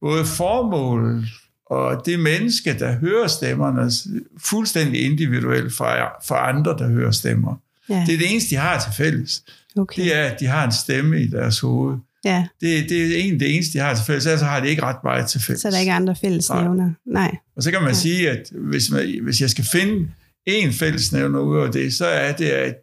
både 0.00 0.24
formålet 0.24 1.24
og 1.66 2.02
det 2.06 2.18
menneske, 2.20 2.78
der 2.78 2.92
hører 2.98 3.26
stemmerne, 3.26 3.90
fuldstændig 4.38 5.04
individuelt 5.04 5.72
fra, 5.74 6.08
fra 6.28 6.48
andre, 6.48 6.70
der 6.78 6.88
hører 6.88 7.10
stemmer. 7.10 7.54
Ja, 7.88 8.04
Det 8.06 8.14
er 8.14 8.18
det 8.18 8.30
eneste, 8.30 8.50
de 8.50 8.56
har 8.60 8.80
til 8.80 8.92
fælles. 9.04 9.42
Okay. 9.76 10.02
Det 10.02 10.16
er, 10.16 10.24
at 10.24 10.40
de 10.40 10.46
har 10.46 10.64
en 10.64 10.72
stemme 10.72 11.22
i 11.22 11.26
deres 11.26 11.60
hoved. 11.60 11.98
Ja, 12.24 12.46
Det, 12.60 12.88
det 12.88 13.12
er 13.12 13.16
egentlig 13.16 13.40
det 13.40 13.54
eneste, 13.54 13.78
de 13.78 13.84
har 13.84 13.94
til 13.94 14.04
fælles, 14.04 14.26
ellers 14.26 14.40
har 14.40 14.60
de 14.60 14.68
ikke 14.68 14.82
ret 14.82 15.04
meget 15.04 15.28
til 15.28 15.40
fælles. 15.40 15.62
så 15.62 15.68
er 15.68 15.72
der 15.72 15.78
ikke 15.78 15.92
andre 15.92 16.16
fællesnævner. 16.20 16.92
Nej. 17.06 17.36
Og 17.56 17.62
så 17.62 17.70
kan 17.70 17.80
man 17.80 17.90
ja. 17.90 17.94
sige, 17.94 18.30
at 18.30 18.50
hvis, 18.52 18.90
man, 18.90 19.20
hvis 19.22 19.40
jeg 19.40 19.50
skal 19.50 19.64
finde 19.64 20.10
en 20.46 20.72
fællesnævner 20.72 21.40
ud 21.40 21.58
af 21.58 21.72
det, 21.72 21.94
så 21.94 22.06
er 22.06 22.32
det, 22.32 22.48
at, 22.48 22.76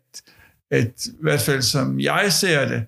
at 0.72 1.06
i 1.06 1.12
hvert 1.22 1.42
fald 1.42 1.62
som 1.62 2.00
jeg 2.00 2.28
ser 2.30 2.68
det, 2.68 2.84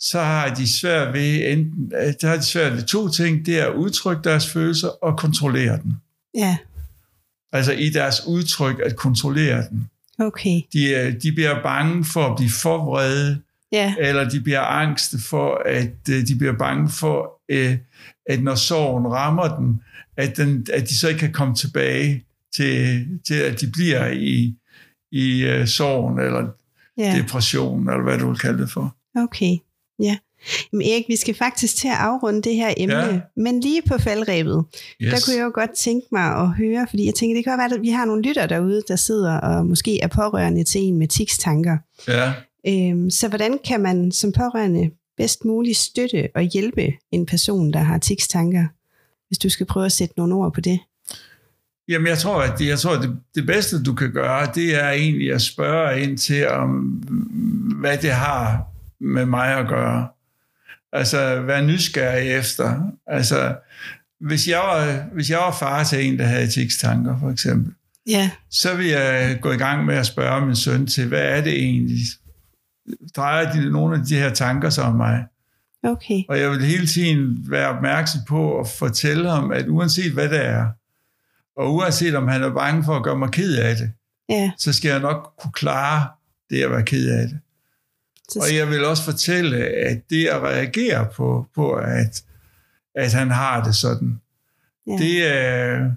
så 0.00 0.20
har 0.20 0.54
de 0.54 0.78
svært 0.78 1.14
ved, 1.14 1.52
enten, 1.52 1.90
der 2.20 2.28
har 2.28 2.36
de 2.36 2.42
svært 2.42 2.72
ved 2.72 2.82
to 2.82 3.08
ting, 3.08 3.46
det 3.46 3.58
er 3.58 3.66
at 3.66 3.74
udtrykke 3.74 4.22
deres 4.24 4.50
følelser 4.50 4.88
og 4.88 5.18
kontrollere 5.18 5.78
dem. 5.82 5.92
Ja, 6.34 6.56
Altså 7.54 7.72
i 7.72 7.90
deres 7.90 8.26
udtryk 8.26 8.80
at 8.84 8.96
kontrollere 8.96 9.64
dem. 9.70 9.84
Okay. 10.18 10.60
De, 10.72 10.94
er- 10.94 11.10
de 11.18 11.32
bliver 11.32 11.62
bange 11.62 12.04
for 12.04 12.26
at 12.26 12.36
blive 12.36 12.50
for 12.50 12.84
vrede, 12.84 13.40
Ja, 13.72 13.94
eller 13.98 14.28
de 14.28 14.40
bliver 14.40 14.60
angste 14.60 15.18
for, 15.18 15.62
at 15.66 15.92
øh, 16.10 16.26
de 16.26 16.34
bliver 16.38 16.52
bange 16.58 16.88
for, 16.88 17.40
øh, 17.48 17.78
at 18.28 18.42
når 18.42 18.54
sorgen 18.54 19.06
rammer 19.12 19.56
dem, 19.56 19.74
at, 20.16 20.36
den, 20.36 20.66
at 20.72 20.88
de 20.88 20.96
så 20.96 21.08
ikke 21.08 21.18
kan 21.20 21.32
komme 21.32 21.54
tilbage 21.54 22.24
til, 22.56 23.06
til 23.26 23.34
at 23.34 23.60
de 23.60 23.70
bliver 23.72 24.06
i, 24.10 24.54
i 25.12 25.62
sorgen, 25.66 26.18
eller 26.18 26.46
ja, 26.98 27.18
depression, 27.22 27.88
eller 27.88 28.02
hvad 28.02 28.18
du 28.18 28.28
vil 28.28 28.38
kalde 28.38 28.58
det 28.62 28.70
for. 28.70 28.96
okay. 29.16 29.56
Ja. 29.98 30.16
Men 30.72 30.82
Erik, 30.82 31.04
vi 31.08 31.16
skal 31.16 31.34
faktisk 31.34 31.76
til 31.76 31.88
at 31.88 31.94
afrunde 31.98 32.42
det 32.42 32.54
her 32.54 32.74
emne, 32.76 32.96
Ja. 32.96 33.20
men 33.36 33.60
lige 33.60 33.82
på 33.88 33.98
faldrebet, 33.98 34.64
yes. 35.00 35.12
der 35.12 35.20
kunne 35.26 35.36
jeg 35.36 35.44
jo 35.44 35.50
godt 35.54 35.70
tænke 35.76 36.06
mig 36.12 36.24
at 36.24 36.48
høre, 36.48 36.86
fordi 36.90 37.06
jeg 37.06 37.14
tænker, 37.14 37.36
det 37.36 37.44
kan 37.44 37.58
være, 37.58 37.74
at 37.74 37.82
vi 37.82 37.90
har 37.90 38.04
nogle 38.04 38.22
lytter 38.22 38.46
derude, 38.46 38.82
der 38.88 38.96
sidder 38.96 39.40
og 39.40 39.66
måske 39.66 40.00
er 40.00 40.08
pårørende 40.08 40.64
til 40.64 40.80
en 40.80 40.98
med 40.98 41.08
tikstanker. 41.08 41.76
Ja. 42.08 42.32
Øhm, 42.68 43.10
så 43.10 43.28
hvordan 43.28 43.58
kan 43.64 43.80
man 43.80 44.12
som 44.12 44.32
pårørende 44.32 44.90
bedst 45.16 45.44
muligt 45.44 45.76
støtte 45.76 46.28
og 46.34 46.42
hjælpe 46.42 46.92
en 47.12 47.26
person, 47.26 47.72
der 47.72 47.78
har 47.78 47.98
tikstanker, 47.98 48.64
hvis 49.28 49.38
du 49.38 49.48
skal 49.48 49.66
prøve 49.66 49.86
at 49.86 49.92
sætte 49.92 50.14
nogle 50.16 50.34
ord 50.34 50.54
på 50.54 50.60
det? 50.60 50.78
Jamen, 51.88 52.06
jeg 52.08 52.18
tror, 52.18 52.42
at 52.42 52.58
det, 52.58 52.68
jeg 52.68 52.78
tror, 52.78 52.94
at 52.96 53.02
det, 53.02 53.16
det 53.34 53.46
bedste, 53.46 53.82
du 53.82 53.94
kan 53.94 54.12
gøre, 54.12 54.48
det 54.54 54.74
er 54.84 54.90
egentlig 54.90 55.32
at 55.32 55.42
spørge 55.42 56.00
ind 56.02 56.18
til, 56.18 56.48
om, 56.48 56.70
hvad 57.80 57.98
det 57.98 58.10
har 58.10 58.62
med 59.00 59.26
mig 59.26 59.58
at 59.58 59.68
gøre. 59.68 60.08
Altså, 60.94 61.40
være 61.40 61.66
nysgerrig 61.66 62.30
efter. 62.30 62.80
Altså, 63.06 63.56
hvis 64.20 64.48
jeg 64.48 64.58
var, 64.58 65.04
hvis 65.14 65.30
jeg 65.30 65.38
var 65.38 65.52
far 65.52 65.84
til 65.84 66.06
en, 66.06 66.18
der 66.18 66.24
havde 66.24 66.44
etikstanker, 66.44 67.18
for 67.20 67.30
eksempel, 67.30 67.72
Ja, 68.08 68.30
så 68.50 68.76
vil 68.76 68.86
jeg 68.86 69.38
gå 69.40 69.52
i 69.52 69.56
gang 69.56 69.84
med 69.84 69.94
at 69.94 70.06
spørge 70.06 70.46
min 70.46 70.56
søn 70.56 70.86
til, 70.86 71.08
hvad 71.08 71.22
er 71.22 71.40
det 71.40 71.52
egentlig? 71.52 71.98
Drejer 73.16 73.52
de 73.52 73.70
nogle 73.70 73.96
af 73.98 74.06
de 74.06 74.16
her 74.16 74.30
tanker 74.30 74.70
sig 74.70 74.84
om 74.84 74.94
mig? 74.94 75.24
okay. 75.82 76.22
Og 76.28 76.40
jeg 76.40 76.50
vil 76.50 76.64
hele 76.64 76.86
tiden 76.86 77.46
være 77.50 77.68
opmærksom 77.68 78.20
på 78.28 78.60
at 78.60 78.68
fortælle 78.68 79.30
ham, 79.30 79.52
at 79.52 79.68
uanset 79.68 80.12
hvad 80.12 80.28
det 80.28 80.46
er, 80.46 80.66
og 81.56 81.74
uanset 81.74 82.14
om 82.14 82.28
han 82.28 82.42
er 82.42 82.54
bange 82.54 82.84
for 82.84 82.96
at 82.96 83.02
gøre 83.02 83.18
mig 83.18 83.30
ked 83.30 83.56
af 83.56 83.76
det, 83.76 83.92
Ja, 84.28 84.50
så 84.58 84.72
skal 84.72 84.88
jeg 84.88 85.00
nok 85.00 85.32
kunne 85.38 85.52
klare 85.52 86.08
det 86.50 86.62
at 86.62 86.70
være 86.70 86.82
ked 86.82 87.08
af 87.10 87.28
det. 87.28 87.38
Og 88.36 88.56
jeg 88.56 88.70
vil 88.70 88.84
også 88.84 89.04
fortælle, 89.04 89.56
at 89.66 90.10
det 90.10 90.26
at 90.26 90.42
reagere 90.42 91.08
på, 91.16 91.46
på 91.54 91.72
at, 91.72 92.24
at 92.94 93.12
han 93.12 93.30
har 93.30 93.64
det 93.64 93.74
sådan, 93.74 94.20
ja. 94.86 94.92
det, 94.92 95.26
er, 95.26 95.90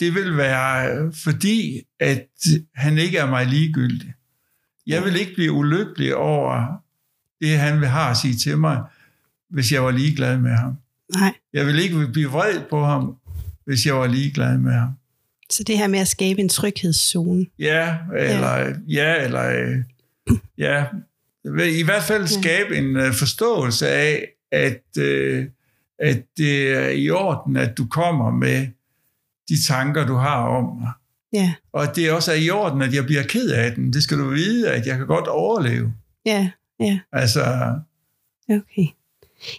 det 0.00 0.14
vil 0.14 0.36
være 0.36 1.12
fordi, 1.12 1.82
at 2.00 2.28
han 2.74 2.98
ikke 2.98 3.18
er 3.18 3.26
mig 3.26 3.46
ligegyldig. 3.46 4.14
Jeg 4.86 5.04
vil 5.04 5.16
ikke 5.16 5.34
blive 5.34 5.52
ulykkelig 5.52 6.16
over 6.16 6.82
det, 7.40 7.58
han 7.58 7.80
vil 7.80 7.88
have 7.88 8.10
at 8.10 8.16
sige 8.16 8.36
til 8.36 8.58
mig, 8.58 8.82
hvis 9.50 9.72
jeg 9.72 9.84
var 9.84 9.90
ligeglad 9.90 10.38
med 10.38 10.50
ham. 10.50 10.76
Nej. 11.14 11.34
Jeg 11.52 11.66
vil 11.66 11.78
ikke 11.78 12.08
blive 12.12 12.30
vred 12.30 12.60
på 12.70 12.84
ham, 12.84 13.16
hvis 13.66 13.86
jeg 13.86 13.94
var 13.94 14.06
ligeglad 14.06 14.58
med 14.58 14.72
ham. 14.72 14.90
Så 15.50 15.64
det 15.64 15.78
her 15.78 15.86
med 15.86 15.98
at 15.98 16.08
skabe 16.08 16.40
en 16.40 16.48
tryghedszone. 16.48 17.46
Ja, 17.58 17.96
eller 18.18 18.58
ja, 18.58 18.72
ja 18.88 19.24
eller 19.24 19.48
øh, 19.48 19.84
ja. 20.58 20.84
I 21.70 21.82
hvert 21.84 22.02
fald 22.02 22.26
skabe 22.26 22.76
en 22.76 22.96
øh, 22.96 23.12
forståelse 23.14 23.88
af, 23.88 24.28
at, 24.52 24.82
øh, 24.98 25.46
at 25.98 26.22
det 26.36 26.68
er 26.72 26.88
i 26.88 27.10
orden, 27.10 27.56
at 27.56 27.78
du 27.78 27.86
kommer 27.86 28.30
med 28.30 28.66
de 29.48 29.62
tanker, 29.66 30.06
du 30.06 30.14
har 30.14 30.36
om 30.46 30.76
mig. 30.80 30.90
Ja, 31.32 31.54
Og 31.72 31.96
det 31.96 32.12
også 32.12 32.32
er 32.32 32.36
i 32.36 32.50
orden, 32.50 32.82
at 32.82 32.94
jeg 32.94 33.04
bliver 33.06 33.22
ked 33.22 33.50
af 33.50 33.72
den. 33.74 33.92
Det 33.92 34.02
skal 34.02 34.18
du 34.18 34.28
vide, 34.28 34.70
at 34.70 34.86
jeg 34.86 34.96
kan 34.98 35.06
godt 35.06 35.26
overleve. 35.28 35.92
ja, 36.26 36.50
ja. 36.80 36.98
Altså, 37.12 37.74
Okay. 38.48 38.86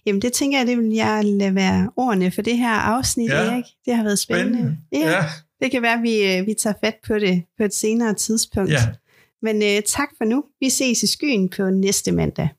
Jamen 0.05 0.21
det 0.21 0.33
tænker 0.33 0.57
jeg, 0.57 0.67
det 0.67 0.77
vil 0.77 0.89
jeg 0.93 1.21
lade 1.25 1.55
være 1.55 1.91
ordene 1.95 2.31
for 2.31 2.41
det 2.41 2.57
her 2.57 2.73
afsnit, 2.73 3.29
Ja. 3.29 3.35
Erik. 3.35 3.63
Det 3.85 3.95
har 3.95 4.03
været 4.03 4.19
spændende. 4.19 4.57
spændende. 4.57 4.77
Ja, 4.91 5.09
Ja, 5.09 5.25
det 5.61 5.71
kan 5.71 5.81
være, 5.81 5.93
at 5.93 6.03
vi, 6.03 6.37
øh, 6.37 6.47
vi 6.47 6.53
tager 6.53 6.73
fat 6.83 6.95
på 7.07 7.13
det 7.19 7.43
på 7.57 7.63
et 7.63 7.73
senere 7.73 8.13
tidspunkt. 8.13 8.71
ja. 8.71 8.77
Men 9.43 9.55
øh, 9.63 9.83
tak 9.83 10.09
for 10.17 10.25
nu. 10.25 10.43
Vi 10.59 10.69
ses 10.69 11.03
i 11.03 11.07
skyen 11.07 11.49
på 11.49 11.69
næste 11.69 12.11
mandag. 12.11 12.49